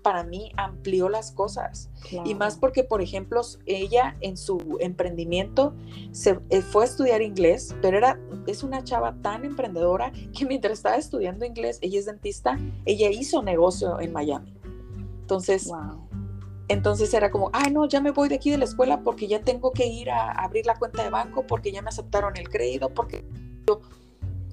para 0.02 0.24
mí 0.24 0.52
amplió 0.56 1.08
las 1.08 1.32
cosas. 1.32 1.90
Y 2.24 2.34
más 2.34 2.56
porque, 2.56 2.84
por 2.84 3.00
ejemplo, 3.00 3.40
ella 3.66 4.16
en 4.20 4.36
su 4.36 4.76
emprendimiento 4.80 5.74
se 6.10 6.40
eh, 6.50 6.60
fue 6.60 6.84
a 6.84 6.86
estudiar 6.86 7.22
inglés, 7.22 7.74
pero 7.80 7.96
era, 7.96 8.18
es 8.46 8.62
una 8.62 8.84
chava 8.84 9.14
tan 9.22 9.44
emprendedora 9.44 10.12
que 10.36 10.44
mientras 10.44 10.74
estaba 10.74 10.96
estudiando 10.96 11.44
inglés, 11.44 11.78
ella 11.80 11.98
es 11.98 12.06
dentista, 12.06 12.58
ella 12.84 13.10
hizo 13.10 13.42
negocio 13.42 14.00
en 14.00 14.12
Miami. 14.12 14.52
Entonces, 15.20 15.70
entonces 16.68 17.12
era 17.14 17.30
como, 17.30 17.50
ay, 17.52 17.70
no, 17.72 17.86
ya 17.86 18.00
me 18.00 18.10
voy 18.10 18.28
de 18.28 18.36
aquí 18.36 18.50
de 18.50 18.58
la 18.58 18.64
escuela 18.64 19.02
porque 19.02 19.28
ya 19.28 19.40
tengo 19.40 19.72
que 19.72 19.86
ir 19.86 20.10
a, 20.10 20.30
abrir 20.32 20.66
la 20.66 20.74
cuenta 20.74 21.02
de 21.04 21.10
banco, 21.10 21.46
porque 21.46 21.72
ya 21.72 21.82
me 21.82 21.88
aceptaron 21.88 22.36
el 22.36 22.48
crédito, 22.48 22.90
porque 22.90 23.24
yo, 23.66 23.80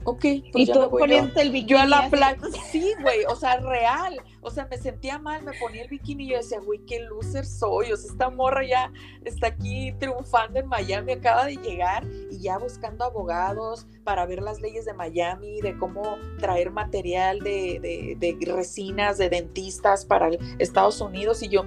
ok, 0.10 0.22
pues 0.52 0.70
y 0.70 0.72
tú 0.72 0.90
poniendo 0.90 1.40
el 1.40 1.52
bikini. 1.52 1.70
Yo 1.70 1.80
a 1.80 1.86
la 1.86 2.10
playa, 2.10 2.38
sí, 2.72 2.94
güey, 3.02 3.26
o 3.28 3.36
sea, 3.36 3.58
real. 3.60 4.20
O 4.42 4.50
sea, 4.50 4.68
me 4.70 4.78
sentía 4.78 5.20
mal, 5.20 5.44
me 5.44 5.52
ponía 5.60 5.84
el 5.84 5.90
bikini 5.90 6.26
y 6.26 6.30
yo 6.32 6.38
decía, 6.38 6.60
güey, 6.60 6.80
qué 6.86 7.02
loser 7.02 7.46
soy. 7.46 7.92
O 7.92 7.98
sea, 7.98 8.12
esta 8.12 8.30
morra 8.30 8.66
ya 8.66 8.92
está 9.26 9.48
aquí 9.48 9.94
triunfando 10.00 10.60
en 10.60 10.68
Miami, 10.68 11.14
acaba 11.14 11.46
de 11.46 11.58
llegar 11.58 12.06
y 12.32 12.40
ya 12.40 12.58
buscando 12.58 13.06
abogados 13.06 13.86
para 14.04 14.26
ver 14.26 14.42
las 14.42 14.62
leyes 14.62 14.86
de 14.86 14.94
Miami, 14.94 15.62
de 15.62 15.78
cómo 15.78 16.18
traer 16.40 16.72
material 16.72 17.40
de, 17.40 17.80
de, 17.82 18.16
de 18.20 18.54
resinas, 18.54 19.18
de 19.18 19.30
dentistas 19.30 20.06
para 20.06 20.30
Estados 20.58 21.02
Unidos. 21.02 21.44
Y 21.44 21.50
yo, 21.50 21.66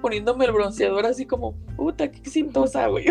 poniéndome 0.00 0.44
el 0.44 0.52
bronceador 0.52 1.06
así 1.06 1.26
como, 1.26 1.54
puta, 1.76 2.10
qué 2.10 2.18
exitosa, 2.18 2.86
güey. 2.86 3.06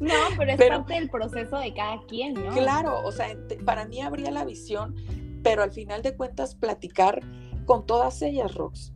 No, 0.00 0.14
pero 0.36 0.52
es 0.52 0.68
parte 0.68 0.94
del 0.94 1.10
proceso 1.10 1.58
de 1.58 1.74
cada 1.74 2.00
quien, 2.06 2.34
¿no? 2.34 2.52
Claro, 2.52 3.02
o 3.04 3.12
sea, 3.12 3.36
para 3.64 3.86
mí 3.86 4.00
habría 4.00 4.30
la 4.30 4.44
visión, 4.44 4.94
pero 5.42 5.62
al 5.62 5.72
final 5.72 6.02
de 6.02 6.16
cuentas 6.16 6.54
platicar 6.54 7.20
con 7.66 7.86
todas 7.86 8.20
ellas, 8.22 8.54
Rox. 8.54 8.92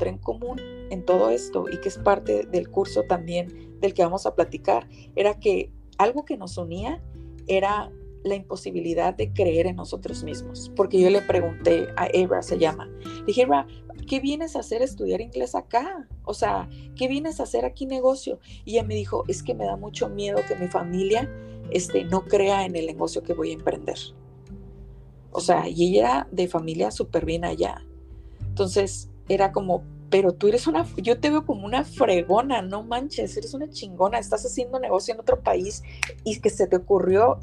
En 0.00 0.18
común 0.18 0.60
en 0.90 1.04
todo 1.04 1.30
esto 1.30 1.66
y 1.70 1.80
que 1.80 1.88
es 1.88 1.98
parte 1.98 2.44
del 2.44 2.70
curso 2.70 3.02
también 3.02 3.78
del 3.80 3.94
que 3.94 4.02
vamos 4.02 4.26
a 4.26 4.34
platicar, 4.34 4.88
era 5.16 5.38
que 5.38 5.72
algo 5.98 6.24
que 6.24 6.36
nos 6.36 6.56
unía 6.56 7.02
era 7.46 7.90
la 8.24 8.34
imposibilidad 8.34 9.14
de 9.14 9.32
creer 9.32 9.66
en 9.66 9.76
nosotros 9.76 10.24
mismos. 10.24 10.70
Porque 10.76 11.00
yo 11.00 11.10
le 11.10 11.22
pregunté 11.22 11.88
a 11.96 12.08
Ebra, 12.12 12.42
se 12.42 12.58
llama, 12.58 12.88
dije, 13.26 13.42
Ebra, 13.42 13.66
¿qué 14.08 14.20
vienes 14.20 14.56
a 14.56 14.60
hacer 14.60 14.82
estudiar 14.82 15.20
inglés 15.20 15.54
acá? 15.54 16.08
O 16.28 16.34
sea, 16.34 16.68
¿qué 16.94 17.08
vienes 17.08 17.40
a 17.40 17.44
hacer 17.44 17.64
aquí 17.64 17.86
negocio? 17.86 18.38
Y 18.64 18.72
ella 18.72 18.84
me 18.84 18.94
dijo, 18.94 19.24
es 19.28 19.42
que 19.42 19.54
me 19.54 19.64
da 19.64 19.76
mucho 19.76 20.10
miedo 20.10 20.40
que 20.46 20.54
mi 20.56 20.68
familia 20.68 21.28
este, 21.70 22.04
no 22.04 22.24
crea 22.24 22.66
en 22.66 22.76
el 22.76 22.86
negocio 22.86 23.22
que 23.22 23.32
voy 23.32 23.50
a 23.50 23.54
emprender. 23.54 23.96
O 25.32 25.40
sea, 25.40 25.68
y 25.68 25.88
ella 25.88 26.00
era 26.00 26.28
de 26.30 26.46
familia 26.46 26.90
súper 26.90 27.24
bien 27.24 27.44
allá. 27.44 27.82
Entonces, 28.46 29.08
era 29.28 29.52
como, 29.52 29.84
pero 30.10 30.32
tú 30.32 30.48
eres 30.48 30.66
una, 30.66 30.86
yo 30.96 31.18
te 31.18 31.30
veo 31.30 31.46
como 31.46 31.64
una 31.64 31.84
fregona, 31.84 32.60
no 32.60 32.82
manches, 32.82 33.36
eres 33.36 33.54
una 33.54 33.70
chingona, 33.70 34.18
estás 34.18 34.44
haciendo 34.44 34.78
negocio 34.78 35.14
en 35.14 35.20
otro 35.20 35.40
país 35.40 35.82
y 36.24 36.40
que 36.40 36.50
se 36.50 36.66
te 36.66 36.76
ocurrió 36.76 37.38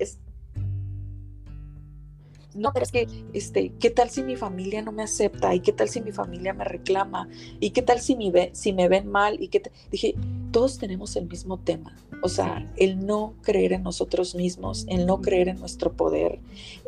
no, 2.55 2.71
pero 2.73 2.83
es 2.83 2.91
que, 2.91 3.07
este, 3.33 3.73
¿qué 3.79 3.89
tal 3.89 4.09
si 4.09 4.23
mi 4.23 4.35
familia 4.35 4.81
no 4.81 4.91
me 4.91 5.03
acepta? 5.03 5.53
¿Y 5.53 5.59
qué 5.59 5.73
tal 5.73 5.89
si 5.89 6.01
mi 6.01 6.11
familia 6.11 6.53
me 6.53 6.63
reclama? 6.63 7.27
¿Y 7.59 7.71
qué 7.71 7.81
tal 7.81 7.99
si, 7.99 8.15
me, 8.15 8.49
si 8.53 8.71
me 8.71 8.87
ven 8.87 9.07
mal? 9.07 9.41
Y 9.41 9.49
qué 9.49 9.61
dije, 9.91 10.15
todos 10.51 10.77
tenemos 10.77 11.15
el 11.17 11.27
mismo 11.27 11.57
tema. 11.57 11.95
O 12.23 12.29
sea, 12.29 12.71
el 12.77 13.05
no 13.05 13.33
creer 13.41 13.73
en 13.73 13.83
nosotros 13.83 14.35
mismos, 14.35 14.85
el 14.87 15.05
no 15.05 15.21
creer 15.21 15.49
en 15.49 15.59
nuestro 15.59 15.91
poder, 15.91 16.39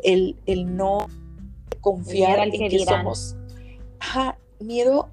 el, 0.02 0.36
el 0.46 0.74
no 0.74 1.06
confiar 1.80 2.48
en 2.48 2.70
que, 2.70 2.78
somos. 2.78 3.36
miedo 4.60 5.10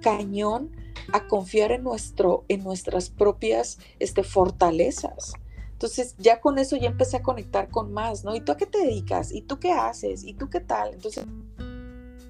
cañón 0.00 0.70
a 1.12 1.26
confiar 1.26 1.72
en, 1.72 1.82
nuestro, 1.82 2.44
en 2.48 2.62
nuestras 2.62 3.10
propias 3.10 3.78
este, 3.98 4.22
fortalezas. 4.22 5.34
Entonces 5.78 6.16
ya 6.18 6.40
con 6.40 6.58
eso 6.58 6.76
ya 6.76 6.88
empecé 6.88 7.18
a 7.18 7.22
conectar 7.22 7.68
con 7.68 7.92
más, 7.92 8.24
¿no? 8.24 8.34
¿Y 8.34 8.40
tú 8.40 8.50
a 8.50 8.56
qué 8.56 8.66
te 8.66 8.78
dedicas? 8.78 9.30
¿Y 9.30 9.42
tú 9.42 9.60
qué 9.60 9.70
haces? 9.70 10.24
¿Y 10.24 10.34
tú 10.34 10.50
qué 10.50 10.58
tal? 10.58 10.92
Entonces, 10.92 11.24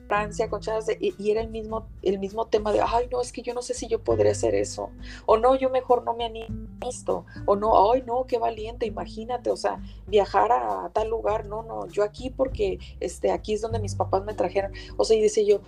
Francia, 0.06 0.50
con 0.50 0.60
y, 1.00 1.14
y, 1.18 1.30
era 1.30 1.40
el 1.40 1.48
mismo, 1.48 1.86
el 2.02 2.18
mismo 2.18 2.46
tema 2.46 2.72
de, 2.72 2.80
ay, 2.80 3.08
no, 3.10 3.22
es 3.22 3.32
que 3.32 3.40
yo 3.40 3.54
no 3.54 3.62
sé 3.62 3.72
si 3.72 3.88
yo 3.88 4.02
podría 4.02 4.32
hacer 4.32 4.54
eso, 4.54 4.90
o 5.24 5.36
no, 5.36 5.54
yo 5.54 5.70
mejor 5.70 6.02
no 6.04 6.14
me 6.14 6.24
animo 6.24 6.66
a 6.80 6.88
esto, 6.88 7.24
o 7.46 7.56
no, 7.56 7.92
ay, 7.92 8.02
no, 8.06 8.26
qué 8.26 8.38
valiente, 8.38 8.86
imagínate, 8.86 9.50
o 9.50 9.56
sea, 9.56 9.80
viajar 10.06 10.50
a, 10.50 10.90
tal 10.92 11.08
lugar, 11.08 11.46
no, 11.46 11.62
no, 11.62 11.86
yo 11.88 12.04
aquí 12.04 12.30
porque 12.30 12.78
este, 13.00 13.30
aquí 13.30 13.52
es 13.52 13.60
donde 13.60 13.80
mis 13.80 13.94
papás 13.94 14.24
me 14.24 14.34
trajeron, 14.34 14.72
o 14.96 15.04
sea, 15.04 15.16
y 15.16 15.20
decía 15.20 15.44
yo, 15.44 15.60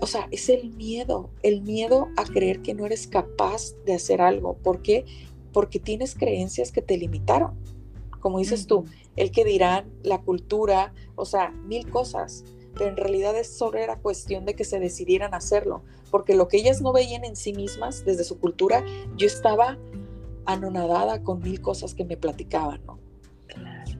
o 0.00 0.06
sea, 0.06 0.28
es 0.30 0.48
el 0.48 0.70
miedo, 0.70 1.28
el 1.42 1.60
miedo 1.60 2.08
a 2.16 2.24
creer 2.24 2.62
que 2.62 2.74
no 2.74 2.86
eres 2.86 3.06
capaz 3.06 3.74
de 3.84 3.94
hacer 3.94 4.22
algo, 4.22 4.54
¿por 4.54 4.80
qué? 4.80 5.04
Porque 5.54 5.78
tienes 5.78 6.14
creencias 6.14 6.70
que 6.70 6.82
te 6.82 6.98
limitaron. 6.98 7.54
Como 8.20 8.38
dices 8.38 8.66
tú, 8.66 8.84
el 9.16 9.30
que 9.30 9.44
dirán, 9.44 9.90
la 10.02 10.20
cultura, 10.20 10.92
o 11.14 11.24
sea, 11.24 11.50
mil 11.50 11.88
cosas. 11.88 12.44
Pero 12.74 12.90
en 12.90 12.96
realidad 12.96 13.36
es 13.36 13.56
solo 13.56 13.78
era 13.78 14.00
cuestión 14.00 14.44
de 14.44 14.54
que 14.54 14.64
se 14.64 14.80
decidieran 14.80 15.32
hacerlo, 15.32 15.84
porque 16.10 16.34
lo 16.34 16.48
que 16.48 16.56
ellas 16.56 16.82
no 16.82 16.92
veían 16.92 17.24
en 17.24 17.36
sí 17.36 17.52
mismas 17.52 18.04
desde 18.04 18.24
su 18.24 18.40
cultura, 18.40 18.84
yo 19.16 19.26
estaba 19.26 19.78
anonadada 20.44 21.22
con 21.22 21.38
mil 21.38 21.60
cosas 21.60 21.94
que 21.94 22.04
me 22.04 22.16
platicaban, 22.16 22.84
¿no? 22.84 22.98
Claro. 23.46 23.92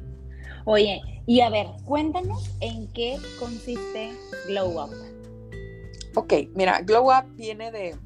Oye, 0.65 1.01
y 1.27 1.41
a 1.41 1.51
ver, 1.51 1.69
cuéntanos 1.85 2.51
en 2.61 2.89
qué 2.89 3.17
consiste 3.39 4.13
Glow 4.49 4.83
Up. 4.83 4.91
Ok, 6.17 6.33
mira, 6.55 6.81
Glow 6.81 7.11
Up 7.11 7.27
viene 7.37 7.71
de, 7.71 7.97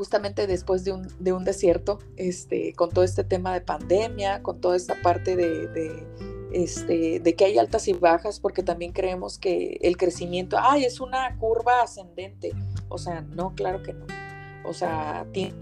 justamente 0.00 0.46
después 0.46 0.82
de 0.82 0.92
un, 0.92 1.06
de 1.18 1.34
un 1.34 1.44
desierto, 1.44 1.98
este, 2.16 2.72
con 2.72 2.88
todo 2.88 3.04
este 3.04 3.22
tema 3.22 3.52
de 3.52 3.60
pandemia, 3.60 4.42
con 4.42 4.58
toda 4.58 4.74
esta 4.74 4.94
parte 5.02 5.36
de, 5.36 6.06
este, 6.54 7.20
de 7.20 7.36
que 7.36 7.44
hay 7.44 7.58
altas 7.58 7.86
y 7.86 7.92
bajas, 7.92 8.40
porque 8.40 8.62
también 8.62 8.92
creemos 8.92 9.36
que 9.36 9.78
el 9.82 9.98
crecimiento, 9.98 10.56
ay, 10.58 10.86
es 10.86 11.00
una 11.00 11.36
curva 11.36 11.82
ascendente. 11.82 12.52
O 12.88 12.96
sea, 12.96 13.20
no, 13.20 13.54
claro 13.54 13.82
que 13.82 13.92
no. 13.92 14.06
O 14.64 14.72
sea, 14.72 15.26
tiene 15.32 15.52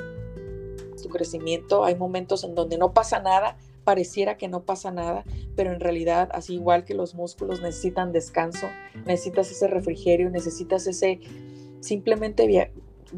su 0.94 1.08
crecimiento, 1.08 1.84
hay 1.84 1.96
momentos 1.96 2.44
en 2.44 2.54
donde 2.54 2.78
no 2.78 2.94
pasa 2.94 3.18
nada, 3.18 3.56
pareciera 3.82 4.36
que 4.36 4.46
no 4.46 4.62
pasa 4.62 4.92
nada, 4.92 5.24
pero 5.56 5.72
en 5.72 5.80
realidad, 5.80 6.28
así 6.32 6.54
igual 6.54 6.84
que 6.84 6.94
los 6.94 7.16
músculos 7.16 7.60
necesitan 7.60 8.12
descanso, 8.12 8.68
necesitas 9.04 9.50
ese 9.50 9.66
refrigerio, 9.66 10.30
necesitas 10.30 10.86
ese 10.86 11.18
simplemente 11.80 12.46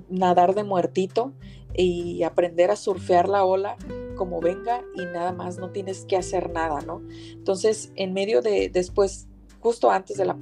nadar 0.08 0.54
de 0.54 0.64
muertito 0.64 1.32
y 1.74 2.22
aprender 2.22 2.70
a 2.70 2.76
surfear 2.76 3.28
la 3.28 3.44
ola 3.44 3.76
como 4.16 4.40
venga 4.40 4.84
y 4.94 5.04
nada 5.06 5.32
más, 5.32 5.58
no 5.58 5.70
tienes 5.70 6.04
que 6.04 6.16
hacer 6.16 6.50
nada, 6.50 6.80
¿no? 6.82 7.00
Entonces, 7.32 7.92
en 7.96 8.12
medio 8.12 8.42
de, 8.42 8.68
después, 8.68 9.28
justo 9.60 9.90
antes 9.90 10.18
de 10.18 10.26
la 10.26 10.36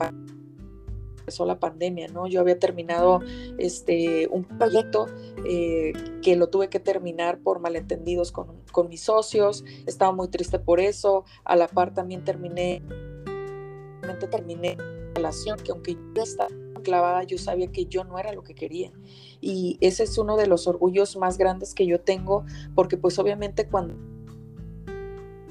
empezó 1.20 1.44
la 1.44 1.60
pandemia, 1.60 2.08
¿no? 2.08 2.26
Yo 2.26 2.40
había 2.40 2.58
terminado 2.58 3.20
este, 3.58 4.26
un 4.28 4.44
proyecto 4.44 5.06
eh, 5.46 5.92
que 6.22 6.36
lo 6.36 6.48
tuve 6.48 6.68
que 6.70 6.80
terminar 6.80 7.38
por 7.38 7.60
malentendidos 7.60 8.32
con, 8.32 8.62
con, 8.72 8.88
mis 8.88 9.02
socios, 9.02 9.62
estaba 9.86 10.10
muy 10.10 10.28
triste 10.28 10.58
por 10.58 10.80
eso, 10.80 11.24
a 11.44 11.54
la 11.54 11.68
par 11.68 11.92
también 11.92 12.24
terminé, 12.24 12.82
terminé 14.30 14.76
relación 15.18 15.58
que 15.58 15.72
aunque 15.72 15.96
yo 16.14 16.22
estaba 16.22 16.48
clavada, 16.82 17.24
yo 17.24 17.38
sabía 17.38 17.70
que 17.70 17.86
yo 17.86 18.04
no 18.04 18.18
era 18.18 18.32
lo 18.32 18.42
que 18.42 18.54
quería. 18.54 18.92
Y 19.40 19.76
ese 19.80 20.04
es 20.04 20.16
uno 20.16 20.36
de 20.36 20.46
los 20.46 20.66
orgullos 20.66 21.16
más 21.16 21.36
grandes 21.36 21.74
que 21.74 21.86
yo 21.86 22.00
tengo, 22.00 22.44
porque 22.74 22.96
pues 22.96 23.18
obviamente 23.18 23.68
cuando 23.68 23.94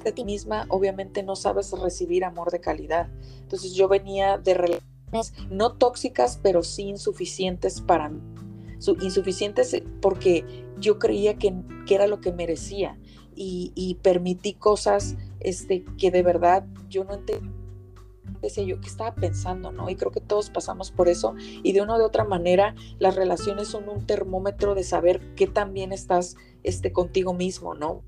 de 0.03 0.11
ti 0.13 0.23
misma, 0.23 0.65
obviamente 0.69 1.21
no 1.23 1.35
sabes 1.35 1.71
recibir 1.71 2.23
amor 2.23 2.49
de 2.51 2.61
calidad. 2.61 3.09
Entonces 3.41 3.73
yo 3.73 3.87
venía 3.87 4.37
de 4.37 4.53
relaciones 4.53 5.33
no 5.49 5.73
tóxicas, 5.73 6.39
pero 6.41 6.63
sí 6.63 6.83
insuficientes 6.83 7.81
para 7.81 8.09
mí. 8.09 8.21
insuficientes 9.01 9.73
eh, 9.73 9.83
porque 10.01 10.65
yo 10.79 10.97
creía 10.97 11.37
que, 11.37 11.53
que 11.85 11.95
era 11.95 12.07
lo 12.07 12.21
que 12.21 12.31
merecía 12.31 12.97
y, 13.35 13.71
y, 13.75 13.95
permití 13.95 14.53
cosas 14.53 15.15
este, 15.39 15.83
que 15.97 16.09
de 16.09 16.23
verdad 16.23 16.65
yo 16.89 17.03
no 17.03 17.13
entendía 17.13 17.56
decía 18.41 18.63
yo, 18.63 18.79
¿qué 18.79 18.87
estaba 18.87 19.15
pensando? 19.15 19.71
¿no? 19.71 19.89
Y 19.89 19.95
creo 19.95 20.11
que 20.11 20.21
todos 20.21 20.49
pasamos 20.49 20.91
por 20.91 21.09
eso 21.09 21.35
y 21.37 21.73
de 21.73 21.81
una 21.81 21.97
u 21.97 22.03
otra 22.03 22.23
manera 22.23 22.75
las 22.99 23.15
relaciones 23.15 23.67
son 23.67 23.89
un 23.89 24.05
termómetro 24.05 24.75
de 24.75 24.83
saber 24.83 25.35
qué 25.35 25.47
tan 25.47 25.73
bien 25.73 25.91
estás 25.91 26.35
este, 26.63 26.91
contigo 26.91 27.33
mismo, 27.33 27.73
¿no? 27.73 28.03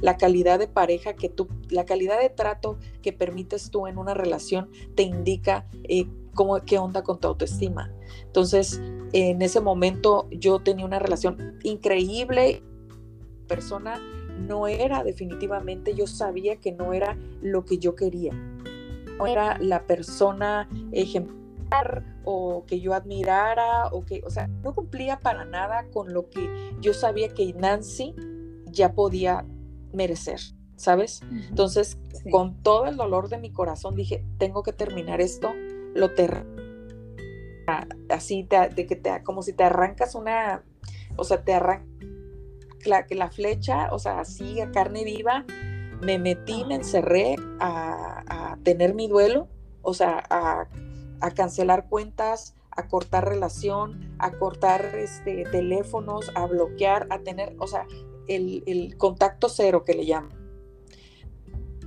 La 0.00 0.16
calidad 0.16 0.58
de 0.58 0.66
pareja 0.66 1.12
que 1.12 1.28
tú, 1.28 1.48
la 1.68 1.84
calidad 1.84 2.18
de 2.18 2.30
trato 2.30 2.78
que 3.02 3.12
permites 3.12 3.70
tú 3.70 3.86
en 3.86 3.98
una 3.98 4.14
relación 4.14 4.70
te 4.94 5.02
indica 5.02 5.66
eh, 5.84 6.06
cómo, 6.34 6.58
qué 6.64 6.78
onda 6.78 7.02
con 7.02 7.20
tu 7.20 7.28
autoestima. 7.28 7.92
Entonces, 8.24 8.80
en 9.12 9.42
ese 9.42 9.60
momento 9.60 10.26
yo 10.30 10.60
tenía 10.60 10.86
una 10.86 11.00
relación 11.00 11.58
increíble, 11.64 12.62
persona 13.46 14.00
no 14.38 14.68
era 14.68 15.04
definitivamente, 15.04 15.94
yo 15.94 16.06
sabía 16.06 16.56
que 16.56 16.72
no 16.72 16.94
era 16.94 17.18
lo 17.42 17.64
que 17.64 17.78
yo 17.78 17.94
quería 17.94 18.32
era 19.26 19.58
la 19.58 19.86
persona 19.86 20.68
ejemplar 20.92 22.04
o 22.24 22.64
que 22.66 22.80
yo 22.80 22.94
admirara 22.94 23.86
o 23.92 24.04
que, 24.04 24.22
o 24.26 24.30
sea, 24.30 24.48
no 24.48 24.74
cumplía 24.74 25.20
para 25.20 25.44
nada 25.44 25.86
con 25.92 26.12
lo 26.12 26.28
que 26.28 26.48
yo 26.80 26.92
sabía 26.94 27.28
que 27.28 27.52
Nancy 27.54 28.14
ya 28.66 28.92
podía 28.92 29.46
merecer, 29.92 30.40
¿sabes? 30.76 31.20
Entonces, 31.48 31.98
con 32.30 32.62
todo 32.62 32.86
el 32.86 32.96
dolor 32.96 33.28
de 33.28 33.38
mi 33.38 33.52
corazón 33.52 33.94
dije, 33.94 34.24
tengo 34.38 34.62
que 34.62 34.72
terminar 34.72 35.20
esto, 35.20 35.52
lo 35.94 36.14
ter 36.14 36.46
así 38.08 38.48
de 38.50 38.86
que 38.86 38.96
te 38.96 39.22
como 39.22 39.42
si 39.42 39.52
te 39.52 39.62
arrancas 39.62 40.14
una, 40.14 40.64
o 41.16 41.24
sea, 41.24 41.44
te 41.44 41.54
arranca 41.54 41.86
la, 42.84 43.06
la 43.10 43.30
flecha, 43.30 43.88
o 43.92 43.98
sea, 43.98 44.20
así 44.20 44.60
a 44.60 44.70
carne 44.70 45.04
viva, 45.04 45.44
me 46.00 46.18
metí, 46.18 46.64
me 46.64 46.76
encerré 46.76 47.36
a, 47.60 48.24
a 48.26 48.39
tener 48.62 48.94
mi 48.94 49.08
duelo, 49.08 49.48
o 49.82 49.94
sea, 49.94 50.22
a 50.30 50.68
a 51.20 51.30
cancelar 51.30 51.88
cuentas, 51.88 52.54
a 52.70 52.88
cortar 52.88 53.28
relación, 53.28 54.14
a 54.18 54.32
cortar 54.32 54.94
este, 54.96 55.44
teléfonos, 55.44 56.30
a 56.34 56.46
bloquear, 56.46 57.06
a 57.10 57.20
tener, 57.20 57.54
o 57.58 57.66
sea, 57.66 57.86
el, 58.26 58.96
contacto 58.96 59.48
cero 59.48 59.84
que 59.84 59.94
le 59.94 60.06
llaman, 60.06 60.32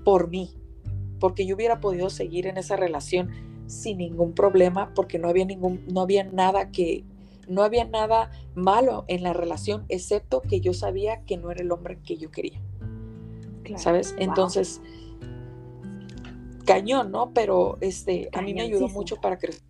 por 0.04 0.30
mí, 0.30 0.56
porque 1.20 1.46
yo 1.46 1.56
hubiera 1.56 1.80
podido 1.80 2.10
seguir 2.10 2.48
en 2.48 2.58
esa 2.58 2.76
relación 2.76 3.30
sin 3.68 3.98
ningún 3.98 4.34
problema, 4.34 4.94
porque 4.94 5.18
no 5.18 5.30
había 5.30 5.46
ningún, 5.46 5.86
no 5.88 6.02
había 6.02 6.24
nada 6.24 6.70
que, 6.70 7.06
no 7.48 7.64
había 7.64 7.86
nada 7.86 8.30
malo 8.56 9.06
en 9.08 9.24
la 9.24 9.34
relación, 9.34 9.86
excepto 9.90 10.42
que 10.42 10.60
yo 10.60 10.74
sabía 10.74 11.24
que 11.26 11.38
no 11.38 11.50
era 11.50 11.62
el 11.62 11.72
hombre 11.72 12.00
que 12.04 12.18
yo 12.18 12.30
quería. 12.30 12.62
¿Sabes? 13.78 14.14
Entonces, 14.18 14.82
cañón, 16.66 17.12
¿no? 17.12 17.32
Pero 17.34 17.78
este, 17.82 18.30
a 18.34 18.42
mí 18.42 18.54
me 18.54 18.62
ayudó 18.62 18.88
mucho 18.90 19.18
para 19.18 19.38
crecer. 19.38 19.64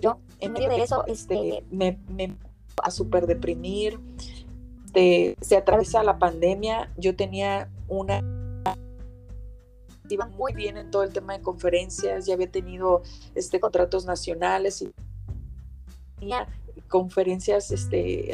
Yo, 0.00 0.20
en 0.40 0.52
medio 0.52 0.68
de 0.68 0.82
eso, 0.82 1.04
este, 1.06 1.64
me, 1.70 1.98
me 2.08 2.36
a 2.82 2.90
súper 2.90 3.26
deprimir. 3.26 3.98
se 4.94 5.56
atraviesa 5.56 6.02
la 6.02 6.18
pandemia. 6.18 6.92
Yo 6.96 7.16
tenía 7.16 7.68
una 7.88 8.22
iba 10.10 10.26
muy 10.26 10.52
bien 10.54 10.76
en 10.76 10.90
todo 10.90 11.02
el 11.02 11.12
tema 11.12 11.34
de 11.36 11.42
conferencias, 11.42 12.26
ya 12.26 12.34
había 12.34 12.50
tenido 12.50 13.02
este 13.34 13.60
contratos 13.60 14.06
nacionales 14.06 14.82
y 14.82 14.90
tenía 16.18 16.48
conferencias 16.88 17.70
este 17.70 18.30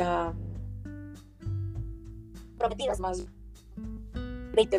prometidas 2.58 3.00
más 3.00 3.26
2020 4.14 4.78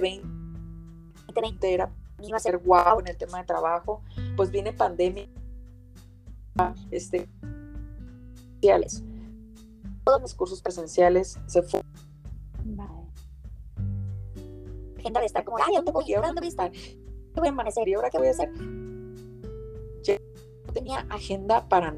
era, 1.61 1.91
iba 2.21 2.37
a 2.37 2.39
ser 2.39 2.57
guau 2.57 2.99
en 2.99 3.07
el 3.07 3.17
tema 3.17 3.39
de 3.39 3.45
trabajo, 3.45 4.01
pues 4.35 4.51
viene 4.51 4.73
pandemia, 4.73 5.27
este, 6.91 7.27
todos 10.03 10.21
los 10.21 10.33
cursos 10.33 10.61
presenciales 10.61 11.39
se 11.45 11.61
fue. 11.61 11.81
Agenda 14.97 15.19
de 15.19 15.25
estar 15.27 15.43
como, 15.43 15.57
ay, 15.57 15.75
¿dónde 15.75 15.91
voy? 15.91 16.11
¿Ahora 16.13 16.29
dónde 16.29 16.41
voy 16.41 16.47
a 16.47 16.49
estar? 16.49 16.71
¿Qué 16.71 17.39
voy 17.39 17.47
a 17.47 17.51
amanecer? 17.51 17.87
¿Y 17.87 17.93
ahora 17.93 18.09
qué 18.09 18.17
voy 18.17 18.27
a 18.27 18.31
hacer? 18.31 18.51
no 18.51 20.73
tenía 20.73 21.05
agenda 21.09 21.67
para 21.67 21.95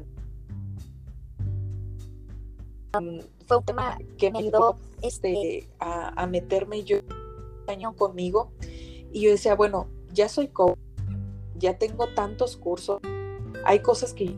fue 3.46 3.56
un 3.56 3.64
tema 3.64 3.98
que 4.16 4.30
me 4.30 4.40
ayudó 4.40 4.76
este, 5.02 5.68
a, 5.78 6.22
a 6.22 6.26
meterme 6.26 6.84
yo 6.84 6.98
año 7.66 7.94
conmigo 7.94 8.50
y 9.12 9.22
yo 9.22 9.30
decía, 9.30 9.54
bueno, 9.54 9.88
ya 10.12 10.28
soy 10.28 10.48
coach, 10.48 10.78
ya 11.56 11.78
tengo 11.78 12.08
tantos 12.14 12.56
cursos, 12.56 13.00
hay 13.64 13.80
cosas 13.80 14.12
que 14.12 14.36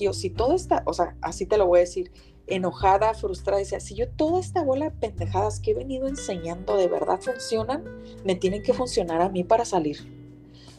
yo, 0.00 0.12
si 0.12 0.30
todo 0.30 0.54
está, 0.54 0.82
o 0.86 0.92
sea, 0.92 1.16
así 1.22 1.46
te 1.46 1.56
lo 1.56 1.66
voy 1.66 1.78
a 1.78 1.80
decir, 1.80 2.10
enojada, 2.46 3.14
frustrada, 3.14 3.58
decía, 3.58 3.80
si 3.80 3.94
yo 3.94 4.08
toda 4.08 4.40
esta 4.40 4.62
bola 4.62 4.86
de 4.86 4.90
pendejadas 4.92 5.60
que 5.60 5.70
he 5.70 5.74
venido 5.74 6.08
enseñando 6.08 6.76
de 6.76 6.88
verdad 6.88 7.20
funcionan, 7.20 7.84
me 8.24 8.34
tienen 8.34 8.62
que 8.62 8.72
funcionar 8.72 9.20
a 9.20 9.28
mí 9.28 9.44
para 9.44 9.64
salir. 9.64 9.98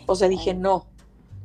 O 0.05 0.15
sea, 0.15 0.27
dije, 0.27 0.53
no, 0.53 0.87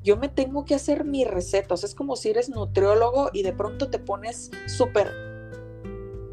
yo 0.03 0.17
me 0.17 0.29
tengo 0.29 0.65
que 0.65 0.75
hacer 0.75 1.05
mi 1.05 1.25
receta. 1.25 1.75
O 1.75 1.77
sea, 1.77 1.87
es 1.89 1.95
como 1.95 2.17
si 2.17 2.31
eres 2.31 2.49
nutriólogo 2.49 3.31
y 3.33 3.43
de 3.43 3.53
pronto 3.53 3.91
te 3.91 3.99
pones 3.99 4.51
súper... 4.67 5.13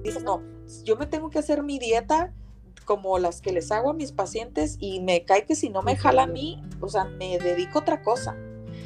Dices, 0.04 0.24
no, 0.24 0.42
yo 0.84 0.96
me 0.96 1.06
tengo 1.06 1.30
que 1.30 1.40
hacer 1.40 1.62
mi 1.62 1.78
dieta 1.78 2.34
como 2.92 3.20
las 3.20 3.40
que 3.40 3.54
les 3.54 3.72
hago 3.72 3.92
a 3.92 3.94
mis 3.94 4.12
pacientes 4.12 4.76
y 4.82 5.00
me 5.00 5.24
cae 5.24 5.46
que 5.46 5.56
si 5.56 5.70
no 5.70 5.82
me 5.82 5.96
jala 5.96 6.24
a 6.24 6.28
mí, 6.28 6.62
o 6.82 6.90
sea, 6.90 7.06
me 7.06 7.40
dedico 7.40 7.80
a 7.80 7.82
otra 7.84 8.02
cosa. 8.02 8.36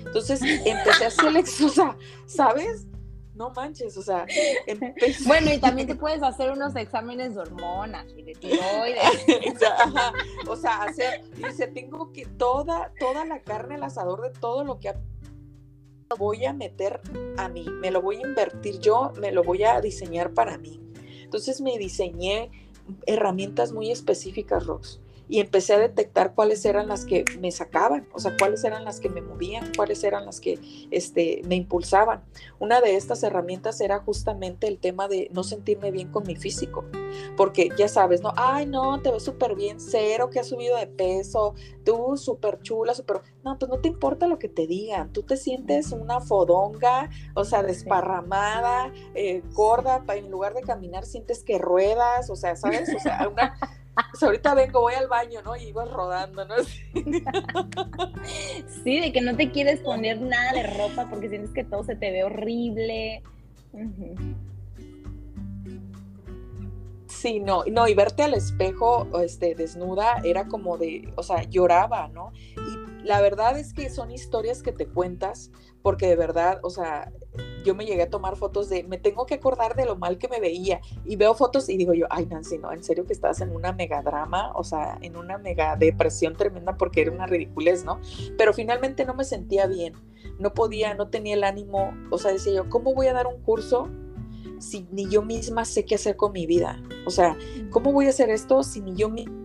Entonces 0.06 0.42
empecé 0.44 1.06
a 1.06 1.08
hacer, 1.08 1.36
o 1.66 1.70
sea, 1.70 1.98
¿sabes? 2.28 2.86
No 3.34 3.50
manches, 3.50 3.98
o 3.98 4.04
sea, 4.04 4.28
empecé... 4.68 5.24
Bueno, 5.28 5.52
y 5.52 5.58
también 5.58 5.88
te 5.88 5.96
puedes 5.96 6.22
hacer 6.22 6.52
unos 6.52 6.76
exámenes 6.76 7.34
de 7.34 7.42
hormonas 7.42 8.06
y 8.16 8.22
de 8.22 8.34
tiroides. 8.34 9.02
o 10.48 10.56
sea, 10.56 10.84
hacer, 10.84 11.24
dice, 11.38 11.66
tengo 11.66 12.14
que 12.14 12.28
toda, 12.28 12.94
toda 13.00 13.26
la 13.26 13.42
carne 13.42 13.74
al 13.74 13.86
asador 13.86 14.22
de 14.22 14.30
todo 14.40 14.64
lo 14.64 14.80
que 14.80 14.94
voy 16.16 16.46
a 16.46 16.54
meter 16.54 17.02
a 17.38 17.50
mí, 17.50 17.66
me 17.82 17.90
lo 17.90 18.04
voy 18.04 18.18
a 18.18 18.28
invertir 18.28 18.80
yo, 18.82 19.14
me 19.20 19.32
lo 19.32 19.44
voy 19.44 19.64
a 19.64 19.82
diseñar 19.82 20.36
para 20.36 20.60
mí. 20.60 20.80
Entonces 21.24 21.60
me 21.60 21.80
diseñé 21.80 22.52
herramientas 23.06 23.72
muy 23.72 23.92
específicas, 23.92 24.66
Rox 24.66 25.00
y 25.28 25.40
empecé 25.40 25.74
a 25.74 25.80
detectar 25.80 26.34
cuáles 26.34 26.64
eran 26.66 26.88
las 26.88 27.06
que 27.06 27.26
me 27.40 27.52
sacaban, 27.52 28.08
o 28.14 28.20
sea, 28.20 28.36
cuáles 28.38 28.64
eran 28.64 28.86
las 28.86 29.00
que 29.00 29.10
me 29.10 29.22
movían, 29.22 29.72
cuáles 29.76 30.04
eran 30.04 30.26
las 30.26 30.40
que 30.40 30.60
este, 30.92 31.42
me 31.46 31.56
impulsaban. 31.56 32.24
Una 32.60 32.82
de 32.82 32.96
estas 32.96 33.24
herramientas 33.24 33.82
era 33.82 34.00
justamente 34.00 34.68
el 34.68 34.78
tema 34.78 35.08
de 35.08 35.30
no 35.32 35.44
sentirme 35.44 35.92
bien 35.92 36.12
con 36.12 36.26
mi 36.28 36.36
físico, 36.36 36.86
porque 37.38 37.70
ya 37.78 37.88
sabes, 37.88 38.22
¿no? 38.22 38.34
Ay, 38.36 38.66
no, 38.66 39.02
te 39.02 39.12
ves 39.12 39.24
súper 39.24 39.56
bien, 39.56 39.80
cero 39.80 40.30
que 40.30 40.40
has 40.40 40.48
subido 40.48 40.78
de 40.78 40.88
peso, 40.88 41.56
tú 41.84 42.18
súper 42.18 42.60
chula, 42.62 42.94
súper... 42.94 43.22
No, 43.44 43.58
pues 43.60 43.70
no 43.70 43.80
te 43.80 43.88
importa 43.88 44.28
lo 44.28 44.40
que 44.40 44.50
te 44.50 44.68
digan, 44.68 45.14
tú 45.14 45.24
te 45.24 45.38
sientes 45.38 45.92
una 45.92 46.20
fodonga, 46.20 47.10
o 47.36 47.46
sea, 47.46 47.62
desparramada, 47.64 48.92
eh, 49.14 49.44
gorda, 49.54 50.04
en 50.16 50.32
lugar 50.32 50.54
de 50.54 50.62
caminar 50.62 51.06
sientes 51.06 51.44
que 51.44 51.58
ruedas, 51.58 52.30
o 52.30 52.36
sea, 52.36 52.56
¿sabes? 52.56 52.94
O 52.96 53.00
sea, 53.00 53.28
una 53.32 53.56
pues 54.12 54.24
ahorita 54.24 54.54
vengo, 54.56 54.82
voy 54.82 54.94
al 54.94 55.08
baño, 55.08 55.42
¿no? 55.44 55.56
Y 55.56 55.64
ibas 55.70 55.90
rodando, 55.90 56.46
¿no? 56.46 56.56
Sí. 58.84 59.00
de 59.00 59.12
que 59.12 59.22
no 59.22 59.36
te 59.36 59.52
quieres 59.52 59.80
poner 59.80 60.20
nada 60.22 60.54
de 60.54 60.64
ropa 60.64 61.08
porque 61.10 61.30
sientes 61.30 61.52
que 61.52 61.64
todo 61.64 61.84
se 61.84 61.96
te 61.96 62.12
ve 62.12 62.24
horrible. 62.24 63.24
Sí, 67.08 67.40
no, 67.40 67.64
no, 67.72 67.88
y 67.88 67.94
verte 67.94 68.24
al 68.24 68.34
espejo, 68.34 69.08
este, 69.22 69.56
desnuda, 69.56 70.22
era 70.24 70.48
como 70.48 70.78
de, 70.78 71.12
o 71.16 71.24
sea, 71.24 71.44
lloraba, 71.44 72.08
¿no? 72.10 72.32
Y 72.56 73.06
la 73.06 73.22
verdad 73.22 73.58
es 73.58 73.74
que 73.74 73.90
son 73.90 74.12
historias 74.12 74.62
que 74.62 74.72
te 74.72 74.88
cuentas, 74.88 75.52
porque 75.86 76.08
de 76.08 76.16
verdad, 76.16 76.60
o 76.64 76.72
sea, 76.72 77.12
yo 77.64 77.76
me 77.76 77.86
llegué 77.86 78.02
a 78.02 78.10
tomar 78.10 78.38
fotos 78.38 78.70
de, 78.70 78.84
me 78.86 78.98
tengo 78.98 79.28
que 79.28 79.36
acordar 79.36 79.76
de 79.76 79.86
lo 79.86 79.96
mal 79.96 80.18
que 80.18 80.28
me 80.28 80.40
veía 80.40 80.82
y 81.06 81.16
veo 81.16 81.36
fotos 81.36 81.70
y 81.70 81.78
digo 81.78 81.94
yo, 81.94 82.08
ay 82.10 82.26
Nancy, 82.26 82.58
no, 82.58 82.72
en 82.72 82.84
serio 82.84 83.06
que 83.06 83.14
estás 83.14 83.40
en 83.40 83.56
una 83.56 83.72
megadrama, 83.72 84.52
o 84.56 84.64
sea, 84.64 84.98
en 85.04 85.16
una 85.16 85.38
mega 85.38 85.76
depresión 85.76 86.36
tremenda 86.36 86.76
porque 86.76 87.02
era 87.02 87.12
una 87.12 87.28
ridiculez, 87.28 87.86
¿no? 87.86 88.02
Pero 88.36 88.52
finalmente 88.52 89.06
no 89.06 89.14
me 89.14 89.26
sentía 89.26 89.68
bien, 89.68 89.94
no 90.40 90.56
podía, 90.56 90.96
no 90.96 91.10
tenía 91.10 91.36
el 91.36 91.44
ánimo, 91.44 91.94
o 92.10 92.18
sea, 92.18 92.32
decía 92.32 92.54
yo, 92.54 92.68
¿cómo 92.68 92.96
voy 92.96 93.06
a 93.06 93.14
dar 93.14 93.28
un 93.28 93.40
curso 93.44 93.88
si 94.58 94.88
ni 94.92 95.08
yo 95.08 95.22
misma 95.22 95.66
sé 95.66 95.86
qué 95.86 95.94
hacer 95.94 96.16
con 96.16 96.32
mi 96.32 96.48
vida? 96.48 96.82
O 97.06 97.12
sea, 97.12 97.38
¿cómo 97.70 97.92
voy 97.92 98.08
a 98.08 98.10
hacer 98.10 98.32
esto 98.32 98.64
si 98.64 98.82
ni 98.82 98.96
yo 98.96 99.08
misma... 99.10 99.36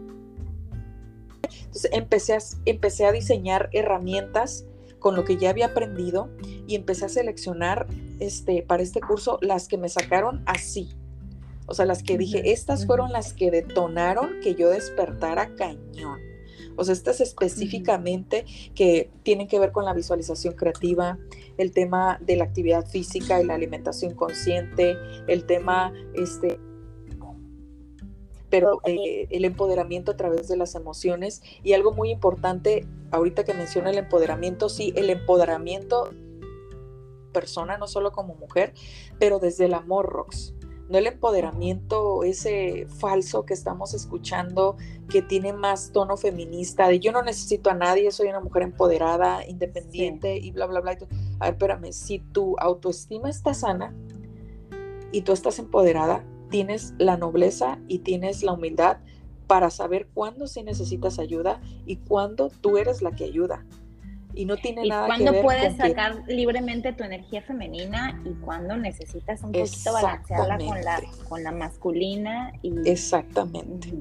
Entonces 1.66 1.90
empecé 1.92 2.32
a, 2.32 2.38
empecé 2.64 3.04
a 3.04 3.12
diseñar 3.12 3.68
herramientas 3.74 4.64
con 5.00 5.16
lo 5.16 5.24
que 5.24 5.36
ya 5.36 5.50
había 5.50 5.66
aprendido 5.66 6.30
y 6.68 6.76
empecé 6.76 7.06
a 7.06 7.08
seleccionar 7.08 7.88
este, 8.20 8.62
para 8.62 8.82
este 8.82 9.00
curso 9.00 9.38
las 9.40 9.66
que 9.66 9.78
me 9.78 9.88
sacaron 9.88 10.42
así. 10.46 10.94
O 11.66 11.74
sea, 11.74 11.86
las 11.86 12.02
que 12.02 12.18
dije, 12.18 12.52
estas 12.52 12.86
fueron 12.86 13.12
las 13.12 13.32
que 13.32 13.50
detonaron 13.50 14.40
que 14.42 14.54
yo 14.54 14.70
despertara 14.70 15.54
cañón. 15.56 16.20
O 16.76 16.84
sea, 16.84 16.94
estas 16.94 17.20
específicamente 17.20 18.44
que 18.74 19.10
tienen 19.22 19.48
que 19.48 19.58
ver 19.58 19.70
con 19.70 19.84
la 19.84 19.94
visualización 19.94 20.54
creativa, 20.54 21.18
el 21.58 21.72
tema 21.72 22.18
de 22.22 22.36
la 22.36 22.44
actividad 22.44 22.86
física 22.86 23.40
y 23.40 23.44
la 23.44 23.54
alimentación 23.54 24.14
consciente, 24.14 24.96
el 25.26 25.44
tema 25.44 25.92
este, 26.14 26.58
pero 28.50 28.80
eh, 28.84 29.26
el 29.30 29.44
empoderamiento 29.44 30.12
a 30.12 30.16
través 30.16 30.48
de 30.48 30.56
las 30.56 30.74
emociones. 30.74 31.42
Y 31.62 31.72
algo 31.72 31.92
muy 31.92 32.10
importante, 32.10 32.86
ahorita 33.10 33.44
que 33.44 33.54
menciona 33.54 33.90
el 33.90 33.98
empoderamiento, 33.98 34.68
sí, 34.68 34.92
el 34.96 35.08
empoderamiento 35.08 36.10
persona, 37.32 37.78
no 37.78 37.86
solo 37.86 38.12
como 38.12 38.34
mujer, 38.34 38.74
pero 39.18 39.38
desde 39.38 39.66
el 39.66 39.74
amor, 39.74 40.06
Rox, 40.06 40.54
no 40.90 40.98
el 40.98 41.06
empoderamiento 41.06 42.24
ese 42.24 42.86
falso 42.98 43.44
que 43.44 43.54
estamos 43.54 43.94
escuchando 43.94 44.76
que 45.08 45.22
tiene 45.22 45.52
más 45.52 45.92
tono 45.92 46.16
feminista 46.16 46.88
de 46.88 46.98
yo 46.98 47.12
no 47.12 47.22
necesito 47.22 47.70
a 47.70 47.74
nadie, 47.74 48.10
soy 48.10 48.26
una 48.28 48.40
mujer 48.40 48.64
empoderada, 48.64 49.46
independiente 49.46 50.36
y 50.36 50.50
bla, 50.50 50.66
bla, 50.66 50.80
bla. 50.80 50.98
A 51.38 51.44
ver, 51.44 51.54
espérame, 51.54 51.92
si 51.92 52.18
tu 52.18 52.56
autoestima 52.58 53.30
está 53.30 53.54
sana 53.54 53.94
y 55.12 55.22
tú 55.22 55.32
estás 55.32 55.60
empoderada, 55.60 56.24
tienes 56.50 56.94
la 56.98 57.16
nobleza 57.16 57.78
y 57.88 58.00
tienes 58.00 58.42
la 58.42 58.52
humildad 58.52 58.98
para 59.46 59.70
saber 59.70 60.08
cuándo 60.12 60.46
sí 60.46 60.62
necesitas 60.62 61.18
ayuda 61.18 61.60
y 61.86 61.96
cuándo 61.96 62.50
tú 62.60 62.76
eres 62.76 63.02
la 63.02 63.12
que 63.12 63.24
ayuda 63.24 63.64
y 64.34 64.44
no 64.44 64.56
tiene 64.56 64.86
nada 64.86 65.16
que 65.16 65.30
ver 65.30 65.42
puedes 65.42 65.76
sacar 65.76 66.22
libremente 66.26 66.92
tu 66.92 67.04
energía 67.04 67.42
femenina 67.42 68.20
y 68.24 68.34
cuando 68.44 68.76
necesitas 68.76 69.42
un 69.42 69.52
poquito 69.52 69.92
balancearla 69.92 70.58
con 70.58 70.80
la, 70.82 71.02
con 71.28 71.42
la 71.42 71.52
masculina. 71.52 72.52
Y... 72.62 72.88
Exactamente. 72.88 73.92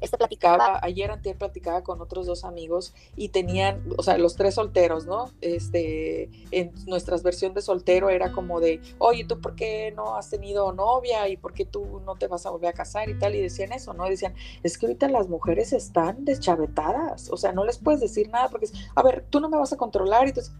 Este 0.00 0.16
platicaba, 0.16 0.80
ayer 0.82 1.10
antes 1.10 1.36
platicaba 1.36 1.82
con 1.82 2.00
otros 2.00 2.26
dos 2.26 2.44
amigos 2.44 2.94
y 3.16 3.28
tenían, 3.28 3.82
o 3.96 4.02
sea, 4.02 4.18
los 4.18 4.36
tres 4.36 4.54
solteros, 4.54 5.06
¿no? 5.06 5.30
Este, 5.40 6.30
en 6.50 6.72
nuestra 6.86 7.16
versión 7.18 7.54
de 7.54 7.62
soltero 7.62 8.10
era 8.10 8.32
como 8.32 8.60
de, 8.60 8.80
oye, 8.98 9.24
¿tú 9.24 9.40
por 9.40 9.54
qué 9.54 9.92
no 9.96 10.16
has 10.16 10.30
tenido 10.30 10.72
novia? 10.72 11.28
¿Y 11.28 11.36
por 11.36 11.52
qué 11.52 11.64
tú 11.64 12.00
no 12.04 12.16
te 12.16 12.26
vas 12.26 12.46
a 12.46 12.50
volver 12.50 12.70
a 12.70 12.72
casar? 12.72 13.08
Y 13.08 13.18
tal, 13.18 13.34
y 13.34 13.40
decían 13.40 13.72
eso, 13.72 13.92
¿no? 13.92 14.04
decían, 14.04 14.34
es 14.62 14.78
que 14.78 14.86
ahorita 14.86 15.08
las 15.08 15.28
mujeres 15.28 15.72
están 15.72 16.24
deschavetadas, 16.24 17.30
o 17.30 17.36
sea, 17.36 17.52
no 17.52 17.64
les 17.64 17.78
puedes 17.78 18.00
decir 18.00 18.28
nada 18.28 18.48
porque, 18.48 18.68
a 18.94 19.02
ver, 19.02 19.26
tú 19.30 19.40
no 19.40 19.48
me 19.48 19.56
vas 19.56 19.72
a 19.72 19.76
controlar 19.76 20.26
y 20.26 20.28
entonces 20.30 20.54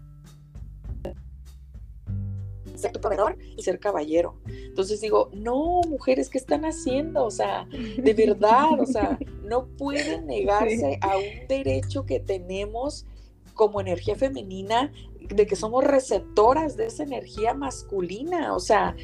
ser 2.77 2.91
tu 2.91 2.99
proveedor 2.99 3.37
y 3.55 3.63
ser 3.63 3.79
caballero. 3.79 4.35
Entonces 4.47 5.01
digo, 5.01 5.29
no, 5.33 5.81
mujeres, 5.87 6.29
¿qué 6.29 6.37
están 6.37 6.65
haciendo? 6.65 7.25
O 7.25 7.31
sea, 7.31 7.65
de 7.65 8.13
verdad, 8.13 8.79
o 8.79 8.85
sea, 8.85 9.17
no 9.43 9.67
pueden 9.77 10.27
negarse 10.27 10.99
a 11.01 11.17
un 11.17 11.47
derecho 11.47 12.05
que 12.05 12.19
tenemos 12.19 13.05
como 13.53 13.79
energía 13.79 14.15
femenina, 14.15 14.91
de 15.29 15.47
que 15.47 15.55
somos 15.55 15.83
receptoras 15.83 16.77
de 16.77 16.87
esa 16.87 17.03
energía 17.03 17.53
masculina, 17.53 18.53
o 18.53 18.59
sea, 18.59 18.95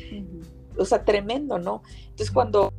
o 0.77 0.85
sea, 0.85 1.03
tremendo, 1.03 1.57
¿no? 1.57 1.81
Entonces 2.09 2.31
cuando 2.31 2.71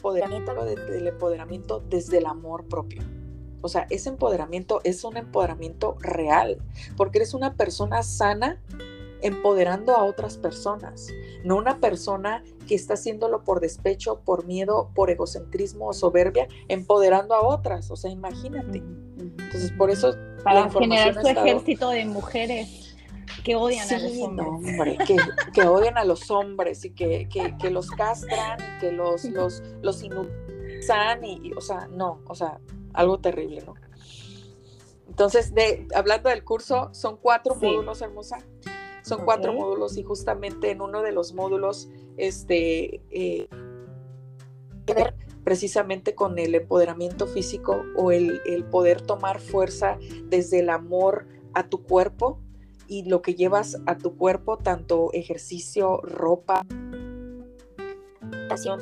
empoderamiento 0.00 0.64
del 0.64 1.06
empoderamiento 1.06 1.82
desde 1.88 2.18
el 2.18 2.26
amor 2.26 2.66
propio. 2.66 3.02
O 3.62 3.68
sea, 3.68 3.86
ese 3.90 4.08
empoderamiento 4.08 4.80
es 4.84 5.04
un 5.04 5.18
empoderamiento 5.18 5.96
real, 6.00 6.58
porque 6.96 7.18
eres 7.18 7.34
una 7.34 7.54
persona 7.54 8.02
sana 8.02 8.62
empoderando 9.22 9.94
a 9.96 10.04
otras 10.04 10.36
personas, 10.36 11.08
no 11.44 11.56
una 11.56 11.78
persona 11.78 12.42
que 12.66 12.74
está 12.74 12.94
haciéndolo 12.94 13.44
por 13.44 13.60
despecho, 13.60 14.20
por 14.20 14.46
miedo, 14.46 14.90
por 14.94 15.10
egocentrismo 15.10 15.88
o 15.88 15.92
soberbia, 15.92 16.48
empoderando 16.68 17.34
a 17.34 17.42
otras. 17.42 17.90
O 17.90 17.96
sea, 17.96 18.10
imagínate. 18.10 18.78
Entonces, 19.18 19.72
por 19.72 19.90
eso... 19.90 20.14
Para 20.44 20.70
generar 20.70 21.14
su 21.14 21.28
ejército 21.28 21.90
de 21.90 22.06
mujeres 22.06 22.96
que 23.44 23.56
odian 23.56 23.88
a 23.88 23.98
los 23.98 24.18
hombres. 24.18 24.98
que, 25.52 25.62
odian 25.62 25.98
a 25.98 26.04
los 26.04 26.30
hombres 26.30 26.84
y 26.84 26.90
que, 26.90 27.28
los 27.70 27.90
castran 27.90 28.58
y 28.60 28.80
que 28.80 28.92
los, 28.92 29.24
los, 29.24 29.62
los 29.82 30.02
inutilizan 30.02 31.24
y, 31.24 31.52
o 31.52 31.60
sea, 31.60 31.88
no, 31.88 32.20
o 32.26 32.34
sea, 32.34 32.60
algo 32.92 33.18
terrible, 33.18 33.62
¿no? 33.66 33.74
Entonces, 35.08 35.52
de, 35.54 35.86
hablando 35.94 36.30
del 36.30 36.44
curso, 36.44 36.88
son 36.92 37.16
cuatro 37.16 37.54
módulos, 37.56 38.00
hermosa. 38.00 38.38
Son 39.10 39.24
cuatro 39.24 39.52
módulos 39.52 39.96
y 39.96 40.04
justamente 40.04 40.70
en 40.70 40.80
uno 40.80 41.02
de 41.02 41.10
los 41.10 41.34
módulos, 41.34 41.90
este, 42.16 43.02
eh, 43.10 43.48
precisamente 45.42 46.14
con 46.14 46.38
el 46.38 46.54
empoderamiento 46.54 47.26
físico 47.26 47.82
o 47.96 48.12
el, 48.12 48.40
el 48.46 48.62
poder 48.62 49.00
tomar 49.00 49.40
fuerza 49.40 49.98
desde 50.26 50.60
el 50.60 50.70
amor 50.70 51.26
a 51.54 51.68
tu 51.68 51.82
cuerpo 51.82 52.38
y 52.86 53.02
lo 53.02 53.20
que 53.20 53.34
llevas 53.34 53.78
a 53.86 53.98
tu 53.98 54.16
cuerpo, 54.16 54.58
tanto 54.58 55.10
ejercicio, 55.12 56.00
ropa, 56.02 56.64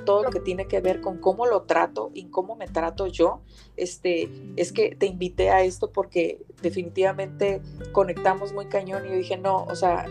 todo 0.05 0.23
lo 0.23 0.31
que 0.31 0.41
tiene 0.41 0.67
que 0.67 0.81
ver 0.81 1.01
con 1.01 1.19
cómo 1.19 1.47
lo 1.47 1.63
trato 1.63 2.11
y 2.15 2.27
cómo 2.27 2.57
me 2.57 2.67
trato 2.67 3.07
yo, 3.07 3.41
este, 3.77 4.29
es 4.57 4.73
que 4.73 4.95
te 4.95 5.07
invité 5.07 5.51
a 5.51 5.63
esto 5.63 5.91
porque 5.93 6.45
definitivamente 6.63 7.61
conectamos 7.93 8.53
muy 8.53 8.67
cañón 8.67 9.07
y 9.07 9.11
yo 9.11 9.15
dije, 9.15 9.37
no, 9.37 9.65
o 9.65 9.75
sea, 9.75 10.07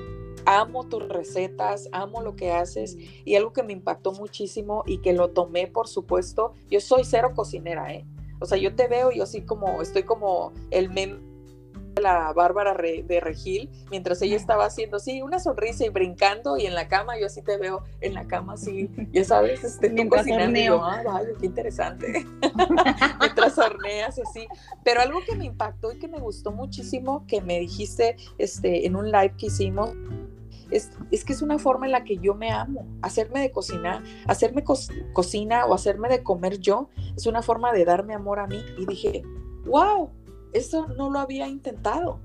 amo 0.45 0.87
tus 0.87 1.07
recetas, 1.07 1.89
amo 1.91 2.21
lo 2.21 2.35
que 2.35 2.51
haces 2.51 2.97
y 3.25 3.35
algo 3.35 3.51
que 3.51 3.63
me 3.63 3.73
impactó 3.73 4.13
muchísimo 4.13 4.83
y 4.85 4.99
que 4.99 5.13
lo 5.13 5.29
tomé, 5.29 5.67
por 5.67 5.87
supuesto, 5.87 6.53
yo 6.69 6.79
soy 6.79 7.03
cero 7.03 7.33
cocinera, 7.35 7.93
¿eh? 7.93 8.05
O 8.39 8.45
sea, 8.45 8.57
yo 8.57 8.75
te 8.75 8.87
veo 8.87 9.11
y 9.11 9.17
yo 9.17 9.23
así 9.23 9.41
como, 9.41 9.81
estoy 9.81 10.03
como 10.03 10.53
el 10.71 10.89
meme 10.89 11.26
la 11.99 12.33
Bárbara 12.33 12.73
de 12.73 13.19
Regil, 13.19 13.69
mientras 13.89 14.21
ella 14.21 14.35
estaba 14.35 14.65
haciendo 14.65 14.97
así 14.97 15.21
una 15.21 15.39
sonrisa 15.39 15.85
y 15.85 15.89
brincando 15.89 16.57
y 16.57 16.65
en 16.65 16.73
la 16.73 16.87
cama, 16.87 17.19
yo 17.19 17.27
así 17.27 17.41
te 17.41 17.57
veo 17.57 17.83
en 18.01 18.13
la 18.13 18.25
cama 18.25 18.53
así, 18.53 18.89
ya 19.11 19.23
sabes, 19.23 19.63
este, 19.63 19.89
tú 19.89 20.07
cocinando 20.09 20.59
y 20.59 20.65
yo, 20.65 20.83
ah, 20.83 21.01
vaya, 21.03 21.29
qué 21.39 21.45
interesante, 21.45 22.25
mientras 23.19 23.57
horneas 23.57 24.19
así, 24.19 24.47
pero 24.83 25.01
algo 25.01 25.19
que 25.25 25.35
me 25.35 25.45
impactó 25.45 25.91
y 25.91 25.99
que 25.99 26.07
me 26.07 26.19
gustó 26.19 26.51
muchísimo, 26.51 27.25
que 27.27 27.41
me 27.41 27.59
dijiste 27.59 28.17
este, 28.37 28.85
en 28.85 28.95
un 28.95 29.11
live 29.11 29.33
que 29.37 29.47
hicimos, 29.47 29.91
es, 30.71 30.91
es, 31.11 31.23
que 31.23 31.33
es 31.33 31.41
una 31.41 31.59
forma 31.59 31.85
en 31.85 31.93
la 31.93 32.03
que 32.03 32.17
yo 32.17 32.35
me 32.35 32.51
amo. 32.51 32.85
Hacerme 33.01 33.39
de 33.39 33.51
cocinar, 33.51 34.03
hacerme 34.27 34.65
cocina 35.13 35.65
o 35.65 35.73
hacerme 35.73 36.09
de 36.09 36.23
comer 36.23 36.59
yo, 36.59 36.89
es 37.15 37.25
una 37.25 37.41
forma 37.41 37.71
de 37.71 37.85
darme 37.85 38.13
amor 38.13 38.39
a 38.39 38.47
mí. 38.47 38.61
Y 38.77 38.85
dije, 38.85 39.23
wow, 39.65 40.09
eso 40.53 40.87
no 40.87 41.09
lo 41.09 41.19
había 41.19 41.47
intentado. 41.47 42.19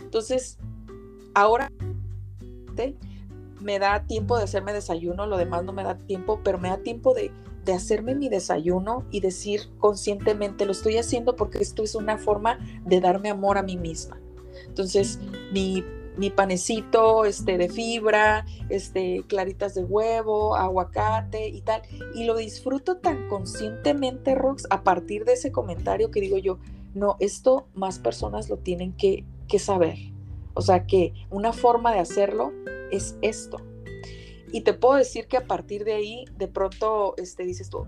Entonces, 0.00 0.58
ahora 1.34 1.70
me 3.60 3.78
da 3.78 4.04
tiempo 4.06 4.36
de 4.36 4.44
hacerme 4.44 4.72
desayuno, 4.72 5.26
lo 5.26 5.36
demás 5.36 5.64
no 5.64 5.72
me 5.72 5.82
da 5.82 5.96
tiempo, 5.96 6.40
pero 6.44 6.58
me 6.58 6.68
da 6.68 6.78
tiempo 6.78 7.12
de, 7.14 7.32
de 7.64 7.72
hacerme 7.72 8.14
mi 8.14 8.28
desayuno 8.28 9.04
y 9.10 9.20
decir 9.20 9.62
conscientemente, 9.78 10.64
lo 10.64 10.72
estoy 10.72 10.96
haciendo 10.96 11.36
porque 11.36 11.58
esto 11.58 11.82
es 11.82 11.94
una 11.94 12.18
forma 12.18 12.58
de 12.84 13.00
darme 13.00 13.30
amor 13.30 13.58
a 13.58 13.62
mí 13.62 13.76
misma. 13.76 14.20
Entonces, 14.66 15.18
mi, 15.52 15.84
mi 16.16 16.30
panecito 16.30 17.24
este, 17.24 17.58
de 17.58 17.68
fibra, 17.68 18.44
este, 18.68 19.24
claritas 19.26 19.74
de 19.74 19.84
huevo, 19.84 20.56
aguacate 20.56 21.48
y 21.48 21.60
tal, 21.62 21.82
y 22.14 22.24
lo 22.24 22.36
disfruto 22.36 22.98
tan 22.98 23.28
conscientemente, 23.28 24.34
Rox, 24.34 24.66
a 24.70 24.82
partir 24.82 25.24
de 25.24 25.34
ese 25.34 25.52
comentario 25.52 26.10
que 26.10 26.20
digo 26.20 26.38
yo, 26.38 26.58
no, 26.98 27.16
esto 27.20 27.68
más 27.74 27.98
personas 27.98 28.48
lo 28.48 28.58
tienen 28.58 28.92
que, 28.96 29.24
saber. 29.58 29.96
O 30.54 30.60
sea 30.60 30.86
que 30.86 31.14
una 31.30 31.52
forma 31.52 31.92
de 31.92 32.00
hacerlo 32.00 32.52
es 32.90 33.16
esto. 33.22 33.58
Y 34.52 34.62
te 34.62 34.74
puedo 34.74 34.94
decir 34.94 35.26
que 35.26 35.36
a 35.36 35.46
partir 35.46 35.84
de 35.84 35.94
ahí, 35.94 36.24
de 36.36 36.48
pronto, 36.48 37.14
este, 37.16 37.44
dices 37.44 37.70
tú, 37.70 37.86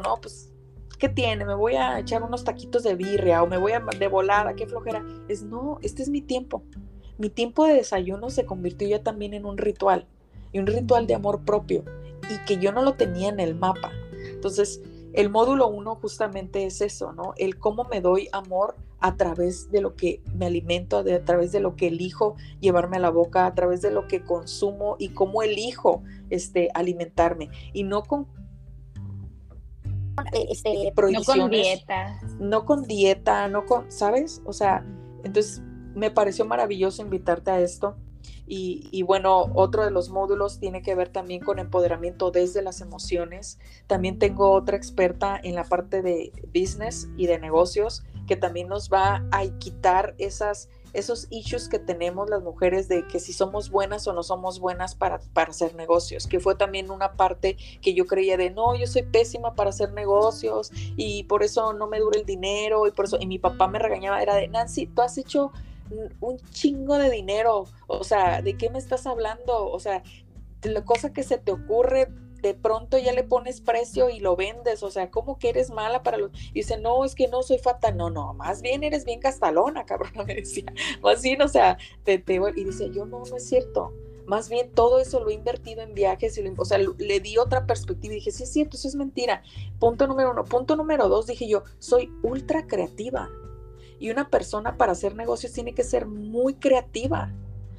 no, 0.00 0.20
pues, 0.20 0.52
¿qué 0.98 1.08
tiene? 1.08 1.44
Me 1.44 1.54
voy 1.54 1.74
a 1.74 1.98
echar 1.98 2.22
unos 2.22 2.44
taquitos 2.44 2.82
de 2.82 2.94
birria 2.94 3.42
o 3.42 3.46
me 3.46 3.58
voy 3.58 3.72
a 3.72 3.80
de 3.80 4.08
volada, 4.08 4.54
qué 4.54 4.66
flojera. 4.66 5.04
Es 5.28 5.42
no, 5.42 5.78
este 5.82 6.02
es 6.02 6.08
mi 6.08 6.20
tiempo. 6.20 6.62
Mi 7.18 7.30
tiempo 7.30 7.64
de 7.64 7.74
desayuno 7.74 8.30
se 8.30 8.44
convirtió 8.44 8.88
ya 8.88 9.02
también 9.02 9.34
en 9.34 9.44
un 9.44 9.56
ritual 9.56 10.06
y 10.52 10.58
un 10.58 10.66
ritual 10.66 11.06
de 11.06 11.14
amor 11.14 11.44
propio 11.44 11.84
y 12.28 12.44
que 12.46 12.58
yo 12.58 12.72
no 12.72 12.82
lo 12.82 12.94
tenía 12.94 13.28
en 13.28 13.40
el 13.40 13.54
mapa. 13.54 13.92
Entonces, 14.32 14.80
el 15.14 15.30
módulo 15.30 15.68
1 15.68 15.94
justamente 15.96 16.66
es 16.66 16.80
eso, 16.80 17.12
¿no? 17.12 17.34
El 17.36 17.58
cómo 17.58 17.84
me 17.84 18.00
doy 18.00 18.28
amor 18.32 18.76
a 19.00 19.16
través 19.16 19.70
de 19.70 19.80
lo 19.80 19.94
que 19.94 20.22
me 20.34 20.46
alimento, 20.46 20.98
a 20.98 21.24
través 21.24 21.52
de 21.52 21.60
lo 21.60 21.76
que 21.76 21.88
elijo 21.88 22.36
llevarme 22.60 22.96
a 22.96 23.00
la 23.00 23.10
boca, 23.10 23.46
a 23.46 23.54
través 23.54 23.80
de 23.82 23.90
lo 23.90 24.08
que 24.08 24.24
consumo 24.24 24.96
y 24.98 25.10
cómo 25.10 25.42
elijo 25.42 26.02
este, 26.30 26.70
alimentarme. 26.74 27.50
Y 27.72 27.84
no 27.84 28.02
con 28.02 28.26
este, 30.32 30.92
no 31.12 31.24
con 31.24 31.50
dieta. 31.50 32.20
No 32.38 32.64
con 32.64 32.82
dieta, 32.82 33.48
no 33.48 33.66
con, 33.66 33.90
¿sabes? 33.90 34.42
O 34.44 34.52
sea, 34.52 34.84
entonces 35.22 35.62
me 35.94 36.10
pareció 36.10 36.44
maravilloso 36.44 37.02
invitarte 37.02 37.50
a 37.50 37.60
esto. 37.60 37.96
Y, 38.46 39.02
bueno, 39.02 39.50
otro 39.54 39.84
de 39.84 39.90
los 39.90 40.10
módulos 40.10 40.58
tiene 40.58 40.82
que 40.82 40.94
ver 40.94 41.08
también 41.08 41.40
con 41.42 41.58
empoderamiento 41.58 42.30
desde 42.30 42.62
las 42.62 42.80
emociones. 42.80 43.58
También 43.86 44.18
tengo 44.18 44.50
otra 44.50 44.76
experta 44.76 45.40
en 45.42 45.54
la 45.54 45.64
parte 45.64 46.02
de 46.02 46.32
business 46.52 47.08
y 47.16 47.26
de 47.26 47.38
negocios 47.38 48.04
que 48.26 48.36
también 48.36 48.68
nos 48.68 48.90
va 48.90 49.24
a 49.30 49.44
quitar 49.58 50.14
esas, 50.18 50.68
esos 50.92 51.26
issues 51.30 51.68
que 51.68 51.78
tenemos 51.78 52.30
las 52.30 52.42
mujeres 52.42 52.88
de 52.88 53.06
que 53.06 53.20
si 53.20 53.32
somos 53.32 53.70
buenas 53.70 54.06
o 54.06 54.12
no 54.12 54.22
somos 54.22 54.60
buenas 54.60 54.94
para, 54.94 55.18
para 55.32 55.50
hacer 55.50 55.74
negocios, 55.74 56.26
que 56.26 56.40
fue 56.40 56.54
también 56.54 56.90
una 56.90 57.12
parte 57.12 57.56
que 57.82 57.94
yo 57.94 58.06
creía 58.06 58.36
de, 58.36 58.50
no, 58.50 58.74
yo 58.76 58.86
soy 58.86 59.02
pésima 59.02 59.54
para 59.54 59.70
hacer 59.70 59.92
negocios 59.92 60.70
y 60.96 61.24
por 61.24 61.42
eso 61.42 61.72
no 61.74 61.86
me 61.86 61.98
dura 62.00 62.18
el 62.18 62.26
dinero 62.26 62.86
y 62.86 62.92
por 62.92 63.06
eso, 63.06 63.18
y 63.20 63.26
mi 63.26 63.38
papá 63.38 63.68
me 63.68 63.78
regañaba, 63.78 64.22
era 64.22 64.34
de, 64.34 64.48
Nancy, 64.48 64.86
tú 64.86 65.02
has 65.02 65.18
hecho 65.18 65.52
un 66.20 66.38
chingo 66.50 66.98
de 66.98 67.10
dinero, 67.10 67.66
o 67.86 68.04
sea, 68.04 68.42
¿de 68.42 68.56
qué 68.56 68.70
me 68.70 68.78
estás 68.78 69.06
hablando? 69.06 69.70
O 69.70 69.78
sea, 69.78 70.02
la 70.62 70.84
cosa 70.84 71.12
que 71.12 71.22
se 71.22 71.38
te 71.38 71.52
ocurre, 71.52 72.08
de 72.42 72.54
pronto 72.54 72.98
ya 72.98 73.12
le 73.12 73.24
pones 73.24 73.60
precio 73.60 74.10
y 74.10 74.20
lo 74.20 74.36
vendes, 74.36 74.82
o 74.82 74.90
sea, 74.90 75.10
¿cómo 75.10 75.38
que 75.38 75.48
eres 75.48 75.70
mala 75.70 76.02
para 76.02 76.18
los...? 76.18 76.30
Y 76.50 76.60
dice, 76.60 76.78
no, 76.78 77.04
es 77.04 77.14
que 77.14 77.28
no 77.28 77.42
soy 77.42 77.58
fatal, 77.58 77.96
no, 77.96 78.10
no, 78.10 78.34
más 78.34 78.60
bien 78.60 78.84
eres 78.84 79.04
bien 79.04 79.20
castalona, 79.20 79.84
cabrón, 79.86 80.12
me 80.26 80.34
decía, 80.34 80.72
más 81.02 81.22
bien, 81.22 81.40
o 81.42 81.48
sea, 81.48 81.78
te, 82.04 82.18
te... 82.18 82.34
y 82.34 82.64
dice, 82.64 82.90
yo 82.90 83.06
no, 83.06 83.22
no 83.24 83.36
es 83.36 83.48
cierto, 83.48 83.92
más 84.26 84.48
bien 84.48 84.70
todo 84.72 85.00
eso 85.00 85.20
lo 85.20 85.30
he 85.30 85.34
invertido 85.34 85.82
en 85.82 85.94
viajes, 85.94 86.36
y 86.38 86.42
lo, 86.42 86.52
o 86.56 86.64
sea, 86.64 86.78
le 86.78 87.20
di 87.20 87.38
otra 87.38 87.66
perspectiva 87.66 88.14
y 88.14 88.16
dije, 88.16 88.30
sí 88.30 88.44
es 88.44 88.52
cierto, 88.52 88.76
eso 88.76 88.88
es 88.88 88.94
mentira. 88.94 89.42
Punto 89.78 90.06
número 90.06 90.30
uno. 90.30 90.44
Punto 90.44 90.76
número 90.76 91.08
dos, 91.08 91.26
dije 91.26 91.46
yo, 91.46 91.62
soy 91.78 92.10
ultra 92.22 92.66
creativa. 92.66 93.28
Y 94.04 94.10
una 94.10 94.28
persona 94.28 94.76
para 94.76 94.92
hacer 94.92 95.14
negocios 95.14 95.54
tiene 95.54 95.72
que 95.72 95.82
ser 95.82 96.04
muy 96.04 96.56
creativa. 96.56 97.32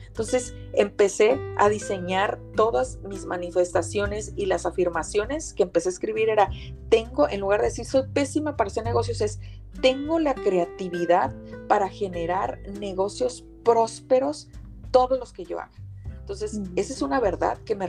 Entonces 0.08 0.56
empecé 0.74 1.40
a 1.56 1.70
diseñar 1.70 2.40
todas 2.56 2.98
mis 3.08 3.28
manifestaciones 3.28 4.34
y 4.36 4.48
las 4.48 4.66
afirmaciones 4.66 5.54
que 5.54 5.62
empecé 5.62 5.90
a 5.90 5.92
escribir 5.92 6.30
era, 6.30 6.50
tengo, 6.90 7.30
en 7.30 7.42
lugar 7.42 7.62
de 7.62 7.68
decir 7.68 7.86
soy 7.86 8.08
pésima 8.12 8.58
para 8.58 8.70
hacer 8.70 8.84
negocios, 8.84 9.22
es, 9.22 9.40
tengo 9.82 10.18
la 10.18 10.34
creatividad 10.34 11.32
para 11.68 11.90
generar 11.90 12.58
negocios 12.80 13.46
prósperos, 13.64 14.48
todos 14.90 15.20
los 15.20 15.32
que 15.32 15.46
yo 15.46 15.60
haga. 15.60 15.78
Entonces, 16.22 16.60
esa 16.76 16.92
es 16.92 17.04
una 17.04 17.20
verdad 17.20 17.60
que 17.60 17.76
me... 17.76 17.86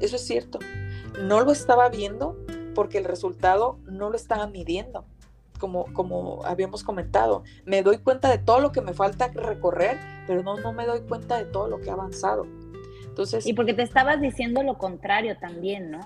Eso 0.00 0.16
es 0.16 0.26
cierto. 0.26 0.58
No 1.22 1.42
lo 1.42 1.52
estaba 1.52 1.88
viendo 1.88 2.36
porque 2.74 2.98
el 2.98 3.04
resultado 3.04 3.78
no 3.84 4.10
lo 4.10 4.16
estaba 4.16 4.48
midiendo 4.48 5.06
como, 5.62 5.84
como 5.92 6.44
habíamos 6.44 6.82
comentado. 6.82 7.44
Me 7.64 7.84
doy 7.84 7.98
cuenta 7.98 8.28
de 8.28 8.38
todo 8.38 8.58
lo 8.58 8.72
que 8.72 8.80
me 8.80 8.94
falta 8.94 9.28
recorrer, 9.28 9.96
pero 10.26 10.42
no, 10.42 10.56
no 10.56 10.72
me 10.72 10.84
doy 10.86 11.02
cuenta 11.02 11.38
de 11.38 11.44
todo 11.44 11.68
lo 11.68 11.80
que 11.80 11.88
ha 11.88 11.92
avanzado. 11.92 12.48
Entonces, 13.06 13.46
y 13.46 13.52
porque 13.52 13.72
te 13.72 13.82
estabas 13.82 14.20
diciendo 14.20 14.64
lo 14.64 14.76
contrario 14.76 15.36
también, 15.38 15.92
¿no? 15.92 16.00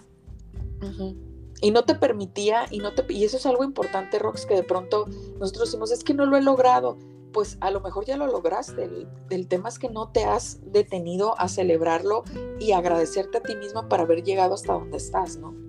Y 1.63 1.71
no 1.71 1.87
te 1.87 1.95
permitía, 1.95 2.67
y, 2.71 2.81
no 2.81 2.93
te, 2.93 3.11
y 3.11 3.25
eso 3.25 3.39
es 3.39 3.47
algo 3.47 3.65
importante, 3.65 4.19
Rox, 4.19 4.45
que 4.45 4.57
de 4.57 4.63
pronto 4.63 5.07
nosotros 5.41 5.71
decimos, 5.71 5.91
es 5.91 6.05
que 6.05 6.13
no 6.13 6.27
lo 6.27 6.37
he 6.37 6.43
logrado. 6.43 6.99
Pues 7.33 7.57
a 7.63 7.71
lo 7.71 7.81
mejor 7.81 8.05
ya 8.05 8.19
lo 8.19 8.27
lograste. 8.27 8.85
El, 8.85 9.09
el 9.31 9.49
tema 9.49 9.71
es 9.71 9.79
que 9.79 9.89
no 9.89 10.11
te 10.11 10.25
has 10.25 10.61
detenido 10.71 11.39
a 11.41 11.49
celebrarlo 11.49 12.25
y 12.61 12.73
agradecerte 12.73 13.39
a 13.39 13.43
ti 13.43 13.57
misma 13.57 13.89
para 13.89 14.03
haber 14.03 14.23
llegado 14.23 14.53
hasta 14.53 14.75
donde 14.75 14.99
estás, 14.99 15.39
¿no? 15.39 15.66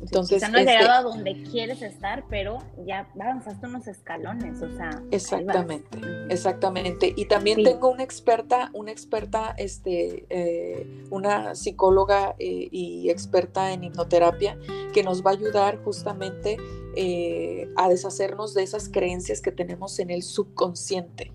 Entonces, 0.00 0.42
no 0.50 0.58
has 0.58 0.64
llegado 0.64 0.90
a 0.90 1.02
donde 1.02 1.42
quieres 1.42 1.82
estar, 1.82 2.24
pero 2.28 2.58
ya 2.86 3.06
avanzaste 3.20 3.66
unos 3.66 3.86
escalones, 3.86 4.62
o 4.62 4.70
sea. 4.74 5.02
Exactamente, 5.10 5.98
exactamente. 6.30 7.12
Y 7.16 7.26
también 7.26 7.62
tengo 7.62 7.90
una 7.90 8.02
experta, 8.02 8.70
una 8.72 8.92
experta, 8.92 9.54
este, 9.58 10.26
eh, 10.30 11.06
una 11.10 11.54
psicóloga 11.54 12.34
eh, 12.38 12.68
y 12.70 13.10
experta 13.10 13.72
en 13.72 13.84
hipnoterapia 13.84 14.58
que 14.92 15.02
nos 15.02 15.24
va 15.24 15.30
a 15.30 15.34
ayudar 15.34 15.82
justamente 15.84 16.56
eh, 16.96 17.68
a 17.76 17.88
deshacernos 17.88 18.54
de 18.54 18.62
esas 18.62 18.88
creencias 18.88 19.40
que 19.40 19.52
tenemos 19.52 19.98
en 19.98 20.10
el 20.10 20.22
subconsciente. 20.22 21.32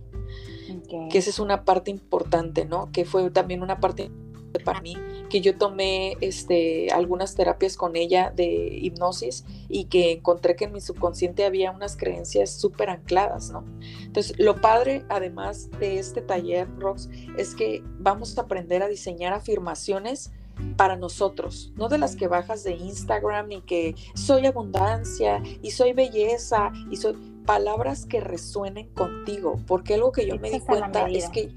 Que 1.11 1.17
esa 1.17 1.29
es 1.29 1.39
una 1.39 1.65
parte 1.65 1.91
importante, 1.91 2.65
¿no? 2.65 2.91
Que 2.91 3.05
fue 3.05 3.29
también 3.29 3.61
una 3.61 3.79
parte 3.79 4.11
para 4.59 4.81
mí, 4.81 4.95
que 5.29 5.41
yo 5.41 5.57
tomé 5.57 6.17
este, 6.21 6.91
algunas 6.91 7.35
terapias 7.35 7.77
con 7.77 7.95
ella 7.95 8.31
de 8.35 8.45
hipnosis 8.45 9.45
y 9.69 9.85
que 9.85 10.13
encontré 10.13 10.55
que 10.55 10.65
en 10.65 10.73
mi 10.73 10.81
subconsciente 10.81 11.45
había 11.45 11.71
unas 11.71 11.97
creencias 11.97 12.49
súper 12.51 12.89
ancladas, 12.89 13.51
¿no? 13.51 13.65
Entonces, 14.01 14.37
lo 14.39 14.61
padre, 14.61 15.03
además 15.09 15.69
de 15.79 15.99
este 15.99 16.21
taller, 16.21 16.67
Rox, 16.79 17.09
es 17.37 17.55
que 17.55 17.83
vamos 17.99 18.37
a 18.37 18.41
aprender 18.41 18.83
a 18.83 18.87
diseñar 18.87 19.33
afirmaciones 19.33 20.31
para 20.77 20.95
nosotros, 20.95 21.73
no 21.75 21.89
de 21.89 21.97
las 21.97 22.15
que 22.15 22.27
bajas 22.27 22.63
de 22.63 22.73
Instagram 22.73 23.51
y 23.51 23.61
que 23.61 23.95
soy 24.13 24.45
abundancia 24.45 25.41
y 25.61 25.71
soy 25.71 25.93
belleza 25.93 26.71
y 26.89 26.95
soy 26.95 27.13
palabras 27.45 28.05
que 28.05 28.21
resuenen 28.21 28.87
contigo, 28.89 29.59
porque 29.67 29.95
algo 29.95 30.11
que 30.11 30.25
yo 30.25 30.37
me 30.37 30.49
di 30.49 30.59
cuenta 30.59 31.07
es 31.09 31.29
que 31.29 31.51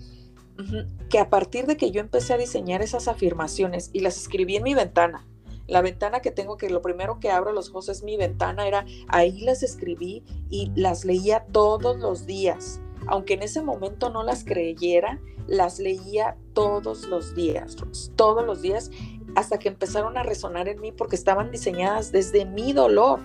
que 1.09 1.19
a 1.19 1.31
partir 1.31 1.67
de 1.67 1.77
que 1.77 1.91
yo 1.91 2.01
empecé 2.01 2.35
a 2.35 2.39
diseñar 2.39 2.83
esas 2.83 3.09
afirmaciones 3.09 3.91
y 3.93 4.01
las 4.01 4.17
escribí 4.17 4.57
en 4.57 4.63
mi 4.63 4.75
ventana, 4.75 5.27
la 5.69 5.83
ventana 5.83 6.21
que 6.21 6.31
tengo, 6.31 6.57
que 6.57 6.71
lo 6.71 6.83
primero 6.83 7.21
que 7.21 7.31
abro 7.31 7.53
los 7.53 7.71
ojos 7.71 7.89
es 7.91 8.03
mi 8.03 8.17
ventana, 8.17 8.67
era 8.67 8.87
ahí 9.09 9.41
las 9.43 9.63
escribí 9.63 10.25
y 10.49 10.73
las 10.75 11.05
leía 11.05 11.45
todos 11.53 11.99
los 11.99 12.27
días. 12.27 12.81
Aunque 13.07 13.35
en 13.35 13.43
ese 13.43 13.63
momento 13.63 14.11
no 14.11 14.23
las 14.23 14.45
creyera, 14.45 15.21
las 15.47 15.79
leía 15.79 16.37
todos 16.55 17.07
los 17.07 17.35
días, 17.35 17.77
todos 18.17 18.45
los 18.45 18.63
días, 18.63 18.91
hasta 19.37 19.59
que 19.59 19.69
empezaron 19.69 20.17
a 20.17 20.23
resonar 20.23 20.69
en 20.69 20.81
mí 20.81 20.91
porque 20.91 21.17
estaban 21.17 21.51
diseñadas 21.51 22.13
desde 22.13 22.45
mi 22.45 22.73
dolor 22.73 23.21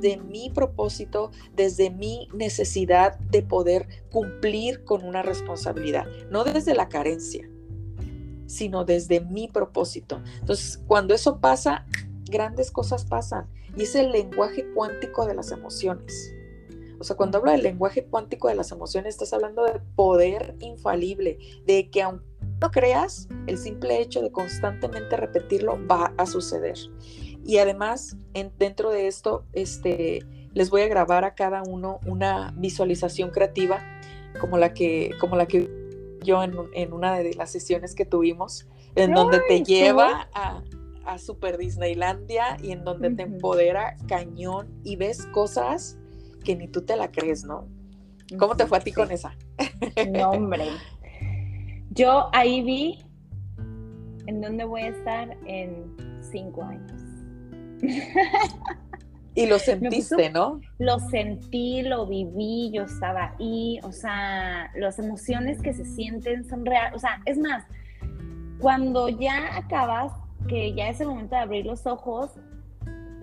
de 0.00 0.16
mi 0.16 0.50
propósito, 0.50 1.30
desde 1.54 1.90
mi 1.90 2.28
necesidad 2.34 3.18
de 3.18 3.42
poder 3.42 3.86
cumplir 4.10 4.84
con 4.84 5.04
una 5.04 5.22
responsabilidad, 5.22 6.06
no 6.30 6.44
desde 6.44 6.74
la 6.74 6.88
carencia, 6.88 7.48
sino 8.46 8.84
desde 8.84 9.20
mi 9.20 9.48
propósito. 9.48 10.22
Entonces, 10.40 10.80
cuando 10.86 11.14
eso 11.14 11.40
pasa, 11.40 11.86
grandes 12.24 12.70
cosas 12.70 13.04
pasan 13.04 13.46
y 13.76 13.82
es 13.82 13.94
el 13.94 14.10
lenguaje 14.10 14.66
cuántico 14.74 15.26
de 15.26 15.34
las 15.34 15.52
emociones. 15.52 16.32
O 16.98 17.04
sea, 17.04 17.16
cuando 17.16 17.38
hablo 17.38 17.50
del 17.50 17.62
lenguaje 17.62 18.04
cuántico 18.04 18.48
de 18.48 18.54
las 18.54 18.72
emociones, 18.72 19.14
estás 19.14 19.32
hablando 19.32 19.64
de 19.64 19.80
poder 19.94 20.54
infalible, 20.60 21.38
de 21.64 21.88
que 21.90 22.02
aunque 22.02 22.30
no 22.60 22.70
creas, 22.70 23.26
el 23.46 23.56
simple 23.56 24.02
hecho 24.02 24.20
de 24.20 24.30
constantemente 24.30 25.16
repetirlo 25.16 25.78
va 25.86 26.12
a 26.18 26.26
suceder. 26.26 26.76
Y 27.50 27.58
además, 27.58 28.16
dentro 28.60 28.90
de 28.90 29.08
esto, 29.08 29.44
este, 29.52 30.20
les 30.54 30.70
voy 30.70 30.82
a 30.82 30.86
grabar 30.86 31.24
a 31.24 31.34
cada 31.34 31.64
uno 31.64 31.98
una 32.06 32.54
visualización 32.56 33.30
creativa 33.30 33.82
como 34.40 34.56
la 34.56 34.72
que, 34.72 35.10
como 35.18 35.34
la 35.34 35.46
que 35.46 35.68
yo 36.22 36.44
en, 36.44 36.92
una 36.92 37.18
de 37.18 37.34
las 37.34 37.50
sesiones 37.50 37.96
que 37.96 38.04
tuvimos, 38.04 38.68
en 38.94 39.14
donde 39.14 39.40
te 39.48 39.64
lleva 39.64 40.28
a, 40.32 40.62
a, 41.04 41.18
Super 41.18 41.58
Disneylandia 41.58 42.56
y 42.62 42.70
en 42.70 42.84
donde 42.84 43.10
te 43.10 43.24
empodera 43.24 43.96
cañón 44.06 44.68
y 44.84 44.94
ves 44.94 45.26
cosas 45.32 45.98
que 46.44 46.54
ni 46.54 46.68
tú 46.68 46.82
te 46.82 46.96
la 46.96 47.10
crees, 47.10 47.42
¿no? 47.42 47.66
¿Cómo 48.38 48.56
te 48.56 48.64
fue 48.64 48.78
a 48.78 48.80
ti 48.80 48.92
con 48.92 49.10
esa? 49.10 49.36
No, 50.08 50.30
hombre. 50.30 50.68
Yo 51.90 52.28
ahí 52.32 52.62
vi 52.62 53.04
en 54.28 54.40
dónde 54.40 54.62
voy 54.62 54.82
a 54.82 54.88
estar 54.90 55.36
en 55.46 55.96
cinco 56.30 56.62
años. 56.62 56.99
Y 59.34 59.46
lo 59.46 59.58
sentiste, 59.58 60.28
¿no? 60.30 60.60
Lo 60.78 60.98
sentí, 60.98 61.82
lo 61.82 62.06
viví, 62.06 62.70
yo 62.72 62.82
estaba 62.82 63.34
ahí, 63.38 63.78
o 63.84 63.92
sea, 63.92 64.70
las 64.74 64.98
emociones 64.98 65.62
que 65.62 65.72
se 65.72 65.84
sienten 65.84 66.48
son 66.48 66.66
reales, 66.66 66.96
o 66.96 66.98
sea, 66.98 67.22
es 67.26 67.38
más, 67.38 67.64
cuando 68.58 69.08
ya 69.08 69.56
acabas, 69.56 70.12
que 70.48 70.74
ya 70.74 70.88
es 70.88 71.00
el 71.00 71.08
momento 71.08 71.36
de 71.36 71.42
abrir 71.42 71.64
los 71.64 71.86
ojos, 71.86 72.32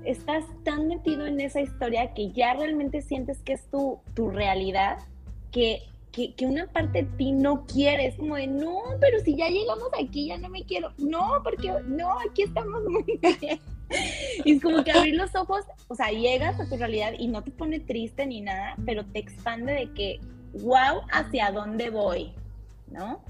estás 0.06 0.46
tan 0.64 0.88
metido 0.88 1.26
en 1.26 1.42
esa 1.42 1.60
historia 1.60 2.14
que 2.14 2.32
ya 2.32 2.54
realmente 2.54 3.02
sientes 3.02 3.40
que 3.40 3.54
es 3.54 3.70
tu, 3.70 4.00
tu 4.14 4.30
realidad, 4.30 5.00
que 5.52 5.82
que, 6.36 6.48
una 6.48 6.66
parte 6.68 7.04
de 7.04 7.10
ti 7.18 7.32
no 7.32 7.66
quiere, 7.68 8.08
es 8.08 8.16
como 8.16 8.36
de, 8.36 8.48
no, 8.48 8.82
pero 9.00 9.20
si 9.20 9.36
ya 9.36 9.50
llegamos 9.50 9.90
aquí, 10.02 10.28
ya 10.28 10.38
no 10.38 10.50
me 10.50 10.64
quiero, 10.64 10.92
no, 10.98 11.42
porque 11.44 11.72
no, 11.86 12.18
aquí 12.28 12.44
estamos 12.44 12.84
muy 12.90 13.04
bien. 13.04 13.60
Y 14.44 14.56
es 14.56 14.62
como 14.62 14.84
que 14.84 14.92
abrir 14.92 15.16
los 15.16 15.34
ojos, 15.36 15.64
o 15.88 15.96
sea, 15.96 16.10
llegas 16.10 16.60
a 16.60 16.68
tu 16.68 16.78
realidad 16.78 17.14
y 17.18 17.28
no 17.28 17.44
te 17.44 17.52
pone 17.52 17.80
triste 17.80 18.26
ni 18.26 18.42
nada, 18.42 18.76
pero 18.86 19.06
te 19.06 19.20
expande 19.20 19.74
de 19.74 19.94
que, 19.94 20.20
wow, 20.54 21.02
hacia 21.12 21.52
dónde 21.52 21.90
voy, 21.90 22.34
¿no? 22.92 23.22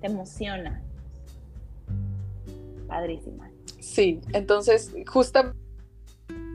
Te 0.00 0.06
emociona. 0.06 0.82
Padrísima. 2.88 3.50
Sí, 3.80 4.20
entonces, 4.32 4.94
justamente 5.06 5.58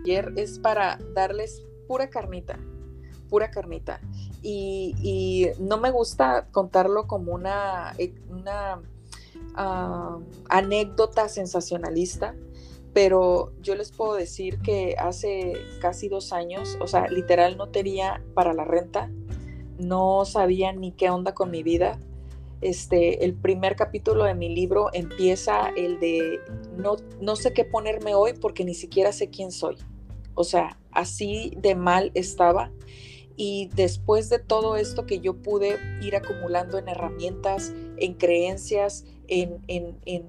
ayer 0.03 0.34
es 0.36 0.59
para 0.59 0.97
darles 1.13 1.61
pura 1.88 2.09
carnita, 2.09 2.57
pura 3.30 3.51
carnita 3.51 4.01
y, 4.41 5.49
no 5.59 5.78
me 5.78 5.91
gusta 5.91 6.47
contarlo 6.51 7.07
como 7.07 7.34
una, 7.34 7.93
eh, 7.97 8.13
una 8.30 8.82
ah, 9.55 10.17
anécdota 10.49 11.30
sensacionalista, 11.30 12.36
pero 12.94 13.54
yo 13.62 13.76
les 13.76 13.92
puedo 13.92 14.16
decir 14.16 14.60
que 14.60 14.96
hace 14.98 15.54
casi 15.80 16.10
dos 16.10 16.34
años, 16.34 16.78
o 16.82 16.88
sea, 16.88 17.08
literal 17.08 17.58
no 17.58 17.70
tenía 17.70 18.24
para 18.34 18.54
la 18.54 18.66
renta, 18.66 19.10
no 19.80 20.26
sabía 20.26 20.74
ni 20.74 20.92
qué 20.92 21.10
onda 21.10 21.34
con 21.34 21.52
mi 21.52 21.64
vida. 21.64 22.00
Este, 22.62 23.26
el 23.26 23.34
primer 23.34 23.76
capítulo 23.76 24.24
de 24.26 24.36
mi 24.36 24.50
libro 24.50 24.89
empieza 24.94 25.70
el 25.76 26.00
de 26.00 26.39
no, 26.78 26.98
no 27.20 27.36
sé 27.36 27.54
qué 27.54 27.66
ponerme 27.66 28.14
hoy 28.14 28.34
porque 28.34 28.64
ni 28.64 28.76
siquiera 28.76 29.12
sé 29.12 29.30
quién 29.30 29.52
soy. 29.52 29.78
O 30.36 30.44
sea, 30.44 30.78
así 30.92 31.54
de 31.58 31.76
mal 31.76 32.12
estaba 32.14 32.72
y 33.36 33.70
después 33.74 34.30
de 34.30 34.39
todo 34.39 34.76
esto 34.76 35.06
que 35.06 35.20
yo 35.20 35.34
pude 35.42 35.80
ir 36.02 36.16
acumulando 36.16 36.78
en 36.78 36.89
herramientas, 36.89 37.74
en 37.98 38.14
creencias, 38.14 39.06
en, 39.28 39.64
en, 39.68 40.26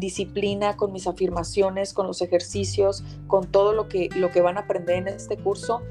disciplina, 0.00 0.76
con 0.76 0.92
mis 0.92 1.06
afirmaciones, 1.06 1.92
con 1.92 2.06
los 2.06 2.22
ejercicios, 2.22 3.04
con 3.26 3.50
todo 3.50 3.72
lo 3.72 3.88
que, 3.88 4.08
lo 4.16 4.30
que 4.30 4.40
van 4.40 4.56
a 4.56 4.60
aprender 4.60 4.96
en 4.96 5.08
este 5.08 5.36
curso, 5.36 5.82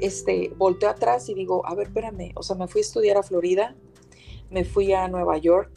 este, 0.00 0.52
volteo 0.56 0.90
atrás 0.90 1.28
y 1.28 1.34
digo, 1.34 1.66
a 1.66 1.74
ver, 1.74 1.88
espérame, 1.88 2.32
o 2.34 2.42
sea, 2.42 2.56
me 2.56 2.66
fui 2.66 2.80
a 2.80 2.82
estudiar 2.82 3.16
a 3.16 3.22
Florida, 3.22 3.74
me 4.50 4.64
fui 4.64 4.92
a 4.92 5.08
Nueva 5.08 5.38
York, 5.38 5.70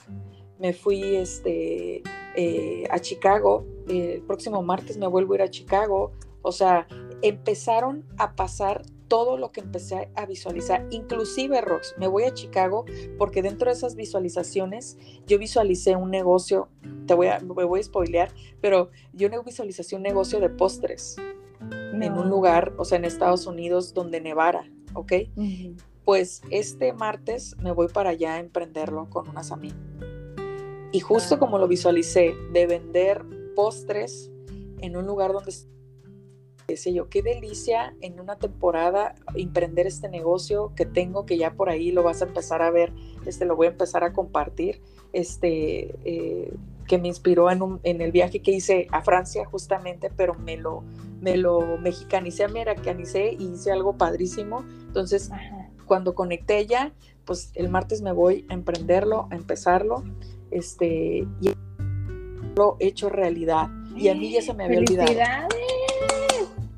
me 0.60 0.74
fui 0.74 1.16
este, 1.16 2.04
eh, 2.36 2.88
a 2.90 3.00
Chicago, 3.00 3.66
el 3.88 4.22
próximo 4.22 4.62
martes 4.62 4.98
me 4.98 5.08
vuelvo 5.08 5.34
a 5.34 5.36
ir 5.38 5.42
a 5.44 5.50
Chicago, 5.50 6.12
o 6.42 6.52
sea, 6.52 6.88
empezaron 7.22 8.06
a 8.18 8.36
pasar 8.36 8.82
todo 9.10 9.38
lo 9.38 9.52
que 9.52 9.60
empecé 9.60 10.10
a 10.16 10.26
visualizar, 10.26 10.88
inclusive 10.92 11.60
Rox, 11.60 11.96
me 11.98 12.08
voy 12.08 12.24
a 12.24 12.34
Chicago 12.34 12.86
porque 13.18 13.42
dentro 13.42 13.70
de 13.70 13.76
esas 13.76 13.96
visualizaciones 13.96 14.98
yo 15.28 15.38
visualicé 15.38 15.96
un 15.96 16.12
negocio, 16.12 16.70
te 17.08 17.16
voy 17.16 17.28
a, 17.28 17.40
me 17.40 17.66
voy 17.66 17.82
a 17.82 17.84
spoilear, 17.84 18.32
pero 18.62 18.92
yo 19.12 19.30
visualicé 19.44 19.96
un 19.96 20.04
negocio 20.04 20.40
de 20.40 20.50
postres 20.50 21.18
en 21.60 22.14
un 22.14 22.30
lugar, 22.30 22.74
o 22.78 22.86
sea, 22.86 22.98
en 22.98 23.06
Estados 23.06 23.46
Unidos 23.48 23.94
donde 23.94 24.22
nevara, 24.22 24.70
¿ok? 24.94 25.14
Pues 26.06 26.42
este 26.50 26.94
martes 26.94 27.56
me 27.58 27.72
voy 27.72 27.88
para 27.88 28.12
allá 28.12 28.36
a 28.36 28.40
emprenderlo 28.40 29.10
con 29.10 29.28
unas 29.28 29.52
amigas. 29.52 29.78
Y 30.92 31.02
justo 31.02 31.38
como 31.38 31.58
lo 31.58 31.68
visualicé, 31.68 32.36
de 32.52 32.66
vender 32.66 33.24
postres 33.56 34.32
en 34.80 34.98
un 34.98 35.06
lugar 35.06 35.34
donde 35.34 35.52
decía 36.74 36.94
yo, 36.94 37.10
qué 37.10 37.22
delicia 37.22 37.96
en 38.02 38.20
una 38.20 38.38
temporada 38.38 39.16
emprender 39.36 39.88
este 39.88 40.10
negocio 40.10 40.74
que 40.76 40.86
tengo, 40.86 41.26
que 41.26 41.38
ya 41.38 41.54
por 41.54 41.70
ahí 41.70 41.92
lo 41.92 42.04
vas 42.04 42.22
a 42.22 42.26
empezar 42.26 42.62
a 42.62 42.72
ver, 42.72 42.94
este, 43.26 43.46
lo 43.46 43.56
voy 43.56 43.68
a 43.68 43.72
empezar 43.72 44.04
a 44.04 44.14
compartir, 44.14 44.82
este, 45.14 45.96
eh, 46.06 46.54
que 46.88 46.98
me 46.98 47.08
inspiró 47.08 47.52
en, 47.52 47.62
un, 47.62 47.80
en, 47.84 48.02
el 48.02 48.12
viaje 48.12 48.42
que 48.42 48.52
hice 48.52 48.88
a 48.92 49.02
Francia 49.02 49.46
justamente, 49.46 50.10
pero 50.16 50.34
me 50.34 50.58
lo, 50.58 50.84
me 51.22 51.38
lo 51.38 51.78
mexicanicé, 51.78 52.44
americanicé 52.44 53.36
y 53.38 53.54
hice 53.54 53.72
algo 53.72 53.96
padrísimo. 53.96 54.66
Entonces, 54.88 55.30
cuando 55.86 56.16
conecté 56.16 56.66
ya, 56.66 56.94
pues 57.26 57.52
el 57.54 57.70
martes 57.70 58.02
me 58.02 58.12
voy 58.12 58.46
a 58.50 58.54
emprenderlo, 58.56 59.28
a 59.30 59.36
empezarlo, 59.36 60.04
este, 60.50 61.28
y 61.42 61.52
lo 62.56 62.76
he 62.80 62.88
hecho 62.88 63.10
realidad. 63.10 63.70
Y 63.96 64.08
a 64.08 64.16
mí 64.16 64.32
ya 64.32 64.42
se 64.42 64.54
me 64.54 64.64
había 64.64 64.80
olvidado. 64.80 65.48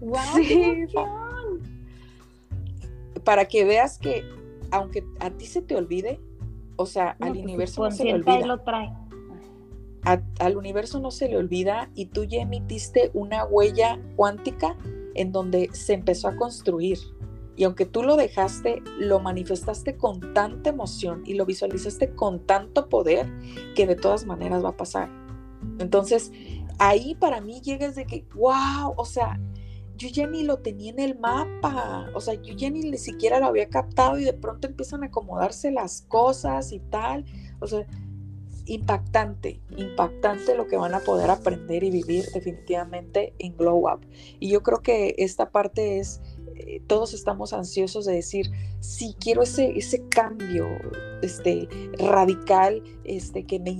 ¡Wow! 0.01 1.59
Para 3.23 3.45
que 3.45 3.63
veas 3.65 3.97
que, 3.97 4.23
aunque 4.71 5.05
a 5.19 5.29
ti 5.29 5.45
se 5.45 5.61
te 5.61 5.75
olvide, 5.75 6.19
o 6.75 6.85
sea, 6.85 7.15
al 7.19 7.33
pues, 7.33 7.43
universo 7.43 7.83
no 7.83 7.91
se 7.91 8.03
le 8.03 8.15
olvida. 8.15 8.45
Lo 8.45 8.59
trae. 8.61 8.91
al 10.39 10.57
universo 10.57 10.99
no 10.99 11.11
se 11.11 11.29
le 11.29 11.37
olvida 11.37 11.89
y 11.95 12.07
tú 12.07 12.23
ya 12.23 12.41
emitiste 12.41 13.11
una 13.13 13.45
huella 13.45 13.99
cuántica 14.15 14.75
en 15.15 15.31
donde 15.31 15.69
se 15.73 15.93
empezó 15.93 16.27
a 16.27 16.35
construir. 16.35 16.97
Y 17.55 17.63
aunque 17.65 17.85
tú 17.85 18.01
lo 18.01 18.15
dejaste, 18.15 18.81
lo 18.97 19.19
manifestaste 19.19 19.95
con 19.95 20.33
tanta 20.33 20.69
emoción 20.69 21.21
y 21.25 21.35
lo 21.35 21.45
visualizaste 21.45 22.15
con 22.15 22.39
tanto 22.45 22.89
poder 22.89 23.27
que 23.75 23.85
de 23.85 23.95
todas 23.95 24.25
maneras 24.25 24.63
va 24.63 24.69
a 24.69 24.77
pasar. 24.77 25.09
Entonces, 25.77 26.31
ahí 26.79 27.13
para 27.15 27.41
mí 27.41 27.61
llegas 27.61 27.95
de 27.95 28.05
que, 28.05 28.25
wow, 28.33 28.93
o 28.95 29.05
sea, 29.05 29.39
yo 30.01 30.09
ya 30.09 30.25
ni 30.25 30.43
lo 30.43 30.57
tenía 30.57 30.91
en 30.91 30.99
el 30.99 31.19
mapa, 31.19 32.09
o 32.15 32.21
sea, 32.21 32.33
yo 32.33 32.55
ya 32.55 32.71
ni 32.71 32.97
siquiera 32.97 33.39
lo 33.39 33.45
había 33.45 33.69
captado 33.69 34.17
y 34.17 34.23
de 34.23 34.33
pronto 34.33 34.67
empiezan 34.67 35.03
a 35.03 35.07
acomodarse 35.07 35.69
las 35.69 36.01
cosas 36.01 36.71
y 36.71 36.79
tal, 36.79 37.23
o 37.59 37.67
sea, 37.67 37.85
impactante, 38.65 39.61
impactante 39.77 40.55
lo 40.55 40.67
que 40.67 40.75
van 40.75 40.95
a 40.95 41.01
poder 41.01 41.29
aprender 41.29 41.83
y 41.83 41.91
vivir 41.91 42.25
definitivamente 42.33 43.35
en 43.37 43.55
Glow 43.55 43.91
Up. 43.91 44.01
Y 44.39 44.49
yo 44.49 44.63
creo 44.63 44.81
que 44.81 45.13
esta 45.19 45.51
parte 45.51 45.99
es, 45.99 46.19
eh, 46.55 46.81
todos 46.87 47.13
estamos 47.13 47.53
ansiosos 47.53 48.05
de 48.05 48.13
decir, 48.13 48.49
sí, 48.79 49.15
quiero 49.19 49.43
ese, 49.43 49.77
ese 49.77 50.07
cambio 50.07 50.67
este, 51.21 51.67
radical 51.99 52.83
este, 53.03 53.45
que 53.45 53.59
me 53.59 53.77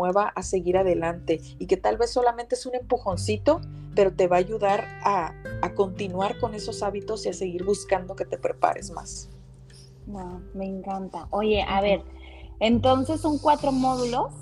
mueva 0.00 0.32
a 0.34 0.42
seguir 0.42 0.78
adelante 0.78 1.42
y 1.58 1.66
que 1.66 1.76
tal 1.76 1.98
vez 1.98 2.10
solamente 2.10 2.54
es 2.54 2.64
un 2.64 2.74
empujoncito, 2.74 3.60
pero 3.94 4.14
te 4.14 4.28
va 4.28 4.36
a 4.36 4.38
ayudar 4.38 4.86
a, 5.02 5.34
continuar 5.74 6.38
con 6.38 6.54
esos 6.54 6.82
hábitos 6.82 7.26
y 7.26 7.28
a 7.28 7.34
seguir 7.34 7.64
buscando 7.64 8.16
que 8.16 8.24
te 8.24 8.38
prepares 8.38 8.90
más. 8.92 9.28
me 10.54 10.64
encanta. 10.64 11.28
Oye, 11.30 11.62
a 11.68 11.82
ver, 11.82 12.00
entonces 12.60 13.20
son 13.20 13.38
cuatro 13.38 13.72
módulos 13.72 14.32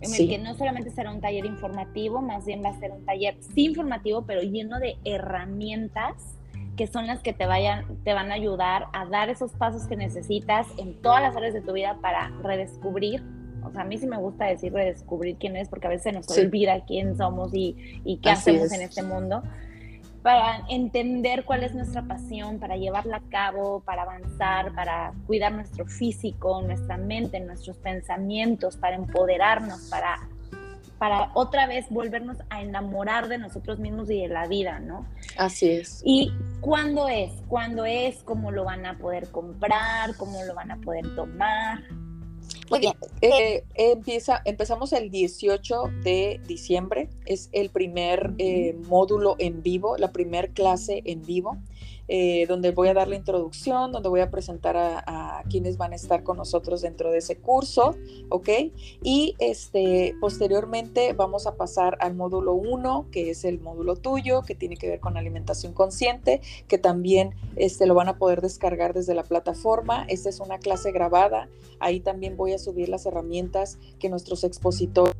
en 0.00 0.14
el 0.14 0.28
que 0.28 0.38
no 0.38 0.54
solamente 0.54 0.90
será 0.90 1.12
un 1.12 1.20
taller 1.20 1.44
informativo, 1.44 2.22
más 2.22 2.46
bien 2.46 2.62
va 2.64 2.70
a 2.70 2.80
ser 2.80 2.90
un 2.90 3.04
taller 3.04 3.36
sí 3.54 3.66
informativo, 3.66 4.22
pero 4.22 4.40
lleno 4.40 4.80
de 4.80 4.96
herramientas 5.04 6.38
que 6.76 6.86
son 6.86 7.06
las 7.06 7.20
que 7.20 7.34
te 7.34 7.44
vayan, 7.44 7.98
te 8.02 8.14
van 8.14 8.30
a 8.30 8.34
ayudar 8.34 8.86
a 8.94 9.04
dar 9.04 9.28
esos 9.28 9.52
pasos 9.52 9.86
que 9.86 9.94
necesitas 9.94 10.66
en 10.78 11.00
todas 11.02 11.20
las 11.20 11.36
áreas 11.36 11.52
de 11.52 11.60
tu 11.60 11.74
vida 11.74 11.98
para 12.00 12.30
redescubrir 12.42 13.22
o 13.64 13.70
sea, 13.70 13.82
a 13.82 13.84
mí 13.84 13.98
sí 13.98 14.06
me 14.06 14.16
gusta 14.16 14.46
decir 14.46 14.72
redescubrir 14.72 15.36
quién 15.36 15.56
es, 15.56 15.68
porque 15.68 15.86
a 15.86 15.90
veces 15.90 16.14
nos 16.14 16.28
olvida 16.36 16.84
quién 16.84 17.16
somos 17.16 17.52
y, 17.54 18.18
qué 18.22 18.30
hacemos 18.30 18.72
en 18.72 18.82
este 18.82 19.02
mundo, 19.02 19.42
para 20.22 20.64
entender 20.68 21.44
cuál 21.44 21.64
es 21.64 21.74
nuestra 21.74 22.02
pasión, 22.02 22.58
para 22.58 22.76
llevarla 22.76 23.16
a 23.16 23.28
cabo, 23.28 23.80
para 23.80 24.02
avanzar, 24.02 24.72
para 24.72 25.12
cuidar 25.26 25.52
nuestro 25.52 25.84
físico, 25.86 26.62
nuestra 26.62 26.96
mente, 26.96 27.40
nuestros 27.40 27.76
pensamientos, 27.78 28.76
para 28.76 28.94
empoderarnos, 28.94 29.88
para, 29.90 30.28
para 30.98 31.30
otra 31.34 31.66
vez 31.66 31.86
volvernos 31.90 32.38
a 32.50 32.62
enamorar 32.62 33.28
de 33.28 33.38
nosotros 33.38 33.80
mismos 33.80 34.08
y 34.10 34.20
de 34.22 34.28
la 34.28 34.46
vida, 34.46 34.78
¿no? 34.78 35.06
Así 35.36 35.70
es. 35.70 36.00
¿Y 36.04 36.32
cuándo 36.60 37.08
es? 37.08 37.32
¿Cuándo 37.48 37.84
es? 37.84 38.22
¿Cómo 38.22 38.52
lo 38.52 38.64
van 38.64 38.86
a 38.86 38.98
poder 38.98 39.28
comprar? 39.30 40.16
¿Cómo 40.16 40.44
lo 40.44 40.54
van 40.54 40.70
a 40.70 40.76
poder 40.76 41.16
tomar? 41.16 41.82
Eh, 43.20 43.64
empieza, 43.74 44.42
empezamos 44.44 44.92
el 44.92 45.10
18 45.10 45.84
de 46.02 46.40
diciembre, 46.46 47.08
es 47.26 47.48
el 47.52 47.70
primer 47.70 48.34
eh, 48.38 48.74
módulo 48.88 49.36
en 49.38 49.62
vivo, 49.62 49.96
la 49.96 50.12
primera 50.12 50.48
clase 50.48 51.02
en 51.04 51.22
vivo. 51.22 51.58
Eh, 52.08 52.46
donde 52.48 52.72
voy 52.72 52.88
a 52.88 52.94
dar 52.94 53.08
la 53.08 53.14
introducción, 53.14 53.92
donde 53.92 54.08
voy 54.08 54.20
a 54.20 54.30
presentar 54.30 54.76
a, 54.76 55.42
quienes 55.48 55.76
van 55.76 55.92
a 55.92 55.96
estar 55.96 56.22
con 56.22 56.36
nosotros 56.36 56.82
dentro 56.82 57.10
de 57.10 57.18
ese 57.18 57.36
curso, 57.36 57.96
¿ok? 58.28 58.48
Y 59.02 59.34
este, 59.38 60.14
posteriormente 60.20 61.12
vamos 61.12 61.46
a 61.46 61.56
pasar 61.56 61.96
al 62.00 62.14
módulo 62.14 62.54
1, 62.54 63.06
que 63.10 63.30
es 63.30 63.44
el 63.44 63.60
módulo 63.60 63.96
tuyo, 63.96 64.42
que 64.42 64.54
tiene 64.54 64.76
que 64.76 64.88
ver 64.88 65.00
con 65.00 65.16
alimentación 65.16 65.72
consciente, 65.72 66.40
que 66.68 66.78
también 66.78 67.34
este, 67.56 67.86
lo 67.86 67.94
van 67.94 68.08
a 68.08 68.18
poder 68.18 68.40
descargar 68.40 68.94
desde 68.94 69.14
la 69.14 69.24
plataforma. 69.24 70.04
Esta 70.08 70.28
es 70.28 70.40
una 70.40 70.58
clase 70.58 70.92
grabada, 70.92 71.48
ahí 71.80 72.00
también 72.00 72.36
voy 72.36 72.52
a 72.52 72.58
subir 72.58 72.88
las 72.88 73.06
herramientas 73.06 73.78
que 73.98 74.08
nuestros 74.08 74.44
expositores 74.44 75.14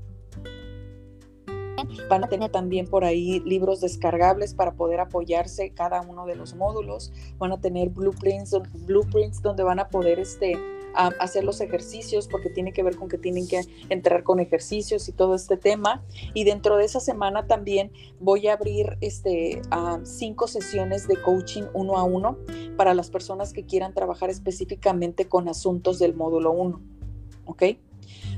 Van 2.09 2.25
a 2.25 2.29
tener 2.29 2.51
también 2.51 2.87
por 2.87 3.05
ahí 3.05 3.41
libros 3.41 3.81
descargables 3.81 4.55
para 4.55 4.73
poder 4.73 5.01
apoyarse 5.01 5.71
cada 5.71 6.01
uno 6.03 6.27
de 6.27 6.37
los 6.37 6.55
módulos. 6.55 7.13
Van 7.39 7.53
a 7.53 7.61
tener 7.61 7.91
blueprints, 7.91 8.57
blueprints 8.87 9.43
donde 9.43 9.63
van 9.63 9.79
a 9.79 9.89
poder 9.89 10.19
este, 10.19 10.57
hacer 10.95 11.45
los 11.45 11.61
ejercicios 11.61 12.29
porque 12.29 12.51
tiene 12.51 12.73
que 12.73 12.83
ver 12.83 12.97
con 12.97 13.09
que 13.09 13.19
tienen 13.19 13.47
que 13.49 13.61
entrar 13.89 14.23
con 14.23 14.41
ejercicios 14.41 15.09
y 15.09 15.13
todo 15.13 15.35
este 15.35 15.57
tema. 15.57 16.03
Y 16.35 16.45
dentro 16.45 16.77
de 16.77 16.85
esa 16.85 17.01
semana 17.01 17.47
también 17.47 17.93
voy 18.21 18.49
a 18.49 18.55
abrir 18.55 18.97
este, 19.01 19.63
cinco 20.05 20.47
sesiones 20.47 21.09
de 21.09 21.21
coaching 21.21 21.65
uno 21.75 21.97
a 21.97 22.05
uno 22.05 22.39
para 22.77 22.95
las 22.95 23.11
personas 23.11 23.53
que 23.53 23.65
quieran 23.65 23.95
trabajar 23.95 24.31
específicamente 24.31 25.29
con 25.29 25.49
asuntos 25.49 25.99
del 25.99 26.15
módulo 26.15 26.53
1. 26.53 26.81
¿Ok? 27.47 27.63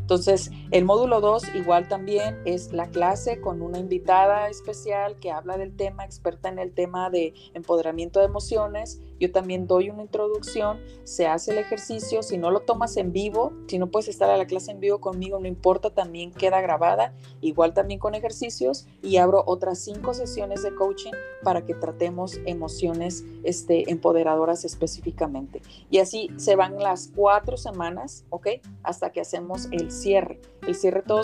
Entonces, 0.05 0.51
el 0.71 0.85
módulo 0.85 1.23
2 1.23 1.55
igual 1.55 1.89
también 1.89 2.39
es 2.45 2.75
la 2.75 2.91
clase 2.91 3.41
con 3.41 3.63
una 3.63 3.79
invitada 3.79 4.51
especial 4.51 5.19
que 5.19 5.31
habla 5.31 5.57
del 5.57 5.75
tema, 5.75 6.05
experta 6.05 6.51
en 6.51 6.59
el 6.59 6.75
tema 6.75 7.09
de 7.09 7.33
empoderamiento 7.55 8.21
de 8.21 8.27
emociones. 8.27 9.01
Yo 9.21 9.33
también 9.33 9.67
doy 9.67 9.91
una 9.91 10.03
introducción, 10.03 10.81
se 11.05 11.27
hace 11.27 11.53
el 11.53 11.59
ejercicio, 11.59 12.23
si 12.23 12.39
no 12.39 12.51
lo 12.51 12.61
tomas 12.61 12.97
en 12.97 13.13
vivo, 13.13 13.53
si 13.69 13.79
no 13.79 13.91
puedes 13.91 14.09
estar 14.09 14.31
a 14.31 14.37
la 14.37 14.47
clase 14.47 14.71
en 14.71 14.81
vivo 14.81 15.01
conmigo, 15.01 15.39
no 15.39 15.47
importa, 15.47 15.91
también 15.91 16.33
queda 16.33 16.61
grabada, 16.61 17.15
igual 17.41 17.75
también 17.75 18.01
con 18.01 18.15
ejercicios 18.15 18.87
y 19.03 19.17
abro 19.17 19.43
otras 19.47 19.79
cinco 19.79 20.15
sesiones 20.15 20.63
de 20.63 20.75
coaching 20.75 21.13
para 21.43 21.65
que 21.65 21.75
tratemos 21.75 22.41
emociones 22.47 23.25
este, 23.45 23.91
empoderadoras 23.91 24.65
específicamente. 24.65 25.63
Y 25.91 25.99
así 25.99 26.31
se 26.37 26.57
van 26.57 26.79
las 26.79 27.11
cuatro 27.15 27.57
semanas, 27.57 28.25
¿ok? 28.31 28.49
Hasta 28.83 29.11
que 29.11 29.21
hacemos 29.21 29.69
el 29.71 29.91
cierre. 29.91 30.41
El 30.67 30.75
cierre 30.75 31.03
todo 31.03 31.23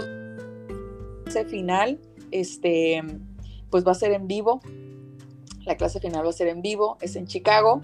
clase 1.30 1.44
final, 1.44 2.00
este, 2.30 3.02
pues 3.70 3.86
va 3.86 3.92
a 3.92 3.94
ser 3.94 4.12
en 4.12 4.26
vivo. 4.26 4.60
La 5.70 5.76
clase 5.76 6.00
final 6.00 6.26
va 6.26 6.30
a 6.30 6.32
ser 6.32 6.48
en 6.48 6.62
vivo, 6.62 6.98
es 7.00 7.14
en 7.14 7.28
Chicago. 7.28 7.80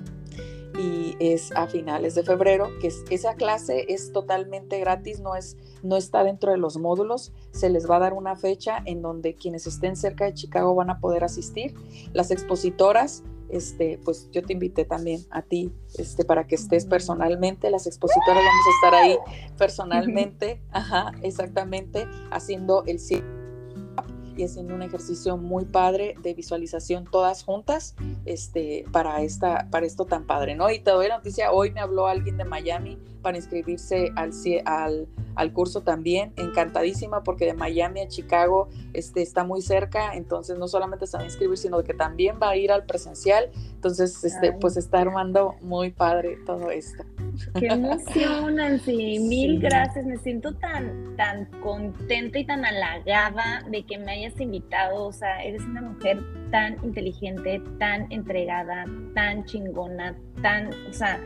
y 0.77 1.17
es 1.21 1.53
a 1.53 1.69
finales 1.69 2.17
de 2.17 2.25
febrero, 2.25 2.69
que 2.81 2.93
esa 3.11 3.35
clase 3.35 3.87
es 3.89 4.13
totalmente 4.13 4.81
gratis, 4.81 5.21
no, 5.21 5.37
es, 5.37 5.57
no 5.85 5.97
está 5.97 6.25
dentro 6.25 6.51
de 6.51 6.59
los 6.59 6.77
módulos, 6.79 7.33
se 7.53 7.71
les 7.71 7.89
va 7.89 7.97
a 7.97 8.01
dar 8.01 8.13
una 8.13 8.35
fecha 8.35 8.83
en 8.85 9.01
donde 9.03 9.37
quienes 9.37 9.69
estén 9.69 9.95
cerca 9.97 10.25
de 10.25 10.35
Chicago 10.35 10.75
van 10.75 10.91
a 10.91 10.99
poder 10.99 11.23
asistir. 11.23 11.75
Las 12.13 12.31
expositoras, 12.31 13.23
este, 13.49 13.99
pues 14.05 14.29
yo 14.33 14.43
te 14.43 14.53
invité 14.53 14.85
también 14.85 15.25
a 15.31 15.43
ti, 15.43 15.73
este, 15.97 16.25
para 16.25 16.47
que 16.47 16.57
estés 16.57 16.85
personalmente, 16.85 17.71
las 17.71 17.87
expositoras 17.87 18.43
vamos 18.45 18.67
a 18.67 18.87
estar 18.87 18.95
ahí 19.03 19.19
personalmente, 19.57 20.61
ajá, 20.73 21.13
exactamente, 21.23 22.07
haciendo 22.31 22.83
el 22.85 22.99
y 24.37 24.45
haciendo 24.45 24.75
un 24.75 24.83
ejercicio 24.83 25.37
muy 25.37 25.65
padre 25.65 26.15
de 26.23 26.35
visualización 26.35 27.05
todas 27.11 27.45
juntas 27.45 27.95
este, 28.25 28.85
para, 28.93 29.23
esta, 29.23 29.69
para 29.71 29.87
esto 29.87 30.05
tan 30.05 30.25
padre, 30.25 30.55
¿no? 30.55 30.71
Y 30.71 30.81
te 30.81 30.91
doy 30.91 31.09
la 31.09 31.19
noticia, 31.19 31.53
hoy 31.53 31.71
me 31.71 31.81
habló 31.81 32.07
alguien 32.07 32.37
de 32.37 32.45
Miami 32.45 32.99
para 33.23 33.37
inscribirse 33.37 34.13
al, 34.15 34.31
al, 34.67 35.09
al 35.35 35.53
curso 35.53 35.83
también, 35.83 36.33
encantadísima 36.37 37.23
porque 37.23 37.47
de 37.47 37.55
Miami 37.55 38.01
a 38.01 38.09
Chicago 38.09 38.69
este, 38.93 39.23
está 39.23 39.45
muy 39.45 39.63
cerca, 39.63 40.15
entonces 40.15 40.59
no 40.59 40.69
solamente 40.69 41.07
se 41.07 41.17
va 41.17 41.23
a 41.23 41.27
inscribir, 41.27 41.59
sino 41.59 41.83
que 41.83 41.95
también 41.95 42.39
va 42.41 42.51
a 42.51 42.57
ir 42.57 42.71
al 42.71 42.85
presencial, 42.85 43.51
entonces 43.75 44.23
este, 44.23 44.53
pues 44.53 44.77
está 44.77 45.01
armando 45.01 45.55
muy 45.61 45.91
padre 45.91 46.39
todo 46.47 46.71
esto. 46.71 47.05
Qué 47.59 47.67
emoción, 47.67 48.57
Nancy. 48.57 49.19
Mil 49.29 49.61
gracias. 49.61 50.05
Me 50.07 50.19
siento 50.19 50.55
tan, 50.55 51.17
tan 51.17 51.47
contenta 51.61 52.39
y 52.39 52.47
tan 52.47 52.65
halagada 52.65 53.63
de 53.71 53.85
que 53.85 53.99
me 53.99 54.13
hayas 54.13 54.26
invitado. 54.39 55.07
O 55.07 55.13
sea, 55.13 55.43
eres 55.43 55.63
una 55.63 55.83
mujer 55.83 56.23
tan 56.51 56.77
inteligente, 56.85 57.63
tan 57.79 58.11
entregada, 58.11 58.85
tan 59.15 59.45
chingona, 59.45 60.17
tan, 60.43 60.71
o 60.89 60.93
sea, 60.93 61.21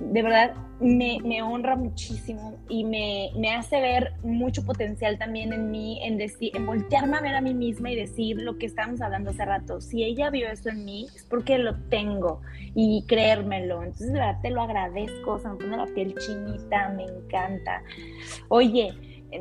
de 0.00 0.22
verdad 0.22 0.54
me, 0.80 1.42
honra 1.42 1.74
muchísimo 1.74 2.56
y 2.68 2.84
me, 2.84 3.54
hace 3.56 3.80
ver 3.80 4.12
mucho 4.22 4.64
potencial 4.64 5.18
también 5.18 5.52
en 5.52 5.70
mí, 5.70 6.00
en, 6.04 6.18
decir, 6.18 6.56
en 6.56 6.66
voltearme 6.66 7.16
a 7.16 7.20
ver 7.20 7.34
a 7.34 7.40
mí 7.40 7.52
misma 7.52 7.90
y 7.90 7.96
decir 7.96 8.40
lo 8.40 8.58
que 8.58 8.66
estábamos 8.66 9.00
hablando 9.00 9.30
hace 9.30 9.44
rato. 9.44 9.80
Si 9.80 10.04
ella 10.04 10.30
vio 10.30 10.48
eso 10.48 10.68
en 10.68 10.84
mí, 10.84 11.06
es 11.14 11.24
porque 11.24 11.58
lo 11.58 11.74
tengo 11.88 12.42
y 12.74 13.04
creérmelo. 13.08 13.82
Entonces, 13.82 14.12
de 14.12 14.18
verdad, 14.20 14.40
te 14.40 14.50
lo 14.50 14.62
agradezco, 14.62 15.38
se 15.40 15.48
me 15.48 15.56
pone 15.56 15.76
la 15.76 15.86
piel 15.86 16.14
chinita, 16.14 16.90
me 16.90 17.04
encanta. 17.04 17.82
Oye, 18.48 18.92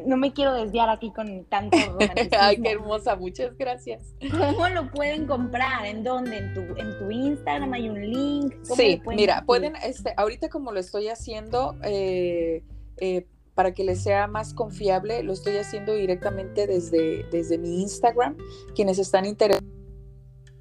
no 0.05 0.17
me 0.17 0.33
quiero 0.33 0.53
desviar 0.53 0.89
aquí 0.89 1.11
con 1.11 1.45
tanto 1.45 1.77
romanticismo. 1.77 2.37
Ay, 2.39 2.61
qué 2.61 2.71
hermosa, 2.71 3.15
muchas 3.15 3.57
gracias. 3.57 4.15
¿Cómo 4.31 4.67
lo 4.69 4.91
pueden 4.91 5.25
comprar? 5.25 5.85
¿En 5.85 6.03
dónde? 6.03 6.37
¿En 6.37 6.53
tu, 6.53 6.61
en 6.61 6.97
tu 6.99 7.11
Instagram 7.11 7.73
hay 7.73 7.89
un 7.89 8.01
link? 8.01 8.53
Sí, 8.63 9.01
mira, 9.05 9.43
pueden, 9.45 9.75
este, 9.77 10.13
ahorita 10.17 10.49
como 10.49 10.71
lo 10.71 10.79
estoy 10.79 11.07
haciendo, 11.07 11.75
eh, 11.83 12.63
eh, 12.97 13.27
para 13.55 13.73
que 13.73 13.83
les 13.83 14.03
sea 14.03 14.27
más 14.27 14.53
confiable, 14.53 15.23
lo 15.23 15.33
estoy 15.33 15.57
haciendo 15.57 15.93
directamente 15.93 16.67
desde, 16.67 17.23
desde 17.31 17.57
mi 17.57 17.81
Instagram. 17.81 18.37
Quienes 18.75 18.99
están 18.99 19.25
interesados 19.25 19.67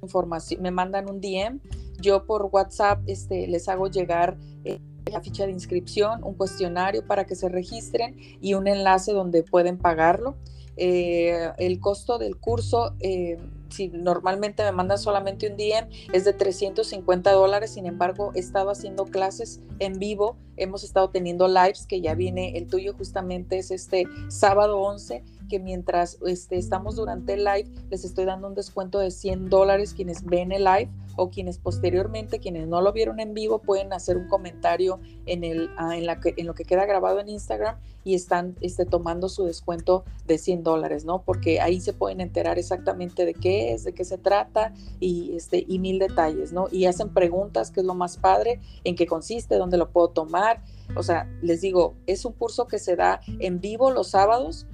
información, 0.01 0.61
me 0.61 0.71
mandan 0.71 1.09
un 1.09 1.19
DM. 1.19 1.59
Yo 1.99 2.25
por 2.25 2.49
WhatsApp 2.51 3.01
este, 3.07 3.47
les 3.47 3.67
hago 3.67 3.87
llegar... 3.87 4.37
Eh, 4.63 4.79
la 5.11 5.21
ficha 5.21 5.45
de 5.45 5.51
inscripción, 5.51 6.23
un 6.23 6.33
cuestionario 6.33 7.05
para 7.05 7.25
que 7.25 7.35
se 7.35 7.49
registren 7.49 8.15
y 8.41 8.53
un 8.53 8.67
enlace 8.67 9.13
donde 9.13 9.43
pueden 9.43 9.77
pagarlo. 9.77 10.35
Eh, 10.77 11.51
el 11.57 11.79
costo 11.79 12.19
del 12.19 12.37
curso, 12.37 12.93
eh, 12.99 13.37
si 13.69 13.89
normalmente 13.89 14.63
me 14.63 14.71
mandan 14.71 14.99
solamente 14.99 15.49
un 15.49 15.57
DM, 15.57 15.89
es 16.13 16.23
de 16.23 16.33
350 16.33 17.31
dólares. 17.31 17.71
Sin 17.71 17.85
embargo, 17.85 18.31
he 18.35 18.39
estado 18.39 18.69
haciendo 18.69 19.05
clases 19.05 19.59
en 19.79 19.93
vivo, 19.99 20.37
hemos 20.55 20.83
estado 20.83 21.09
teniendo 21.09 21.47
lives, 21.47 21.87
que 21.87 21.99
ya 21.99 22.13
viene 22.13 22.57
el 22.57 22.67
tuyo 22.67 22.93
justamente 22.93 23.57
es 23.57 23.71
este 23.71 24.05
sábado 24.29 24.79
11 24.79 25.23
que 25.47 25.59
mientras 25.59 26.17
este, 26.25 26.57
estamos 26.57 26.97
durante 26.97 27.33
el 27.33 27.45
live, 27.45 27.69
les 27.89 28.03
estoy 28.03 28.25
dando 28.25 28.47
un 28.47 28.53
descuento 28.53 28.99
de 28.99 29.11
100 29.11 29.49
dólares 29.49 29.93
quienes 29.93 30.23
ven 30.25 30.51
el 30.51 30.65
live 30.65 30.89
o 31.17 31.29
quienes 31.29 31.57
posteriormente, 31.57 32.39
quienes 32.39 32.67
no 32.67 32.79
lo 32.81 32.93
vieron 32.93 33.19
en 33.19 33.33
vivo, 33.33 33.59
pueden 33.59 33.91
hacer 33.91 34.15
un 34.15 34.27
comentario 34.27 34.99
en, 35.25 35.43
el, 35.43 35.69
ah, 35.77 35.97
en, 35.97 36.05
lo 36.47 36.53
que 36.53 36.63
queda 36.63 36.85
grabado 36.85 37.19
en 37.19 37.27
Instagram 37.27 37.77
y 38.05 38.15
están 38.15 38.55
este, 38.61 38.85
tomando 38.85 39.27
su 39.27 39.43
descuento 39.43 40.05
de 40.25 40.37
100 40.37 40.63
dólares, 40.63 41.03
¿no? 41.03 41.23
Porque 41.23 41.59
ahí 41.59 41.81
se 41.81 41.91
pueden 41.91 42.21
enterar 42.21 42.57
exactamente 42.57 43.25
de 43.25 43.33
qué 43.33 43.73
es, 43.73 43.83
de 43.83 43.93
qué 43.93 44.05
se 44.05 44.17
trata 44.17 44.73
y, 45.01 45.35
este, 45.35 45.65
y 45.67 45.79
mil 45.79 45.99
detalles, 45.99 46.53
¿no? 46.53 46.67
Y 46.71 46.85
hacen 46.85 47.13
preguntas, 47.13 47.71
que 47.71 47.81
es 47.81 47.85
lo 47.85 47.95
más 47.95 48.17
padre, 48.17 48.61
en 48.85 48.95
qué 48.95 49.05
consiste, 49.05 49.57
dónde 49.57 49.77
lo 49.77 49.89
puedo 49.89 50.07
tomar. 50.09 50.63
O 50.95 51.03
sea, 51.03 51.29
les 51.41 51.59
digo, 51.59 51.95
es 52.05 52.23
un 52.23 52.31
curso 52.31 52.67
que 52.67 52.79
se 52.79 52.95
da 52.95 53.19
en 53.39 53.59
vivo 53.59 53.91
los 53.91 54.09
sábados 54.09 54.67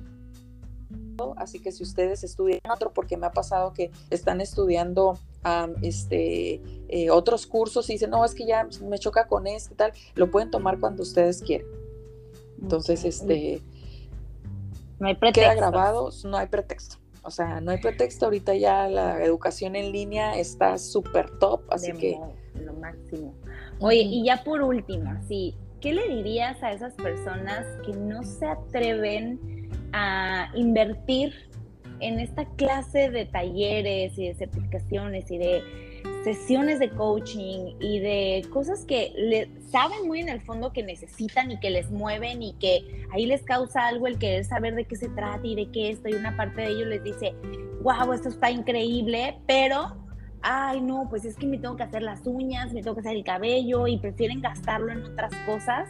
así 1.38 1.60
que 1.60 1.72
si 1.72 1.84
ustedes 1.84 2.24
estudian 2.24 2.60
otro, 2.72 2.92
porque 2.94 3.18
me 3.18 3.26
ha 3.26 3.32
pasado 3.32 3.74
que 3.74 3.92
están 4.10 4.42
estudiando 4.42 5.18
este, 5.82 6.62
eh, 6.90 7.10
otros 7.10 7.48
cursos 7.48 7.90
y 7.90 7.94
dicen, 7.94 8.10
no, 8.10 8.24
es 8.24 8.34
que 8.34 8.46
ya 8.46 8.68
me 8.82 9.00
choca 9.00 9.28
con 9.28 9.48
este 9.48 9.76
tal, 9.76 9.94
lo 10.16 10.30
pueden 10.32 10.52
tomar 10.52 10.80
cuando 10.80 11.04
ustedes 11.04 11.42
quieran. 11.42 11.68
Entonces, 12.62 13.04
este, 13.04 13.62
no 15.00 15.08
hay 15.08 15.16
pretexto. 15.16 15.52
Queda 15.52 15.56
grabado, 15.56 16.10
no 16.24 16.38
hay 16.38 16.48
pretexto. 16.48 16.98
O 17.24 17.32
sea, 17.32 17.62
no 17.62 17.72
hay 17.72 17.80
pretexto, 17.80 18.26
ahorita 18.26 18.54
ya 18.56 18.88
la 18.90 19.24
educación 19.24 19.76
en 19.76 19.92
línea 19.92 20.38
está 20.38 20.78
súper 20.78 21.30
top, 21.40 21.62
así 21.70 21.94
que... 21.94 22.20
Lo 22.56 22.74
máximo. 22.74 23.34
Oye, 23.80 24.02
y 24.02 24.26
ya 24.26 24.44
por 24.44 24.62
último, 24.62 25.12
sí, 25.28 25.56
¿qué 25.80 25.94
le 25.94 26.08
dirías 26.08 26.62
a 26.64 26.74
esas 26.74 26.94
personas 26.96 27.66
que 27.86 27.94
no 27.94 28.24
se 28.24 28.46
atreven 28.46 29.40
a 29.94 30.50
invertir 30.56 31.34
en 32.00 32.20
esta 32.20 32.46
clase 32.56 33.10
de 33.10 33.26
talleres 33.26 34.18
y 34.18 34.28
de 34.28 34.36
certificaciones 34.36 35.32
y 35.32 35.38
de 35.38 35.64
sesiones 36.24 36.80
de 36.80 36.90
coaching 36.90 37.76
y 37.80 38.00
de 38.00 38.46
cosas 38.52 38.86
que 38.86 39.14
le, 39.16 39.50
saben 39.70 40.08
muy 40.08 40.20
en 40.22 40.30
el 40.30 40.42
fondo 40.42 40.72
que 40.72 40.84
necesitan 40.84 41.52
y 41.52 41.60
que 41.60 41.70
les 41.70 41.92
mueven 41.92 42.42
y 42.42 42.54
que 42.54 43.06
ahí 43.12 43.26
les 43.26 43.44
causa 43.44 43.88
algo 43.88 44.08
el 44.08 44.18
querer 44.18 44.46
saber 44.46 44.76
de 44.76 44.86
qué 44.86 44.96
se 44.96 45.10
trata 45.10 45.46
y 45.46 45.56
de 45.56 45.70
qué 45.72 45.90
esto. 45.92 46.10
Y 46.10 46.14
una 46.14 46.36
parte 46.36 46.62
de 46.62 46.68
ellos 46.70 46.88
les 46.88 47.04
dice, 47.04 47.34
wow, 47.82 48.14
esto 48.14 48.30
está 48.30 48.52
increíble, 48.52 49.38
pero, 49.48 50.03
ay 50.44 50.82
no, 50.82 51.08
pues 51.10 51.26
es 51.26 51.36
que 51.36 51.48
me 51.48 51.58
tengo 51.58 51.76
que 51.76 51.84
hacer 51.84 52.04
las 52.04 52.22
uñas, 52.26 52.72
me 52.74 52.82
tengo 52.82 52.96
que 52.96 53.02
hacer 53.02 53.16
el 53.16 53.24
cabello 53.24 53.88
y 53.88 53.98
prefieren 53.98 54.42
gastarlo 54.42 54.92
en 54.92 55.04
otras 55.04 55.34
cosas 55.46 55.90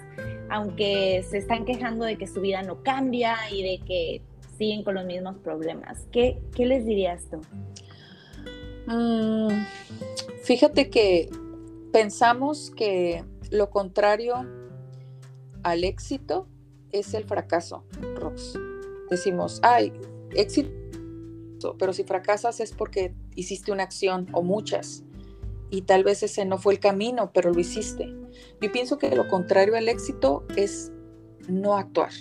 aunque 0.54 1.26
se 1.28 1.40
están 1.40 1.66
quejando 1.66 2.06
de 2.06 2.18
que 2.18 2.28
su 2.28 2.42
vida 2.42 2.62
no 2.62 2.84
cambia 2.84 3.36
y 3.52 3.64
de 3.64 3.86
que 3.86 4.22
siguen 4.58 4.84
con 4.84 4.94
los 4.94 5.06
mismos 5.06 5.38
problemas. 5.38 6.06
¿Qué, 6.12 6.40
les 6.56 6.86
dirías 6.86 7.24
tú? 7.30 7.42
Mm, 8.86 9.66
fíjate 10.44 10.92
que 10.92 11.30
pensamos 11.92 12.72
que 12.76 13.24
lo 13.50 13.72
contrario 13.72 14.46
al 15.64 15.84
éxito 15.84 16.48
es 16.92 17.16
el 17.16 17.24
fracaso, 17.24 17.84
Rox. 18.16 18.54
Decimos, 19.10 19.60
ay, 19.64 19.92
éxito, 20.36 20.70
pero 21.78 21.94
si 21.94 22.04
fracasas 22.04 22.60
es 22.60 22.74
porque 22.74 23.14
hiciste 23.36 23.72
una 23.72 23.84
acción 23.84 24.28
o 24.34 24.44
muchas 24.44 25.04
y 25.74 25.82
tal 25.82 26.04
vez 26.04 26.22
ese 26.22 26.46
no 26.46 26.60
fue 26.60 26.74
el 26.74 26.80
camino, 26.80 27.32
pero 27.34 27.52
lo 27.52 27.60
hiciste. 27.60 28.14
Yo 28.62 28.72
pienso 28.72 29.00
que 29.00 29.16
lo 29.16 29.28
contrario 29.28 29.76
al 29.76 29.90
éxito 29.90 30.44
es 30.56 30.92
no 31.48 31.76
actuar. 31.76 32.12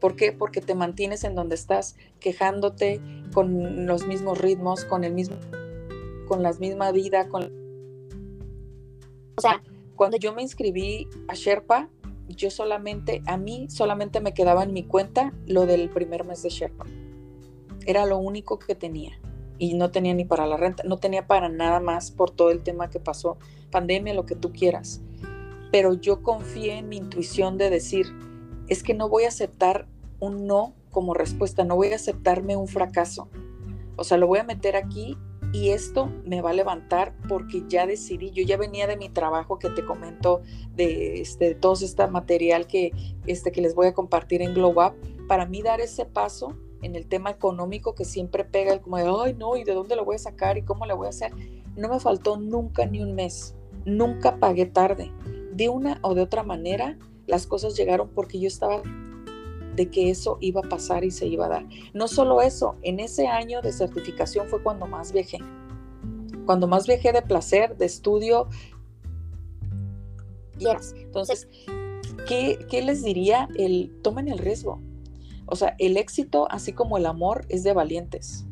¿Por 0.00 0.16
qué? 0.16 0.32
Porque 0.32 0.62
te 0.62 0.74
mantienes 0.74 1.22
en 1.24 1.34
donde 1.34 1.54
estás, 1.54 1.96
quejándote 2.18 3.02
con 3.34 3.86
los 3.86 4.06
mismos 4.06 4.38
ritmos, 4.38 4.86
con 4.86 5.04
el 5.04 5.12
mismo, 5.12 5.36
con 6.26 6.42
la 6.42 6.54
misma 6.54 6.92
vida, 6.92 7.28
con. 7.28 7.52
O 9.36 9.40
sea, 9.42 9.62
cuando 9.94 10.16
yo 10.16 10.32
me 10.32 10.40
inscribí 10.40 11.08
a 11.28 11.34
Sherpa, 11.34 11.90
yo 12.26 12.50
solamente, 12.50 13.22
a 13.26 13.36
mí 13.36 13.66
solamente 13.68 14.20
me 14.20 14.32
quedaba 14.32 14.62
en 14.64 14.72
mi 14.72 14.82
cuenta 14.82 15.34
lo 15.46 15.66
del 15.66 15.90
primer 15.90 16.24
mes 16.24 16.42
de 16.42 16.48
Sherpa. 16.48 16.86
Era 17.86 18.06
lo 18.06 18.18
único 18.18 18.58
que 18.58 18.74
tenía 18.74 19.18
y 19.58 19.74
no 19.74 19.90
tenía 19.90 20.14
ni 20.14 20.24
para 20.24 20.46
la 20.46 20.56
renta, 20.56 20.82
no 20.84 20.98
tenía 20.98 21.26
para 21.26 21.48
nada 21.48 21.80
más 21.80 22.10
por 22.10 22.30
todo 22.30 22.50
el 22.50 22.62
tema 22.62 22.90
que 22.90 22.98
pasó, 22.98 23.38
pandemia, 23.70 24.14
lo 24.14 24.26
que 24.26 24.34
tú 24.34 24.52
quieras. 24.52 25.00
Pero 25.70 25.94
yo 25.94 26.22
confié 26.22 26.78
en 26.78 26.88
mi 26.88 26.96
intuición 26.96 27.58
de 27.58 27.70
decir, 27.70 28.06
es 28.68 28.82
que 28.82 28.94
no 28.94 29.08
voy 29.08 29.24
a 29.24 29.28
aceptar 29.28 29.86
un 30.18 30.46
no 30.46 30.74
como 30.90 31.14
respuesta, 31.14 31.64
no 31.64 31.76
voy 31.76 31.92
a 31.92 31.96
aceptarme 31.96 32.56
un 32.56 32.68
fracaso. 32.68 33.28
O 33.96 34.04
sea, 34.04 34.18
lo 34.18 34.26
voy 34.26 34.40
a 34.40 34.44
meter 34.44 34.76
aquí 34.76 35.16
y 35.52 35.68
esto 35.68 36.10
me 36.24 36.40
va 36.40 36.50
a 36.50 36.54
levantar 36.54 37.14
porque 37.28 37.62
ya 37.68 37.86
decidí, 37.86 38.30
yo 38.30 38.42
ya 38.42 38.56
venía 38.56 38.86
de 38.86 38.96
mi 38.96 39.10
trabajo 39.10 39.58
que 39.58 39.68
te 39.70 39.84
comento 39.84 40.40
de, 40.74 41.20
este, 41.20 41.50
de 41.50 41.54
todo 41.54 41.74
este 41.74 42.06
material 42.06 42.66
que, 42.66 42.92
este, 43.26 43.52
que 43.52 43.60
les 43.60 43.74
voy 43.74 43.86
a 43.86 43.94
compartir 43.94 44.42
en 44.42 44.54
Glow 44.54 44.72
Up. 44.72 44.94
Para 45.28 45.46
mí 45.46 45.62
dar 45.62 45.80
ese 45.80 46.04
paso 46.04 46.56
en 46.82 46.96
el 46.96 47.06
tema 47.06 47.30
económico 47.30 47.94
que 47.94 48.04
siempre 48.04 48.44
pega 48.44 48.72
el 48.74 48.80
como 48.80 48.98
de, 48.98 49.04
ay 49.04 49.34
no, 49.34 49.56
¿y 49.56 49.64
de 49.64 49.72
dónde 49.72 49.96
lo 49.96 50.04
voy 50.04 50.16
a 50.16 50.18
sacar 50.18 50.58
y 50.58 50.62
cómo 50.62 50.84
lo 50.86 50.96
voy 50.96 51.06
a 51.06 51.10
hacer? 51.10 51.32
No 51.76 51.88
me 51.88 52.00
faltó 52.00 52.36
nunca 52.36 52.84
ni 52.86 53.00
un 53.00 53.14
mes 53.14 53.54
nunca 53.84 54.38
pagué 54.38 54.66
tarde. 54.66 55.12
De 55.52 55.68
una 55.68 55.98
o 56.02 56.14
de 56.14 56.22
otra 56.22 56.42
manera, 56.42 56.98
las 57.26 57.46
cosas 57.46 57.76
llegaron 57.76 58.08
porque 58.08 58.38
yo 58.38 58.48
estaba 58.48 58.82
de 59.76 59.90
que 59.90 60.10
eso 60.10 60.38
iba 60.40 60.60
a 60.60 60.68
pasar 60.68 61.04
y 61.04 61.10
se 61.10 61.26
iba 61.26 61.46
a 61.46 61.48
dar. 61.48 61.66
No 61.94 62.08
solo 62.08 62.42
eso, 62.42 62.76
en 62.82 63.00
ese 63.00 63.26
año 63.26 63.62
de 63.62 63.72
certificación 63.72 64.48
fue 64.48 64.62
cuando 64.62 64.86
más 64.86 65.12
viajé. 65.12 65.38
Cuando 66.46 66.66
más 66.66 66.86
viajé 66.86 67.12
de 67.12 67.22
placer, 67.22 67.76
de 67.76 67.86
estudio. 67.86 68.48
Entonces, 70.96 71.48
¿qué, 72.26 72.58
¿qué, 72.68 72.82
les 72.82 73.02
diría? 73.02 73.48
El 73.56 73.90
tomen 74.02 74.28
el 74.28 74.38
riesgo. 74.38 74.80
O 75.52 75.54
sea, 75.56 75.76
el 75.78 75.98
éxito, 75.98 76.50
así 76.50 76.72
como 76.72 76.96
el 76.96 77.04
amor, 77.04 77.44
es 77.50 77.62
de 77.62 77.74
valientes. 77.74 78.46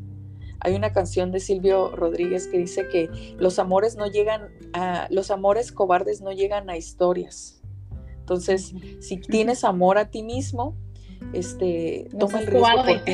Hay 0.59 0.75
una 0.75 0.93
canción 0.93 1.31
de 1.31 1.39
Silvio 1.39 1.95
Rodríguez 1.95 2.45
que 2.45 2.59
dice 2.59 2.87
que 2.89 3.09
los 3.39 3.57
amores 3.57 3.95
no 3.95 4.05
llegan 4.05 4.49
a, 4.73 5.07
los 5.09 5.31
amores 5.31 5.71
cobardes 5.71 6.21
no 6.21 6.31
llegan 6.31 6.69
a 6.69 6.77
historias. 6.77 7.59
Entonces, 8.19 8.75
si 8.99 9.17
tienes 9.17 9.63
amor 9.63 9.97
a 9.97 10.11
ti 10.11 10.21
mismo, 10.21 10.77
este, 11.33 12.07
toma 12.19 12.41
el 12.41 12.45
riesgo 12.45 12.85
por 12.85 13.03
ti. 13.03 13.13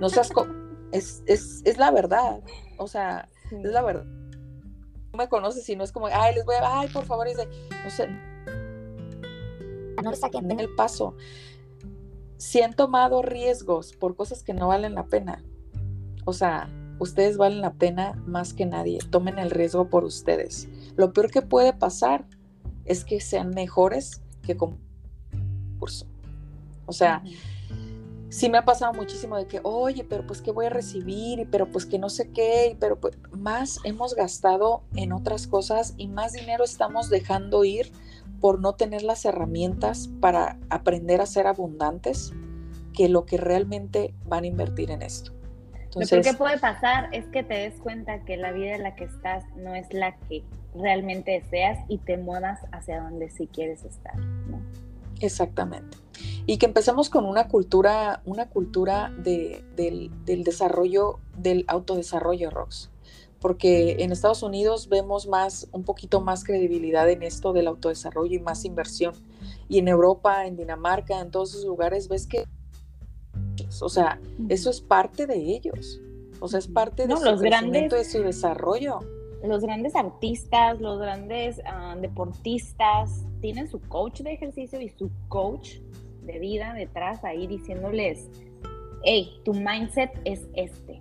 No 0.00 0.08
seas 0.08 0.32
es, 0.90 1.22
es, 1.26 1.62
es, 1.64 1.78
la 1.78 1.92
verdad. 1.92 2.40
O 2.76 2.88
sea, 2.88 3.28
es 3.52 3.70
la 3.72 3.82
verdad. 3.82 4.04
No 4.04 5.18
me 5.18 5.28
conoces 5.28 5.68
y 5.68 5.76
no 5.76 5.84
es 5.84 5.92
como, 5.92 6.08
ay, 6.08 6.34
les 6.34 6.44
voy 6.44 6.56
a, 6.56 6.80
ay, 6.80 6.88
por 6.88 7.04
favor, 7.04 7.28
dice, 7.28 7.46
no 7.84 7.88
sé. 7.88 8.08
No 10.02 10.12
saquen 10.16 10.50
el 10.58 10.74
paso. 10.74 11.14
Si 12.42 12.60
han 12.60 12.72
tomado 12.72 13.22
riesgos 13.22 13.92
por 13.92 14.16
cosas 14.16 14.42
que 14.42 14.52
no 14.52 14.66
valen 14.66 14.96
la 14.96 15.06
pena, 15.06 15.44
o 16.24 16.32
sea, 16.32 16.68
ustedes 16.98 17.36
valen 17.36 17.60
la 17.60 17.74
pena 17.74 18.20
más 18.26 18.52
que 18.52 18.66
nadie. 18.66 18.98
Tomen 19.12 19.38
el 19.38 19.52
riesgo 19.52 19.88
por 19.88 20.02
ustedes. 20.02 20.68
Lo 20.96 21.12
peor 21.12 21.30
que 21.30 21.42
puede 21.42 21.72
pasar 21.72 22.26
es 22.84 23.04
que 23.04 23.20
sean 23.20 23.50
mejores 23.50 24.22
que 24.42 24.56
con 24.56 24.80
curso. 25.78 26.08
O 26.86 26.92
sea, 26.92 27.22
sí 28.28 28.48
me 28.48 28.58
ha 28.58 28.64
pasado 28.64 28.92
muchísimo 28.92 29.36
de 29.36 29.46
que, 29.46 29.60
oye, 29.62 30.02
pero 30.02 30.26
pues 30.26 30.42
qué 30.42 30.50
voy 30.50 30.66
a 30.66 30.70
recibir, 30.70 31.38
y 31.38 31.44
pero 31.44 31.70
pues 31.70 31.86
que 31.86 32.00
no 32.00 32.10
sé 32.10 32.32
qué, 32.32 32.76
pero 32.80 32.98
pues 32.98 33.16
más 33.30 33.78
hemos 33.84 34.16
gastado 34.16 34.82
en 34.96 35.12
otras 35.12 35.46
cosas 35.46 35.94
y 35.96 36.08
más 36.08 36.32
dinero 36.32 36.64
estamos 36.64 37.08
dejando 37.08 37.62
ir 37.62 37.92
por 38.42 38.60
no 38.60 38.74
tener 38.74 39.02
las 39.02 39.24
herramientas 39.24 40.10
para 40.20 40.58
aprender 40.68 41.22
a 41.22 41.26
ser 41.26 41.46
abundantes 41.46 42.34
que 42.92 43.08
lo 43.08 43.24
que 43.24 43.38
realmente 43.38 44.12
van 44.26 44.44
a 44.44 44.48
invertir 44.48 44.90
en 44.90 45.00
esto. 45.00 45.32
Entonces, 45.84 46.26
lo 46.26 46.32
que 46.32 46.36
puede 46.36 46.58
pasar 46.58 47.08
es 47.12 47.24
que 47.28 47.42
te 47.42 47.54
des 47.54 47.80
cuenta 47.80 48.24
que 48.24 48.36
la 48.36 48.52
vida 48.52 48.74
en 48.74 48.82
la 48.82 48.96
que 48.96 49.04
estás 49.04 49.44
no 49.56 49.74
es 49.74 49.92
la 49.94 50.16
que 50.28 50.42
realmente 50.74 51.30
deseas 51.30 51.78
y 51.88 51.98
te 51.98 52.18
muevas 52.18 52.60
hacia 52.72 53.00
donde 53.00 53.30
sí 53.30 53.46
quieres 53.46 53.84
estar. 53.84 54.18
¿no? 54.18 54.60
Exactamente 55.20 56.02
y 56.46 56.58
que 56.58 56.66
empecemos 56.66 57.08
con 57.08 57.24
una 57.24 57.48
cultura, 57.48 58.20
una 58.24 58.48
cultura 58.48 59.12
de, 59.16 59.64
del, 59.76 60.10
del, 60.24 60.44
desarrollo, 60.44 61.20
del 61.36 61.64
autodesarrollo, 61.68 62.50
Rox. 62.50 62.90
Porque 63.42 63.96
en 63.98 64.12
Estados 64.12 64.42
Unidos 64.42 64.88
vemos 64.88 65.26
más, 65.26 65.68
un 65.72 65.82
poquito 65.82 66.20
más 66.20 66.44
credibilidad 66.44 67.10
en 67.10 67.22
esto 67.22 67.52
del 67.52 67.66
autodesarrollo 67.66 68.36
y 68.36 68.40
más 68.40 68.64
inversión. 68.64 69.14
Y 69.68 69.78
en 69.78 69.88
Europa, 69.88 70.46
en 70.46 70.56
Dinamarca, 70.56 71.20
en 71.20 71.30
todos 71.30 71.50
esos 71.50 71.64
lugares, 71.66 72.08
ves 72.08 72.26
que, 72.26 72.46
o 73.80 73.88
sea, 73.88 74.20
eso 74.48 74.70
es 74.70 74.80
parte 74.80 75.26
de 75.26 75.36
ellos. 75.36 76.00
O 76.40 76.48
sea, 76.48 76.60
es 76.60 76.68
parte 76.68 77.06
de 77.06 77.16
su 77.16 77.38
crecimiento, 77.38 77.96
de 77.96 78.04
su 78.04 78.22
desarrollo 78.22 79.00
los 79.44 79.62
grandes 79.62 79.96
artistas, 79.96 80.80
los 80.80 80.98
grandes 80.98 81.60
ah, 81.66 81.96
deportistas 82.00 83.26
tienen 83.40 83.68
su 83.68 83.80
coach 83.80 84.20
de 84.20 84.34
ejercicio 84.34 84.80
y 84.80 84.88
su 84.88 85.10
coach 85.28 85.78
de 86.22 86.38
vida 86.38 86.72
detrás 86.74 87.24
ahí 87.24 87.46
diciéndoles, 87.46 88.28
hey, 89.02 89.40
tu 89.44 89.52
mindset 89.52 90.10
es 90.24 90.46
este. 90.54 91.00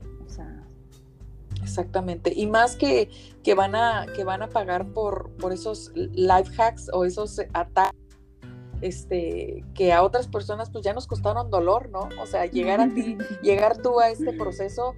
Exactamente. 1.61 2.33
Y 2.35 2.47
más 2.47 2.75
que, 2.75 3.09
que, 3.43 3.53
van, 3.53 3.75
a, 3.75 4.07
que 4.15 4.23
van 4.23 4.41
a 4.41 4.49
pagar 4.49 4.87
por, 4.87 5.31
por 5.37 5.53
esos 5.53 5.91
life 5.95 6.51
hacks 6.61 6.89
o 6.93 7.05
esos 7.05 7.39
ataques 7.53 8.01
este, 8.81 9.63
que 9.75 9.93
a 9.93 10.03
otras 10.03 10.27
personas 10.27 10.69
pues 10.69 10.83
ya 10.83 10.93
nos 10.93 11.07
costaron 11.07 11.49
dolor, 11.49 11.89
¿no? 11.89 12.09
O 12.21 12.25
sea, 12.25 12.45
llegar 12.47 12.81
a 12.81 12.89
ti, 12.93 13.17
llegar 13.43 13.77
tú 13.77 13.99
a 13.99 14.09
este 14.09 14.33
proceso 14.33 14.95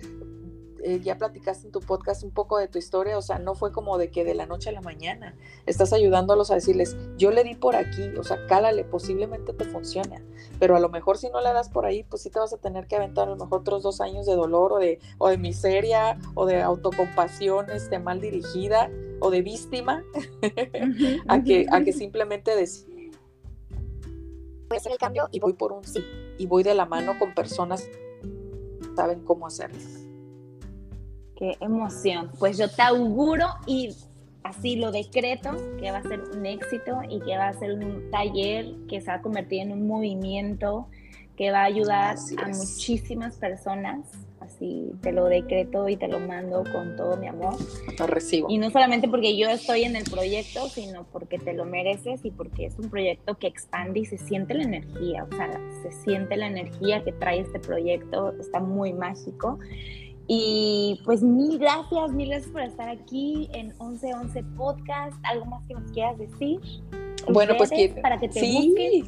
eh, 0.84 1.00
ya 1.02 1.18
platicaste 1.18 1.68
en 1.68 1.72
tu 1.72 1.80
podcast 1.80 2.24
un 2.24 2.32
poco 2.32 2.58
de 2.58 2.68
tu 2.68 2.78
historia, 2.78 3.18
o 3.18 3.22
sea, 3.22 3.40
no 3.40 3.56
fue 3.56 3.72
como 3.72 3.98
de 3.98 4.12
que 4.12 4.24
de 4.24 4.36
la 4.36 4.46
noche 4.46 4.70
a 4.70 4.74
la 4.74 4.82
mañana. 4.82 5.36
Estás 5.66 5.94
ayudándolos 5.94 6.52
a 6.52 6.56
decirles, 6.56 6.98
yo 7.18 7.32
le 7.32 7.44
di 7.44 7.56
por 7.56 7.76
aquí, 7.76 8.10
o 8.18 8.24
sea, 8.24 8.46
cálale, 8.48 8.84
posiblemente 8.84 9.54
te 9.54 9.66
funcione, 9.66 10.24
pero 10.60 10.76
a 10.76 10.80
lo 10.80 10.90
mejor 10.90 11.18
si 11.18 11.30
no 11.30 11.42
le 11.42 11.54
das 11.54 11.70
por 11.70 11.86
ahí, 11.86 12.04
pues 12.04 12.22
sí 12.22 12.30
te 12.30 12.40
vas 12.40 12.54
a 12.54 12.58
tener 12.58 12.88
que 12.88 12.96
aventar 12.96 13.28
a 13.28 13.32
lo 13.32 13.38
mejor 13.38 13.62
otros 13.62 13.84
dos 13.84 14.02
años 14.02 14.26
de 14.26 14.36
dolor 14.36 14.74
o 14.74 14.78
de, 14.78 15.00
o 15.18 15.30
de 15.30 15.38
miseria 15.38 16.18
o 16.36 16.46
de 16.46 16.62
autocompasión 16.62 17.70
este, 17.72 18.00
mal 18.00 18.20
dirigida 18.20 18.92
o 19.20 19.32
de 19.32 19.42
víctima, 19.42 20.04
a, 21.28 21.44
que, 21.44 21.66
a 21.72 21.82
que 21.82 21.94
simplemente 21.94 22.56
decir 22.56 22.94
voy 24.74 24.78
a 24.78 24.80
hacer 24.80 24.92
el 24.92 24.98
cambio 24.98 25.30
y 25.32 25.40
voy 25.40 25.54
por 25.54 25.72
un 25.72 25.84
sí, 25.84 26.04
y 26.38 26.48
voy 26.48 26.64
de 26.64 26.74
la 26.74 26.86
mano 26.86 27.18
con 27.20 27.34
personas 27.36 27.84
que 27.84 28.96
saben 28.96 29.24
cómo 29.24 29.46
hacerlo. 29.46 29.78
Qué 31.36 31.58
emoción. 31.60 32.32
Pues 32.40 32.58
yo 32.58 32.70
te 32.70 32.82
auguro 32.82 33.48
y 33.66 33.96
así 34.44 34.76
lo 34.76 34.92
decreto 34.92 35.52
que 35.80 35.92
va 35.92 35.98
a 35.98 36.04
ser 36.04 36.22
un 36.22 36.46
éxito 36.46 37.02
y 37.10 37.20
que 37.22 37.38
va 37.38 37.48
a 37.48 37.54
ser 37.54 37.74
un 37.74 38.10
taller 38.12 38.74
que 38.88 39.02
se 39.02 39.08
va 39.08 39.16
a 39.16 39.22
convertir 39.22 39.62
en 39.62 39.72
un 39.72 39.88
movimiento 39.88 40.88
que 41.38 41.52
va 41.52 41.62
a 41.62 41.66
ayudar 41.66 42.16
a 42.38 42.48
muchísimas 42.48 43.38
personas. 43.38 44.06
Así 44.40 44.92
te 45.02 45.14
lo 45.14 45.26
decreto 45.26 45.88
y 45.88 45.96
te 45.96 46.08
lo 46.10 46.20
mando 46.20 46.64
con 46.74 46.98
todo 46.98 47.16
mi 47.16 47.28
amor. 47.28 47.56
Lo 47.98 48.08
recibo. 48.08 48.50
Y 48.50 48.58
no 48.58 48.70
solamente 48.70 49.08
porque 49.08 49.38
yo 49.38 49.48
estoy 49.48 49.84
en 49.84 49.96
el 49.96 50.04
proyecto, 50.04 50.68
sino 50.68 51.06
porque 51.06 51.40
te 51.40 51.54
lo 51.54 51.64
mereces 51.64 52.24
y 52.26 52.32
porque 52.32 52.66
es 52.66 52.78
un 52.78 52.90
proyecto 52.90 53.36
que 53.36 53.48
expande 53.48 54.02
y 54.02 54.06
se 54.06 54.18
siente 54.18 54.54
la 54.54 54.64
energía. 54.64 55.24
O 55.24 55.36
sea, 55.36 55.50
se 55.82 55.92
siente 56.04 56.36
la 56.36 56.48
energía 56.48 57.04
que 57.04 57.14
trae 57.14 57.40
este 57.40 57.60
proyecto. 57.60 58.34
Está 58.40 58.60
muy 58.60 58.92
mágico. 58.92 59.60
Y 60.28 61.02
pues 61.04 61.22
mil 61.22 61.60
gracias, 61.60 62.12
mil 62.12 62.30
gracias 62.30 62.52
por 62.52 62.62
estar 62.62 62.90
aquí 62.90 63.50
en 63.54 63.68
1111 63.80 64.44
Podcast. 64.56 65.16
¿Algo 65.24 65.46
más 65.46 65.66
que 65.68 65.74
nos 65.74 65.92
quieras 65.92 66.18
decir? 66.18 66.60
Bueno, 67.32 67.54
pues 67.58 67.70
quieren, 67.70 68.02
para 68.02 68.18
que 68.18 68.28
te 68.28 68.40
sí. 68.40 69.04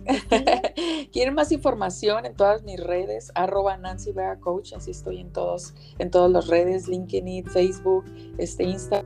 quieren 1.11 1.33
más 1.33 1.51
información 1.51 2.25
en 2.25 2.35
todas 2.35 2.63
mis 2.63 2.79
redes, 2.79 3.31
arroba 3.35 3.75
Nancy 3.75 4.13
Vega 4.13 4.39
Coach, 4.39 4.71
así 4.73 4.91
estoy 4.91 5.19
en 5.19 5.33
todos, 5.33 5.73
en 5.99 6.11
todas 6.11 6.31
las 6.31 6.47
redes, 6.47 6.87
LinkedIn, 6.87 7.45
Facebook, 7.45 8.05
este, 8.37 8.63
Instagram 8.63 9.05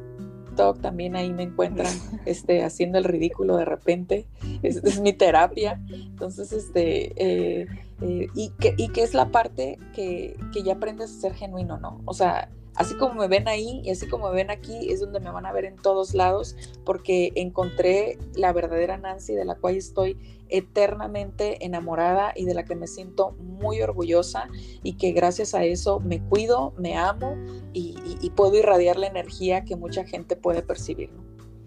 también 0.82 1.16
ahí 1.16 1.32
me 1.32 1.44
encuentran 1.44 1.94
este, 2.26 2.64
haciendo 2.64 2.98
el 2.98 3.04
ridículo 3.04 3.58
de 3.58 3.66
repente. 3.66 4.28
Es, 4.62 4.78
es 4.78 5.00
mi 5.00 5.14
terapia. 5.14 5.82
Entonces, 5.90 6.52
este, 6.52 7.14
eh, 7.16 7.68
eh, 8.02 8.28
y, 8.34 8.50
que, 8.60 8.76
y 8.78 8.90
que 8.90 9.04
es 9.04 9.14
la 9.14 9.32
parte 9.32 9.78
que, 9.94 10.38
que 10.54 10.64
ya 10.64 10.74
aprendes 10.74 11.12
a 11.12 11.22
ser 11.22 11.34
genuino, 11.34 11.78
¿no? 11.78 12.02
O 12.06 12.14
sea, 12.14 12.50
así 12.80 12.96
como 12.96 13.16
me 13.16 13.28
ven 13.28 13.48
ahí 13.48 13.82
y 13.84 13.92
así 13.92 14.08
como 14.08 14.30
me 14.30 14.36
ven 14.36 14.50
aquí, 14.50 14.90
es 14.90 15.02
donde 15.02 15.20
me 15.20 15.30
van 15.32 15.46
a 15.46 15.52
ver 15.52 15.66
en 15.66 15.76
todos 15.76 16.14
lados, 16.14 16.56
porque 16.86 17.32
encontré 17.36 18.18
la 18.36 18.54
verdadera 18.54 18.98
Nancy 18.98 19.36
de 19.36 19.44
la 19.44 19.56
cual 19.56 19.76
estoy 19.76 20.18
eternamente 20.48 21.64
enamorada 21.66 22.34
y 22.36 22.46
de 22.46 22.54
la 22.54 22.66
que 22.66 22.76
me 22.76 22.88
siento 22.88 23.32
muy 23.34 23.82
orgullosa 23.82 24.48
y 24.82 24.94
que 24.94 25.12
gracias 25.12 25.54
a 25.54 25.64
eso 25.64 26.00
me 26.00 26.22
cuido, 26.22 26.74
me 26.78 26.98
amo 26.98 27.36
y, 27.74 27.98
puedo 28.36 28.56
irradiar 28.56 28.98
la 28.98 29.08
energía 29.08 29.66
que 29.66 29.76
mucha 29.76 30.06
gente 30.06 30.38
puede 30.38 30.62
percibir. 30.62 31.10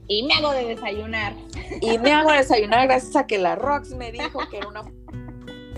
Y 0.09 0.23
me 0.23 0.33
hago 0.33 0.53
de 0.53 0.65
desayunar. 0.65 1.35
Y 1.83 1.99
me 1.99 2.13
hago 2.13 2.31
de 2.31 2.39
desayunar 2.39 2.87
gracias 2.87 3.15
a 3.17 3.27
que 3.27 3.37
la 3.37 3.57
Rox 3.57 3.91
me 3.91 4.11
dijo 4.11 4.39
que 4.51 4.59
era 4.59 4.69
una... 4.69 4.83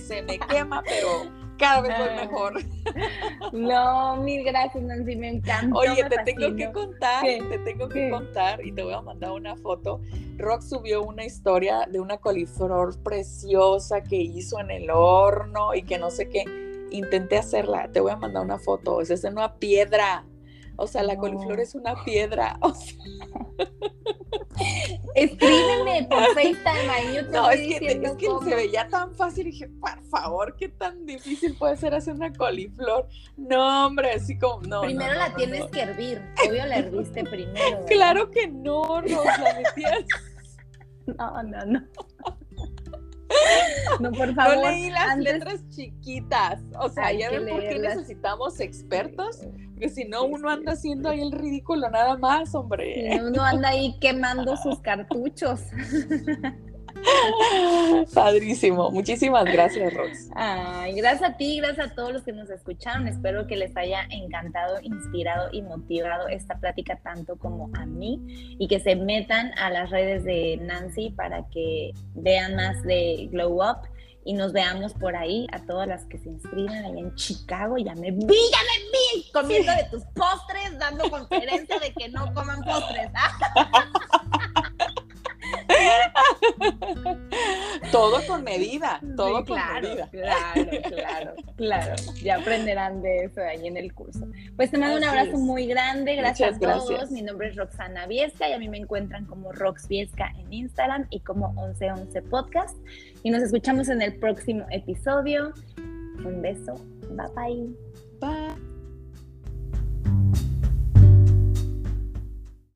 se 0.06 0.22
me 0.22 0.38
quema, 0.38 0.82
pero 0.82 1.30
cada 1.58 1.80
vez 1.80 1.92
voy 1.98 2.26
mejor. 2.26 2.52
No, 3.52 4.16
mil 4.16 4.44
gracias, 4.44 4.82
Nancy, 4.82 5.16
me 5.16 5.28
encanta. 5.28 5.76
Oye, 5.76 6.04
te 6.04 6.16
tengo 6.24 6.56
que 6.56 6.72
contar, 6.72 7.24
te 7.24 7.58
tengo 7.58 7.88
que 7.88 8.10
contar 8.10 8.64
y 8.64 8.72
te 8.72 8.82
voy 8.82 8.94
a 8.94 9.00
mandar 9.00 9.30
una 9.30 9.56
foto. 9.56 10.00
Rock 10.38 10.62
subió 10.62 11.02
una 11.02 11.24
historia 11.24 11.86
de 11.88 12.00
una 12.00 12.16
coliflor 12.16 12.96
preciosa 13.02 14.02
que 14.02 14.16
hizo 14.16 14.58
en 14.58 14.70
el 14.70 14.90
horno 14.90 15.74
y 15.74 15.82
que 15.82 15.98
no 15.98 16.10
sé 16.10 16.28
qué. 16.28 16.44
Intenté 16.90 17.38
hacerla, 17.38 17.88
te 17.92 18.00
voy 18.00 18.12
a 18.12 18.16
mandar 18.16 18.42
una 18.44 18.58
foto. 18.58 19.00
Es 19.00 19.24
en 19.24 19.34
una 19.34 19.54
piedra. 19.54 20.24
O 20.76 20.86
sea, 20.86 21.02
la 21.02 21.16
coliflor 21.16 21.60
es 21.60 21.74
una 21.74 22.02
piedra. 22.04 22.58
Escríbeme 25.14 26.06
por 26.08 26.18
FaceTime, 26.34 26.90
ahí 26.90 27.14
yo 27.16 27.26
te 27.26 27.30
No, 27.30 27.50
es 27.50 27.60
que, 27.60 27.86
es 27.86 28.12
que 28.12 28.26
se 28.44 28.54
veía 28.54 28.88
tan 28.88 29.14
fácil 29.14 29.46
y 29.48 29.50
dije, 29.52 29.68
por 29.80 30.02
favor, 30.04 30.56
qué 30.56 30.68
tan 30.68 31.06
difícil 31.06 31.56
puede 31.56 31.76
ser 31.76 31.94
hacer 31.94 32.14
una 32.14 32.32
coliflor. 32.32 33.08
No, 33.36 33.86
hombre, 33.86 34.12
así 34.12 34.38
como, 34.38 34.62
no. 34.62 34.82
Primero 34.82 35.14
la 35.14 35.34
tienes 35.34 35.66
que 35.70 35.80
hervir, 35.80 36.22
obvio 36.48 36.66
la 36.66 36.78
herviste 36.78 37.24
primero. 37.24 37.84
Claro 37.86 38.30
que 38.30 38.48
no, 38.48 39.00
Rosa, 39.00 39.56
metías. 39.56 40.04
no, 41.18 41.42
no, 41.42 41.64
no. 41.66 41.80
No, 44.00 44.10
por 44.10 44.34
favor. 44.34 44.56
No 44.56 44.62
leí 44.62 44.90
las 44.90 45.18
letras 45.18 45.68
chiquitas. 45.70 46.60
O 46.80 46.88
sea, 46.88 47.12
ya 47.12 47.30
ven 47.30 47.46
por 47.46 47.60
qué 47.60 47.78
necesitamos 47.78 48.58
expertos. 48.60 49.40
Porque 49.70 49.88
si 49.88 50.04
no, 50.04 50.24
uno 50.24 50.50
anda 50.50 50.72
haciendo 50.72 51.10
ahí 51.10 51.20
el 51.20 51.32
ridículo 51.32 51.88
nada 51.90 52.16
más, 52.16 52.54
hombre. 52.54 53.20
uno 53.22 53.42
anda 53.42 53.68
ahí 53.68 53.96
quemando 54.00 54.56
sus 54.56 54.80
cartuchos. 54.80 55.60
Padrísimo. 58.14 58.90
Muchísimas 58.90 59.44
gracias, 59.44 59.92
Rox. 59.92 60.30
Ay, 60.34 60.94
gracias 60.94 61.30
a 61.30 61.36
ti, 61.36 61.58
gracias 61.58 61.92
a 61.92 61.94
todos 61.94 62.12
los 62.12 62.22
que 62.22 62.32
nos 62.32 62.50
escucharon. 62.50 63.08
Espero 63.08 63.46
que 63.46 63.56
les 63.56 63.76
haya 63.76 64.06
encantado, 64.10 64.80
inspirado 64.82 65.48
y 65.52 65.62
motivado 65.62 66.28
esta 66.28 66.58
plática 66.58 66.96
tanto 67.02 67.36
como 67.36 67.70
a 67.74 67.86
mí 67.86 68.20
y 68.58 68.68
que 68.68 68.80
se 68.80 68.96
metan 68.96 69.52
a 69.58 69.70
las 69.70 69.90
redes 69.90 70.24
de 70.24 70.58
Nancy 70.60 71.10
para 71.10 71.48
que 71.50 71.92
vean 72.14 72.56
más 72.56 72.82
de 72.82 73.28
Glow 73.30 73.62
Up 73.62 73.88
y 74.24 74.32
nos 74.32 74.52
veamos 74.52 74.94
por 74.94 75.14
ahí 75.16 75.46
a 75.52 75.60
todas 75.60 75.86
las 75.86 76.04
que 76.06 76.18
se 76.18 76.30
inscriban 76.30 76.84
ahí 76.84 76.98
en 76.98 77.14
Chicago. 77.14 77.76
Ya 77.76 77.94
me 77.94 78.10
vi, 78.10 78.20
ya 78.20 78.58
me 78.58 78.84
vi 78.92 79.30
comiendo 79.32 79.72
de 79.72 79.84
tus 79.90 80.02
postres, 80.14 80.78
dando 80.78 81.10
conferencia 81.10 81.78
de 81.78 81.92
que 81.92 82.08
no 82.08 82.32
coman 82.32 82.62
postres. 82.62 83.10
todo 87.92 88.20
con 88.26 88.44
medida, 88.44 89.00
todo 89.16 89.44
con 89.44 89.58
medida. 89.80 90.08
Claro, 90.10 90.70
claro, 90.88 91.34
claro. 91.56 91.94
Ya 92.22 92.36
aprenderán 92.36 93.02
de 93.02 93.24
eso 93.24 93.40
ahí 93.40 93.66
en 93.66 93.76
el 93.76 93.92
curso. 93.94 94.26
Pues 94.56 94.70
te 94.70 94.78
mando 94.78 94.96
un 94.96 95.04
abrazo 95.04 95.38
muy 95.38 95.66
grande. 95.66 96.16
Gracias 96.16 96.56
a 96.56 96.58
todos. 96.58 97.10
Mi 97.10 97.22
nombre 97.22 97.48
es 97.48 97.56
Roxana 97.56 98.06
Viesca 98.06 98.48
y 98.48 98.52
a 98.52 98.58
mí 98.58 98.68
me 98.68 98.78
encuentran 98.78 99.26
como 99.26 99.52
Rox 99.52 99.88
Viesca 99.88 100.32
en 100.38 100.52
Instagram 100.52 101.06
y 101.10 101.20
como 101.20 101.52
1111 101.52 102.22
Podcast. 102.22 102.76
Y 103.22 103.30
nos 103.30 103.42
escuchamos 103.42 103.88
en 103.88 104.02
el 104.02 104.16
próximo 104.16 104.66
episodio. 104.70 105.52
Un 106.24 106.42
beso. 106.42 106.74
Bye 107.10 107.28
bye. 107.34 107.68
Bye. 108.20 108.73